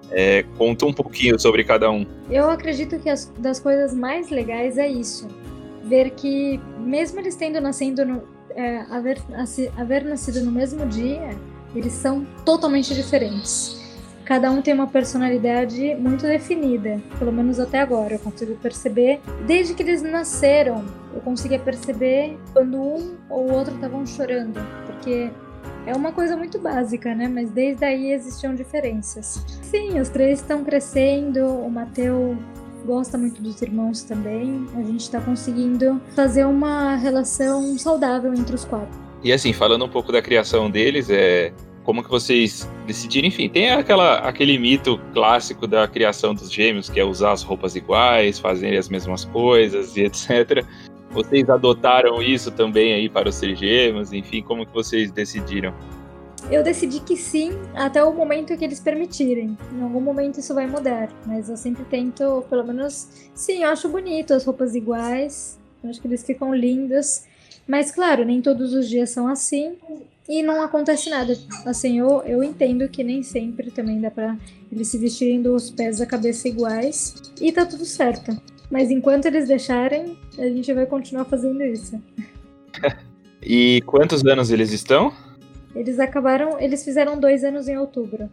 é, 0.09 0.43
conta 0.57 0.85
um 0.85 0.93
pouquinho 0.93 1.37
sobre 1.37 1.63
cada 1.63 1.91
um. 1.91 2.05
Eu 2.31 2.49
acredito 2.49 2.97
que 2.97 3.09
as, 3.09 3.31
das 3.37 3.59
coisas 3.59 3.93
mais 3.93 4.29
legais 4.29 4.77
é 4.77 4.87
isso, 4.87 5.27
ver 5.83 6.11
que 6.11 6.59
mesmo 6.79 7.19
eles 7.19 7.35
tendo 7.35 7.59
nascendo 7.59 8.05
no, 8.05 8.23
é, 8.55 8.85
haver, 8.89 9.21
haver 9.77 10.05
nascido 10.05 10.45
no 10.45 10.51
mesmo 10.51 10.85
dia, 10.85 11.29
eles 11.75 11.91
são 11.91 12.25
totalmente 12.45 12.95
diferentes 12.95 13.82
cada 14.25 14.51
um 14.51 14.61
tem 14.61 14.73
uma 14.73 14.87
personalidade 14.87 15.95
muito 15.95 16.23
definida, 16.23 17.01
pelo 17.19 17.31
menos 17.31 17.59
até 17.59 17.79
agora. 17.79 18.15
Eu 18.15 18.19
consigo 18.19 18.55
perceber, 18.55 19.19
desde 19.45 19.73
que 19.73 19.83
eles 19.83 20.01
nasceram, 20.01 20.85
eu 21.13 21.21
conseguia 21.21 21.59
perceber 21.59 22.37
quando 22.53 22.81
um 22.81 23.15
ou 23.29 23.51
outro 23.51 23.75
estavam 23.75 24.05
chorando, 24.05 24.59
porque 24.85 25.29
é 25.85 25.93
uma 25.93 26.11
coisa 26.11 26.35
muito 26.37 26.59
básica, 26.59 27.13
né? 27.13 27.27
Mas 27.27 27.49
desde 27.49 27.83
aí 27.83 28.11
existiam 28.11 28.55
diferenças. 28.55 29.43
Sim, 29.61 29.99
os 29.99 30.09
três 30.09 30.39
estão 30.39 30.63
crescendo, 30.63 31.45
o 31.45 31.69
Mateu 31.69 32.37
gosta 32.85 33.17
muito 33.17 33.41
dos 33.41 33.61
irmãos 33.61 34.03
também. 34.03 34.65
A 34.75 34.81
gente 34.83 35.01
está 35.01 35.19
conseguindo 35.19 36.01
fazer 36.15 36.45
uma 36.45 36.95
relação 36.95 37.77
saudável 37.77 38.33
entre 38.33 38.55
os 38.55 38.65
quatro. 38.65 39.01
E 39.23 39.31
assim, 39.31 39.53
falando 39.53 39.85
um 39.85 39.89
pouco 39.89 40.11
da 40.11 40.21
criação 40.21 40.69
deles, 40.69 41.09
é 41.09 41.53
como 41.83 42.03
que 42.03 42.09
vocês 42.09 42.69
decidiram? 42.87 43.27
Enfim, 43.27 43.49
tem 43.49 43.71
aquela, 43.71 44.19
aquele 44.19 44.57
mito 44.57 44.99
clássico 45.13 45.67
da 45.67 45.87
criação 45.87 46.33
dos 46.33 46.51
gêmeos, 46.51 46.89
que 46.89 46.99
é 46.99 47.03
usar 47.03 47.31
as 47.31 47.43
roupas 47.43 47.75
iguais, 47.75 48.39
fazerem 48.39 48.77
as 48.77 48.89
mesmas 48.89 49.25
coisas 49.25 49.95
e 49.97 50.01
etc. 50.01 50.65
Vocês 51.11 51.49
adotaram 51.49 52.21
isso 52.21 52.51
também 52.51 52.93
aí 52.93 53.09
para 53.09 53.29
os 53.29 53.39
trigêmeos? 53.39 54.13
Enfim, 54.13 54.41
como 54.41 54.65
que 54.65 54.73
vocês 54.73 55.11
decidiram? 55.11 55.73
Eu 56.49 56.63
decidi 56.63 56.99
que 56.99 57.15
sim, 57.15 57.51
até 57.73 58.03
o 58.03 58.13
momento 58.13 58.57
que 58.57 58.65
eles 58.65 58.79
permitirem. 58.79 59.57
Em 59.71 59.81
algum 59.81 60.01
momento 60.01 60.39
isso 60.39 60.53
vai 60.53 60.67
mudar, 60.67 61.09
mas 61.25 61.49
eu 61.49 61.55
sempre 61.55 61.83
tento, 61.85 62.43
pelo 62.49 62.63
menos, 62.65 63.29
sim, 63.33 63.63
eu 63.63 63.69
acho 63.69 63.87
bonito 63.87 64.33
as 64.33 64.43
roupas 64.43 64.75
iguais, 64.75 65.59
eu 65.83 65.89
acho 65.89 66.01
que 66.01 66.07
eles 66.07 66.23
ficam 66.23 66.53
lindos. 66.53 67.23
Mas 67.67 67.91
claro, 67.91 68.25
nem 68.25 68.41
todos 68.41 68.73
os 68.73 68.89
dias 68.89 69.09
são 69.09 69.27
assim 69.27 69.77
e 70.27 70.41
não 70.41 70.61
acontece 70.61 71.09
nada. 71.09 71.37
Assim, 71.65 71.99
eu, 71.99 72.21
eu 72.23 72.43
entendo 72.43 72.87
que 72.87 73.03
nem 73.03 73.21
sempre 73.23 73.71
também 73.71 73.99
dá 73.99 74.09
pra 74.09 74.37
eles 74.71 74.87
se 74.87 74.97
vestirem 74.97 75.41
dos 75.41 75.69
pés 75.69 76.01
à 76.01 76.05
cabeça 76.05 76.47
iguais 76.47 77.15
e 77.41 77.51
tá 77.51 77.65
tudo 77.65 77.85
certo. 77.85 78.35
Mas 78.71 78.89
enquanto 78.89 79.25
eles 79.25 79.47
deixarem, 79.47 80.17
a 80.37 80.47
gente 80.47 80.71
vai 80.73 80.85
continuar 80.85 81.25
fazendo 81.25 81.63
isso. 81.63 82.01
e 83.41 83.81
quantos 83.85 84.25
anos 84.25 84.49
eles 84.49 84.71
estão? 84.71 85.13
Eles 85.75 85.99
acabaram, 85.99 86.59
eles 86.59 86.83
fizeram 86.83 87.19
dois 87.19 87.43
anos 87.43 87.67
em 87.67 87.77
outubro. 87.77 88.29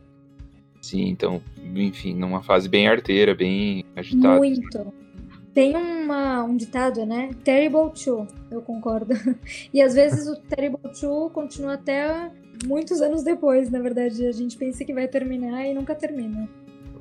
Sim, 0.80 1.08
então, 1.08 1.42
enfim, 1.74 2.14
numa 2.14 2.42
fase 2.42 2.68
bem 2.68 2.88
arteira, 2.88 3.34
bem 3.34 3.84
agitada. 3.94 4.38
Muito. 4.38 4.92
Tem 5.52 5.76
uma, 5.76 6.44
um 6.44 6.56
ditado, 6.56 7.04
né? 7.04 7.30
Terrible 7.44 7.90
two, 7.92 8.26
eu 8.50 8.62
concordo. 8.62 9.14
E 9.72 9.82
às 9.82 9.94
vezes 9.94 10.28
o 10.28 10.36
Terrible 10.40 10.92
two 10.98 11.30
continua 11.30 11.74
até 11.74 12.30
muitos 12.64 13.00
anos 13.00 13.22
depois, 13.22 13.70
na 13.70 13.80
verdade. 13.80 14.26
A 14.26 14.32
gente 14.32 14.56
pensa 14.56 14.84
que 14.84 14.92
vai 14.92 15.08
terminar 15.08 15.66
e 15.66 15.74
nunca 15.74 15.94
termina. 15.94 16.48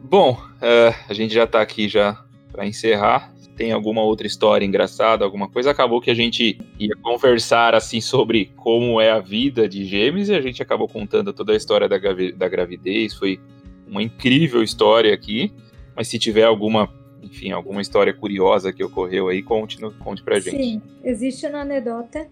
Bom, 0.04 0.34
uh, 0.34 0.96
a 1.08 1.14
gente 1.14 1.34
já 1.34 1.46
tá 1.46 1.62
aqui 1.62 1.88
já 1.88 2.24
para 2.52 2.66
encerrar 2.66 3.34
tem 3.60 3.74
alguma 3.74 4.02
outra 4.02 4.26
história 4.26 4.66
engraçada, 4.66 5.26
alguma 5.26 5.50
coisa. 5.50 5.72
Acabou 5.72 6.00
que 6.00 6.10
a 6.10 6.14
gente 6.14 6.58
ia 6.80 6.96
conversar 6.96 7.76
assim 7.76 8.00
sobre 8.00 8.54
como 8.56 9.02
é 9.02 9.12
a 9.12 9.20
vida 9.20 9.68
de 9.68 9.84
gêmeos 9.84 10.30
e 10.30 10.34
a 10.34 10.40
gente 10.40 10.64
acabou 10.64 10.88
contando 10.88 11.34
toda 11.34 11.52
a 11.52 11.58
história 11.58 11.86
da, 11.90 11.98
da 11.98 12.48
gravidez. 12.48 13.14
Foi 13.14 13.38
uma 13.86 14.02
incrível 14.02 14.64
história 14.64 15.14
aqui. 15.14 15.52
Mas 15.94 16.08
se 16.08 16.18
tiver 16.18 16.46
alguma, 16.46 16.90
enfim, 17.22 17.52
alguma 17.52 17.82
história 17.82 18.14
curiosa 18.14 18.72
que 18.72 18.84
ocorreu 18.84 19.28
aí, 19.28 19.42
conte, 19.42 19.80
conte 20.00 20.24
pra 20.24 20.40
gente. 20.40 20.58
Sim, 20.58 20.82
existe 21.04 21.46
uma 21.48 21.62
anedota. 21.62 22.28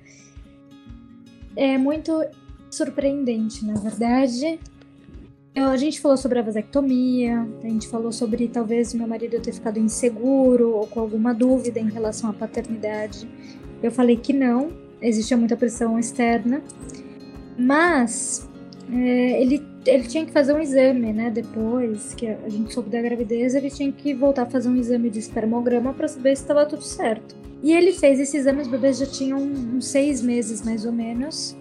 É 1.56 1.78
muito 1.78 2.24
surpreendente, 2.70 3.66
na 3.66 3.74
verdade. 3.76 4.60
A 5.56 5.76
gente 5.76 6.00
falou 6.00 6.18
sobre 6.18 6.38
a 6.38 6.44
vasectomia, 6.44 7.48
a 7.64 7.68
gente 7.68 7.88
falou 7.88 8.12
sobre 8.12 8.48
talvez 8.48 8.94
meu 8.94 9.08
marido 9.08 9.42
ter 9.42 9.52
ficado 9.52 9.80
inseguro 9.80 10.76
ou 10.76 10.86
com 10.86 11.00
alguma 11.00 11.34
dúvida 11.34 11.80
em 11.80 11.90
relação 11.90 12.30
à 12.30 12.34
paternidade. 12.34 13.28
Eu 13.82 13.92
falei 13.92 14.18
que 14.18 14.34
não, 14.34 14.72
existia 15.02 15.36
muita 15.36 15.58
pressão 15.58 15.98
externa, 15.98 16.62
mas 17.58 18.48
é, 18.92 19.42
ele, 19.42 19.62
ele 19.86 20.04
tinha 20.04 20.26
que 20.26 20.32
fazer 20.32 20.54
um 20.54 20.60
exame, 20.60 21.12
né? 21.12 21.30
Depois 21.30 22.14
que 22.14 22.28
a 22.28 22.50
gente 22.50 22.74
soube 22.74 22.90
da 22.90 23.02
gravidez, 23.02 23.54
ele 23.54 23.70
tinha 23.70 23.92
que 23.92 24.14
voltar 24.14 24.44
a 24.44 24.46
fazer 24.46 24.70
um 24.70 24.76
exame 24.76 25.10
de 25.10 25.20
espermograma 25.20 25.94
para 25.94 26.08
saber 26.08 26.36
se 26.36 26.44
estava 26.44 26.66
tudo 26.66 26.84
certo. 26.84 27.36
E 27.62 27.74
ele 27.74 27.92
fez 27.92 28.20
esse 28.20 28.38
exame, 28.38 28.62
os 28.62 28.68
bebês 28.68 29.00
já 29.00 29.06
tinham 29.06 29.40
uns 29.40 29.88
seis 29.88 30.22
meses 30.22 30.64
mais 30.64 30.86
ou 30.86 30.92
menos. 30.92 31.58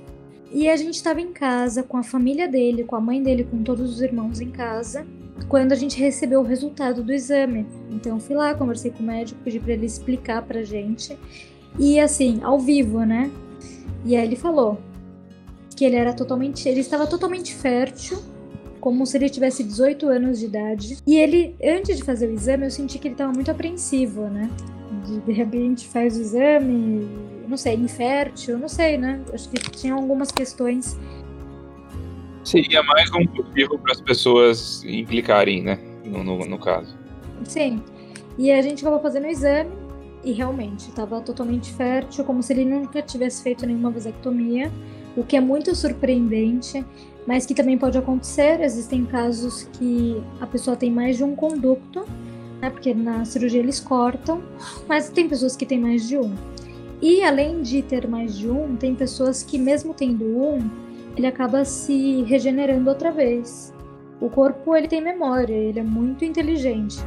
E 0.52 0.68
a 0.68 0.76
gente 0.76 0.94
estava 0.94 1.20
em 1.20 1.32
casa 1.32 1.82
com 1.82 1.96
a 1.96 2.02
família 2.02 2.46
dele, 2.46 2.84
com 2.84 2.94
a 2.94 3.00
mãe 3.00 3.20
dele, 3.20 3.44
com 3.44 3.62
todos 3.62 3.90
os 3.90 4.00
irmãos 4.00 4.40
em 4.40 4.50
casa, 4.50 5.04
quando 5.48 5.72
a 5.72 5.76
gente 5.76 5.98
recebeu 5.98 6.40
o 6.40 6.44
resultado 6.44 7.02
do 7.02 7.12
exame. 7.12 7.66
Então 7.90 8.20
fui 8.20 8.36
lá, 8.36 8.54
conversei 8.54 8.92
com 8.92 9.02
o 9.02 9.06
médico, 9.06 9.40
pedi 9.42 9.58
para 9.58 9.72
ele 9.72 9.86
explicar 9.86 10.42
pra 10.42 10.62
gente. 10.62 11.18
E 11.78 11.98
assim, 11.98 12.40
ao 12.42 12.58
vivo, 12.58 13.00
né? 13.00 13.30
E 14.04 14.14
aí 14.14 14.24
ele 14.24 14.36
falou 14.36 14.78
que 15.76 15.84
ele 15.84 15.96
era 15.96 16.12
totalmente, 16.12 16.68
ele 16.68 16.80
estava 16.80 17.06
totalmente 17.06 17.54
fértil, 17.54 18.18
como 18.80 19.06
se 19.06 19.16
ele 19.16 19.28
tivesse 19.28 19.62
18 19.62 20.08
anos 20.08 20.40
de 20.40 20.46
idade. 20.46 20.96
E 21.06 21.16
ele, 21.16 21.54
antes 21.62 21.96
de 21.96 22.02
fazer 22.02 22.26
o 22.26 22.32
exame, 22.32 22.64
eu 22.64 22.70
senti 22.70 22.98
que 22.98 23.08
ele 23.08 23.14
estava 23.14 23.32
muito 23.32 23.50
apreensivo, 23.50 24.22
né? 24.22 24.50
De, 25.04 25.20
de 25.20 25.32
repente 25.32 25.86
faz 25.86 26.16
o 26.16 26.20
exame 26.20 27.06
não 27.46 27.56
sei, 27.56 27.74
infértil, 27.74 28.58
não 28.58 28.68
sei, 28.68 28.98
né? 28.98 29.20
Acho 29.32 29.48
que 29.48 29.70
tinha 29.70 29.94
algumas 29.94 30.30
questões. 30.30 30.98
Seria 32.44 32.82
mais 32.82 33.10
um 33.12 33.24
motivo 33.34 33.78
para 33.78 33.92
as 33.92 34.00
pessoas 34.00 34.84
implicarem, 34.84 35.62
né? 35.62 35.78
No, 36.04 36.22
no, 36.22 36.38
no, 36.46 36.58
caso. 36.58 36.96
Sim. 37.44 37.82
E 38.38 38.52
a 38.52 38.62
gente 38.62 38.82
acabou 38.82 39.00
fazendo 39.00 39.24
o 39.24 39.30
exame 39.30 39.70
e 40.24 40.32
realmente 40.32 40.88
estava 40.88 41.20
totalmente 41.20 41.72
fértil, 41.72 42.24
como 42.24 42.42
se 42.42 42.52
ele 42.52 42.64
nunca 42.64 43.02
tivesse 43.02 43.42
feito 43.42 43.66
nenhuma 43.66 43.90
vasectomia, 43.90 44.70
o 45.16 45.24
que 45.24 45.36
é 45.36 45.40
muito 45.40 45.74
surpreendente, 45.74 46.84
mas 47.26 47.44
que 47.46 47.54
também 47.54 47.76
pode 47.76 47.98
acontecer. 47.98 48.60
Existem 48.60 49.04
casos 49.04 49.68
que 49.72 50.22
a 50.40 50.46
pessoa 50.46 50.76
tem 50.76 50.90
mais 50.90 51.16
de 51.16 51.24
um 51.24 51.34
conducto, 51.34 52.04
né? 52.60 52.70
Porque 52.70 52.94
na 52.94 53.24
cirurgia 53.24 53.60
eles 53.60 53.80
cortam, 53.80 54.42
mas 54.88 55.08
tem 55.08 55.28
pessoas 55.28 55.56
que 55.56 55.66
têm 55.66 55.80
mais 55.80 56.06
de 56.06 56.18
um. 56.18 56.32
E 57.00 57.22
além 57.22 57.62
de 57.62 57.82
ter 57.82 58.06
mais 58.06 58.36
de 58.36 58.48
um, 58.48 58.76
tem 58.76 58.94
pessoas 58.94 59.42
que, 59.42 59.58
mesmo 59.58 59.92
tendo 59.92 60.24
um, 60.24 60.58
ele 61.16 61.26
acaba 61.26 61.64
se 61.64 62.22
regenerando 62.22 62.88
outra 62.88 63.10
vez. 63.10 63.72
O 64.20 64.30
corpo 64.30 64.74
ele 64.74 64.88
tem 64.88 65.00
memória, 65.00 65.54
ele 65.54 65.78
é 65.78 65.82
muito 65.82 66.24
inteligente. 66.24 66.98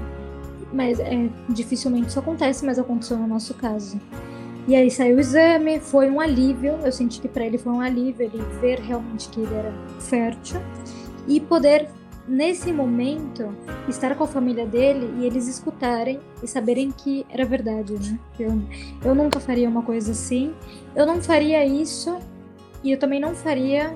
Mas 0.72 1.00
é, 1.00 1.30
dificilmente 1.50 2.10
isso 2.10 2.20
acontece, 2.20 2.64
mas 2.66 2.78
aconteceu 2.78 3.18
no 3.18 3.28
nosso 3.28 3.54
caso. 3.56 4.00
E 4.70 4.76
aí 4.76 4.92
saiu 4.92 5.18
o 5.18 5.20
exame, 5.20 5.80
foi 5.80 6.12
um 6.12 6.22
alívio. 6.22 6.78
Eu 6.84 6.92
senti 6.92 7.20
que 7.20 7.28
para 7.28 7.44
ele 7.44 7.58
foi 7.58 7.72
um 7.72 7.82
alívio 7.82 8.24
ele 8.24 8.38
ver 8.62 8.80
realmente 8.80 9.28
que 9.30 9.40
ele 9.40 9.56
era 9.56 9.74
fértil 10.00 10.62
e 11.28 11.40
poder 11.40 11.90
nesse 12.28 12.72
momento, 12.72 13.52
estar 13.88 14.14
com 14.16 14.26
a 14.26 14.28
família 14.28 14.68
dele 14.68 15.12
e 15.18 15.26
eles 15.26 15.48
escutarem 15.48 16.20
e 16.44 16.48
saberem 16.48 16.92
que 16.92 17.26
era 17.32 17.44
verdade, 17.46 17.94
né? 17.94 18.20
Eu, 18.40 18.62
eu 19.04 19.16
nunca 19.16 19.40
faria 19.40 19.68
uma 19.68 19.82
coisa 19.82 20.12
assim. 20.12 20.54
Eu 20.96 21.08
não 21.08 21.20
faria 21.20 21.66
isso 21.66 22.20
e 22.84 22.92
eu 22.92 23.00
também 23.00 23.20
não 23.20 23.34
faria 23.34 23.92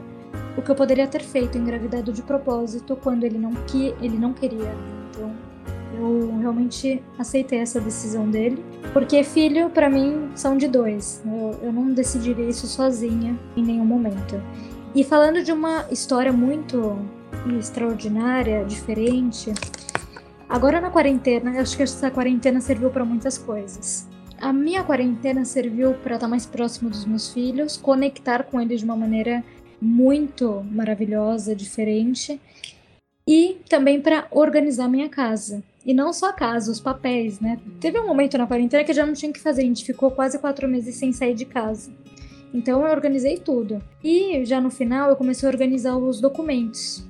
o 0.58 0.62
que 0.64 0.72
eu 0.72 0.76
poderia 0.76 1.06
ter 1.06 1.22
feito, 1.22 1.56
engravidado 1.56 2.12
de 2.12 2.24
propósito, 2.24 2.96
quando 2.96 3.26
ele 3.26 3.38
não, 3.38 3.54
que, 3.68 3.94
ele 4.02 4.18
não 4.18 4.34
queria. 4.34 4.74
Então, 5.12 5.53
eu 5.94 6.38
realmente 6.40 7.02
aceitei 7.18 7.60
essa 7.60 7.80
decisão 7.80 8.30
dele, 8.30 8.64
porque 8.92 9.24
filho, 9.24 9.70
para 9.70 9.90
mim, 9.90 10.30
são 10.36 10.58
de 10.58 10.68
dois. 10.68 11.22
Eu, 11.26 11.68
eu 11.68 11.74
não 11.74 11.94
decidiria 11.94 12.48
isso 12.50 12.68
sozinha 12.68 13.38
em 13.56 13.64
nenhum 13.64 13.86
momento. 13.86 14.42
E 14.96 15.04
falando 15.04 15.44
de 15.44 15.52
uma 15.52 15.86
história 15.92 16.32
muito 16.32 16.98
extraordinária, 17.58 18.64
diferente. 18.66 19.54
Agora 20.48 20.80
na 20.80 20.90
quarentena, 20.90 21.60
acho 21.60 21.76
que 21.76 21.84
essa 21.84 22.12
quarentena 22.12 22.62
serviu 22.62 22.90
para 22.90 23.04
muitas 23.04 23.38
coisas. 23.38 24.08
A 24.40 24.52
minha 24.52 24.84
quarentena 24.84 25.46
serviu 25.46 25.94
para 25.94 26.16
estar 26.16 26.28
mais 26.28 26.46
próximo 26.46 26.90
dos 26.90 27.06
meus 27.06 27.32
filhos, 27.32 27.78
conectar 27.78 28.44
com 28.44 28.60
eles 28.60 28.80
de 28.80 28.86
uma 28.86 28.96
maneira 28.96 29.44
muito 29.82 30.64
maravilhosa, 30.72 31.56
diferente, 31.56 32.40
e 33.28 33.58
também 33.70 34.02
para 34.02 34.28
organizar 34.32 34.88
minha 34.88 35.10
casa. 35.10 35.64
E 35.86 35.94
não 35.94 36.14
só 36.14 36.30
a 36.30 36.34
casa, 36.34 36.72
os 36.72 36.80
papéis, 36.80 37.40
né? 37.40 37.60
Teve 37.80 38.00
um 38.00 38.08
momento 38.08 38.38
na 38.38 38.48
quarentena 38.48 38.84
que 38.84 38.92
eu 38.92 38.96
já 38.96 39.06
não 39.06 39.14
tinha 39.14 39.30
o 39.30 39.34
que 39.34 39.40
fazer, 39.40 39.62
a 39.62 39.66
gente 39.66 39.86
ficou 39.86 40.12
quase 40.12 40.40
quatro 40.40 40.68
meses 40.68 40.96
sem 40.96 41.12
sair 41.12 41.34
de 41.34 41.46
casa. 41.46 41.92
Então 42.54 42.86
eu 42.86 42.92
organizei 42.92 43.38
tudo. 43.38 43.82
E 44.04 44.46
já 44.46 44.62
no 44.62 44.70
final 44.70 45.10
eu 45.10 45.16
comecei 45.16 45.48
a 45.48 45.52
organizar 45.52 45.98
os 45.98 46.22
documentos. 46.22 47.04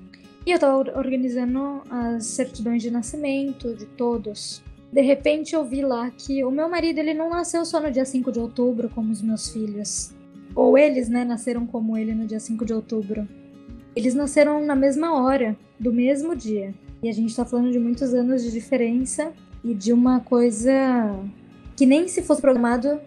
E 0.46 0.52
eu 0.52 0.60
tava 0.60 0.78
organizando 0.98 1.82
as 1.90 2.26
certidões 2.26 2.82
de 2.82 2.90
nascimento 2.90 3.74
de 3.76 3.86
todos. 3.86 4.64
De 4.92 5.02
repente 5.02 5.56
eu 5.56 5.64
vi 5.64 5.82
lá 5.82 6.12
que 6.12 6.44
o 6.44 6.52
meu 6.52 6.70
marido 6.70 7.00
ele 7.00 7.14
não 7.14 7.30
nasceu 7.30 7.66
só 7.66 7.80
no 7.80 7.92
dia 7.92 8.06
5 8.06 8.32
de 8.32 8.40
outubro 8.40 8.90
como 8.90 9.12
os 9.12 9.22
meus 9.22 9.50
filhos. 9.50 10.12
Ou 10.56 10.78
eles, 10.78 11.10
né, 11.10 11.26
nasceram 11.26 11.66
como 11.66 11.98
ele 11.98 12.14
no 12.14 12.26
dia 12.26 12.40
5 12.40 12.64
de 12.66 12.74
outubro. 12.74 13.28
Eles 13.96 14.14
nasceram 14.14 14.66
na 14.66 14.76
mesma 14.76 15.24
hora, 15.24 15.56
do 15.80 15.94
mesmo 15.94 16.36
dia. 16.36 16.74
E 17.02 17.10
a 17.10 17.12
gente 17.12 17.36
tá 17.36 17.46
falando 17.46 17.72
de 17.72 17.80
muitos 17.80 18.14
anos 18.14 18.44
de 18.44 18.52
diferença 18.52 19.32
e 19.64 19.74
de 19.74 19.92
uma 19.92 20.20
coisa 20.20 20.72
que 21.76 21.86
nem 21.86 22.08
se 22.08 22.22
fosse 22.22 22.42
programado 22.42 23.00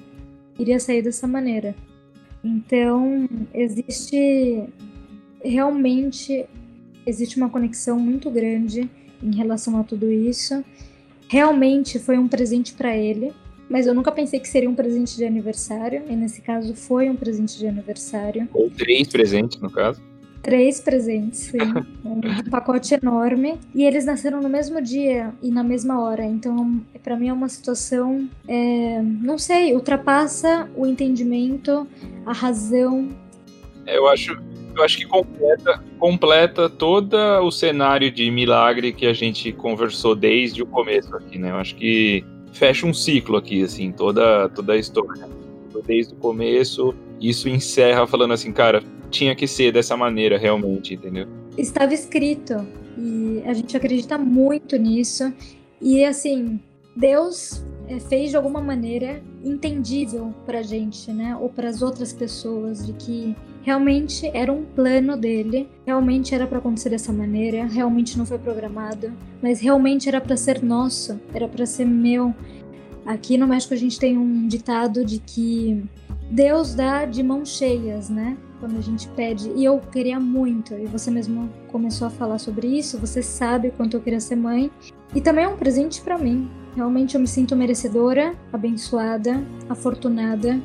iria 0.59 0.79
sair 0.79 1.03
dessa 1.03 1.27
maneira. 1.27 1.75
Então, 2.43 3.29
existe 3.53 4.65
realmente 5.43 6.47
existe 7.07 7.37
uma 7.37 7.49
conexão 7.49 7.99
muito 7.99 8.29
grande 8.31 8.91
em 9.23 9.35
relação 9.35 9.79
a 9.79 9.85
tudo 9.85 10.11
isso. 10.11 10.65
Realmente 11.29 11.99
foi 11.99 12.19
um 12.19 12.29
presente 12.29 12.75
para 12.75 12.97
ele, 12.97 13.33
mas 13.71 13.87
eu 13.87 13.95
nunca 13.95 14.11
pensei 14.11 14.41
que 14.41 14.49
seria 14.49 14.69
um 14.69 14.75
presente 14.75 15.17
de 15.17 15.25
aniversário, 15.25 16.03
e 16.09 16.17
nesse 16.17 16.41
caso 16.41 16.75
foi 16.75 17.09
um 17.09 17.17
presente 17.17 17.59
de 17.59 17.67
aniversário. 17.67 18.49
Ou 18.53 18.71
três 18.71 19.09
presentes, 19.09 19.61
no 19.61 19.71
caso. 19.71 20.03
Três 20.47 20.81
presentes, 20.81 21.41
sim. 21.41 21.59
um 22.07 22.21
pacote 22.49 22.95
enorme. 22.95 23.59
E 23.75 23.83
eles 23.83 24.05
nasceram 24.05 24.41
no 24.41 24.49
mesmo 24.49 24.81
dia 24.81 25.35
e 25.43 25.51
na 25.51 25.65
mesma 25.65 26.01
hora. 26.01 26.25
Então, 26.25 26.81
para 27.03 27.17
mim 27.17 27.27
é 27.27 27.33
uma 27.33 27.49
situação, 27.49 28.29
é, 28.47 29.03
não 29.03 29.39
sei, 29.39 29.75
ultrapassa 29.75 30.71
o 30.77 30.87
entendimento, 30.87 31.85
a 32.25 32.33
razão. 32.33 33.09
Eu 33.89 34.07
acho, 34.07 34.41
eu 34.77 34.85
acho 34.85 34.99
que 34.99 35.07
completa, 35.07 35.83
completa 35.99 36.71
todo 36.71 37.17
o 37.43 37.51
cenário 37.51 38.09
de 38.09 38.31
milagre 38.31 38.93
que 38.93 39.05
a 39.05 39.13
gente 39.13 39.51
conversou 39.51 40.15
desde 40.15 40.63
o 40.63 40.67
começo 40.67 41.17
aqui, 41.17 41.39
né? 41.39 41.51
Eu 41.51 41.57
acho 41.57 41.75
que 41.75 42.25
fecha 42.53 42.87
um 42.87 42.95
ciclo 42.95 43.37
aqui, 43.37 43.65
assim, 43.65 43.91
toda, 43.91 44.49
toda 44.51 44.75
a 44.75 44.77
história. 44.77 45.29
Desde 45.85 46.15
o 46.15 46.17
começo, 46.17 46.95
isso 47.21 47.49
encerra 47.49 48.07
falando 48.07 48.33
assim, 48.33 48.53
cara, 48.53 48.81
tinha 49.17 49.35
que 49.35 49.47
ser 49.47 49.73
dessa 49.73 49.97
maneira 49.97 50.39
realmente, 50.39 50.95
entendeu? 50.95 51.27
Estava 51.57 51.95
escrito 51.95 52.67
e 52.99 53.43
a 53.47 53.55
gente 53.55 53.77
acredita 53.77 54.19
muito 54.19 54.77
nisso. 54.77 55.33
E 55.81 56.05
assim, 56.05 56.61
Deus 56.95 57.65
é, 57.89 57.99
fez 57.99 58.31
de 58.31 58.37
alguma 58.37 58.61
maneira 58.61 59.23
entendível 59.43 60.35
pra 60.45 60.63
gente, 60.63 61.11
né? 61.13 61.37
Ou 61.37 61.49
para 61.49 61.69
as 61.69 61.83
outras 61.83 62.13
pessoas, 62.13 62.87
de 62.87 62.93
que 62.93 63.37
realmente 63.63 64.31
era 64.35 64.53
um 64.53 64.65
plano 64.65 65.17
dele, 65.17 65.69
realmente 65.85 66.35
era 66.35 66.47
para 66.47 66.59
acontecer 66.59 66.91
dessa 66.91 67.13
maneira, 67.13 67.67
realmente 67.67 68.17
não 68.17 68.25
foi 68.25 68.39
programado, 68.39 69.13
mas 69.43 69.61
realmente 69.61 70.09
era 70.09 70.21
para 70.21 70.37
ser 70.37 70.63
nosso, 70.63 71.19
era 71.35 71.49
para 71.49 71.67
ser 71.67 71.85
meu. 71.85 72.35
Aqui 73.05 73.39
no 73.39 73.47
México 73.47 73.73
a 73.73 73.77
gente 73.77 73.99
tem 73.99 74.17
um 74.17 74.47
ditado 74.47 75.05
de 75.05 75.19
que 75.19 75.85
Deus 76.31 76.75
dá 76.75 77.05
de 77.05 77.23
mãos 77.23 77.57
cheias, 77.57 78.11
né? 78.11 78.37
Quando 78.59 78.79
a 78.79 78.81
gente 78.81 79.09
pede. 79.09 79.51
E 79.55 79.65
eu 79.65 79.81
queria 79.93 80.19
muito, 80.19 80.75
e 80.75 80.87
você 80.87 81.11
mesmo 81.11 81.51
começou 81.69 82.07
a 82.07 82.11
falar 82.11 82.39
sobre 82.39 82.67
isso, 82.67 82.99
você 82.99 83.23
sabe 83.23 83.71
quanto 83.71 83.97
eu 83.97 84.01
queria 84.01 84.21
ser 84.21 84.37
mãe. 84.37 84.71
E 85.15 85.21
também 85.21 85.45
é 85.45 85.49
um 85.49 85.57
presente 85.57 86.01
para 86.01 86.19
mim. 86.19 86.51
Realmente 86.75 87.15
eu 87.15 87.21
me 87.21 87.27
sinto 87.27 87.55
merecedora, 87.55 88.35
abençoada, 88.53 89.43
afortunada. 89.69 90.61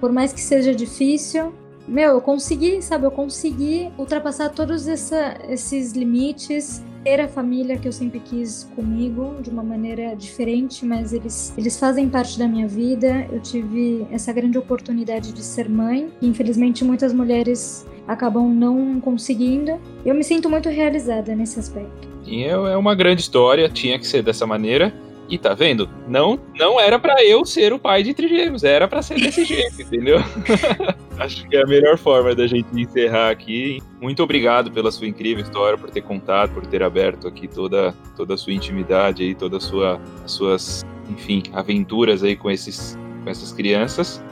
Por 0.00 0.12
mais 0.12 0.32
que 0.32 0.40
seja 0.40 0.74
difícil, 0.74 1.52
meu, 1.86 2.10
eu 2.10 2.20
consegui, 2.20 2.80
sabe? 2.80 3.04
Eu 3.06 3.10
consegui 3.10 3.90
ultrapassar 3.98 4.50
todos 4.50 4.86
essa, 4.86 5.36
esses 5.48 5.92
limites, 5.92 6.82
ter 7.02 7.20
a 7.20 7.28
família 7.28 7.78
que 7.78 7.88
eu 7.88 7.92
sempre 7.92 8.20
quis 8.20 8.70
comigo 8.74 9.36
de 9.40 9.50
uma 9.50 9.62
maneira 9.62 10.14
diferente, 10.14 10.84
mas 10.84 11.12
eles, 11.12 11.54
eles 11.56 11.78
fazem 11.78 12.08
parte 12.08 12.38
da 12.38 12.46
minha 12.46 12.68
vida. 12.68 13.26
Eu 13.32 13.40
tive 13.40 14.06
essa 14.10 14.32
grande 14.32 14.58
oportunidade 14.58 15.32
de 15.32 15.42
ser 15.42 15.68
mãe, 15.68 16.10
e 16.20 16.28
infelizmente 16.28 16.84
muitas 16.84 17.12
mulheres 17.12 17.86
acabam 18.06 18.48
não 18.48 19.00
conseguindo. 19.00 19.80
Eu 20.04 20.14
me 20.14 20.24
sinto 20.24 20.48
muito 20.50 20.68
realizada 20.68 21.34
nesse 21.34 21.58
aspecto. 21.58 22.08
E 22.26 22.44
é, 22.44 22.50
é 22.50 22.76
uma 22.76 22.94
grande 22.94 23.22
história, 23.22 23.68
tinha 23.68 23.98
que 23.98 24.06
ser 24.06 24.22
dessa 24.22 24.46
maneira. 24.46 24.92
E 25.28 25.38
tá 25.38 25.54
vendo? 25.54 25.88
Não, 26.08 26.40
não 26.56 26.80
era 26.80 26.98
para 26.98 27.24
eu 27.24 27.44
ser 27.44 27.72
o 27.72 27.78
pai 27.78 28.02
de 28.02 28.12
trigêmeos, 28.12 28.64
era 28.64 28.88
para 28.88 29.00
ser 29.00 29.14
desse 29.14 29.44
jeito, 29.46 29.80
entendeu? 29.80 30.18
Acho 31.20 31.46
que 31.46 31.54
é 31.54 31.62
a 31.62 31.66
melhor 31.66 31.98
forma 31.98 32.34
da 32.34 32.46
gente 32.46 32.66
encerrar 32.74 33.28
aqui. 33.28 33.78
Muito 34.00 34.22
obrigado 34.22 34.72
pela 34.72 34.90
sua 34.90 35.06
incrível 35.06 35.44
história, 35.44 35.76
por 35.76 35.90
ter 35.90 36.00
contado, 36.00 36.54
por 36.54 36.64
ter 36.66 36.82
aberto 36.82 37.28
aqui 37.28 37.46
toda, 37.46 37.92
toda 38.16 38.32
a 38.32 38.36
sua 38.38 38.54
intimidade 38.54 39.22
aí, 39.22 39.34
toda 39.34 39.60
sua, 39.60 40.00
as 40.24 40.32
suas, 40.32 40.82
enfim, 41.10 41.42
aventuras 41.52 42.22
aí 42.22 42.34
com 42.34 42.50
esses, 42.50 42.98
com 43.22 43.28
essas 43.28 43.52
crianças. 43.52 44.24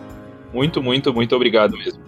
Muito, 0.50 0.82
muito, 0.82 1.12
muito 1.12 1.36
obrigado 1.36 1.76
mesmo. 1.76 2.02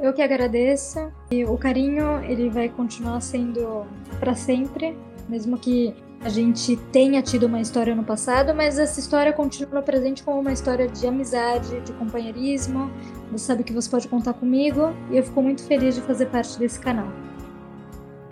Eu 0.00 0.14
que 0.14 0.22
agradeço. 0.22 1.12
E 1.30 1.44
o 1.44 1.58
carinho, 1.58 2.24
ele 2.24 2.48
vai 2.48 2.70
continuar 2.70 3.20
sendo 3.20 3.84
para 4.18 4.34
sempre, 4.34 4.96
mesmo 5.28 5.58
que 5.58 5.94
a 6.22 6.28
gente 6.28 6.76
tenha 6.92 7.22
tido 7.22 7.46
uma 7.46 7.60
história 7.60 7.94
no 7.94 8.04
passado, 8.04 8.54
mas 8.54 8.78
essa 8.78 9.00
história 9.00 9.32
continua 9.32 9.80
presente 9.80 10.22
como 10.22 10.40
uma 10.40 10.52
história 10.52 10.86
de 10.86 11.06
amizade, 11.06 11.80
de 11.80 11.92
companheirismo. 11.94 12.90
Você 13.32 13.46
sabe 13.46 13.64
que 13.64 13.72
você 13.72 13.88
pode 13.88 14.06
contar 14.06 14.34
comigo 14.34 14.94
e 15.10 15.16
eu 15.16 15.22
fico 15.22 15.40
muito 15.42 15.62
feliz 15.64 15.94
de 15.94 16.02
fazer 16.02 16.26
parte 16.26 16.58
desse 16.58 16.78
canal. 16.78 17.08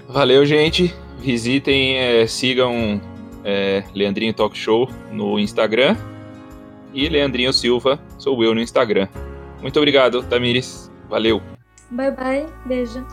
Valeu, 0.07 0.45
gente. 0.45 0.95
Visitem, 1.19 1.97
é, 1.97 2.27
sigam 2.27 3.01
é, 3.43 3.83
Leandrinho 3.95 4.35
Talk 4.35 4.57
Show 4.57 4.89
no 5.11 5.39
Instagram 5.39 5.97
e 6.93 7.09
Leandrinho 7.09 7.53
Silva, 7.53 7.99
sou 8.19 8.43
eu 8.45 8.55
no 8.55 8.61
Instagram. 8.61 9.09
Muito 9.61 9.79
obrigado, 9.79 10.23
Tamires. 10.23 10.91
Valeu. 11.09 11.41
Bye 11.91 12.11
bye, 12.13 12.47
beijo. 12.67 13.05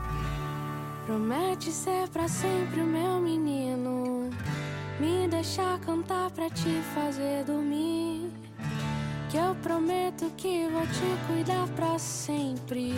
Promete 1.05 1.71
ser 1.71 2.07
para 2.09 2.28
sempre 2.28 2.82
o 2.82 2.86
meu 2.86 3.21
menino. 3.21 4.05
Deixar 5.30 5.80
cantar 5.80 6.30
pra 6.32 6.49
te 6.49 6.82
fazer 6.93 7.43
dormir. 7.45 8.32
Que 9.30 9.38
eu 9.38 9.55
prometo 9.55 10.32
que 10.38 10.67
vou 10.69 10.84
te 10.84 11.28
cuidar 11.28 11.67
pra 11.76 11.97
sempre. 11.97 12.93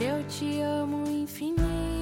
Eu 0.00 0.22
te 0.28 0.60
amo 0.60 1.08
infinito. 1.08 1.93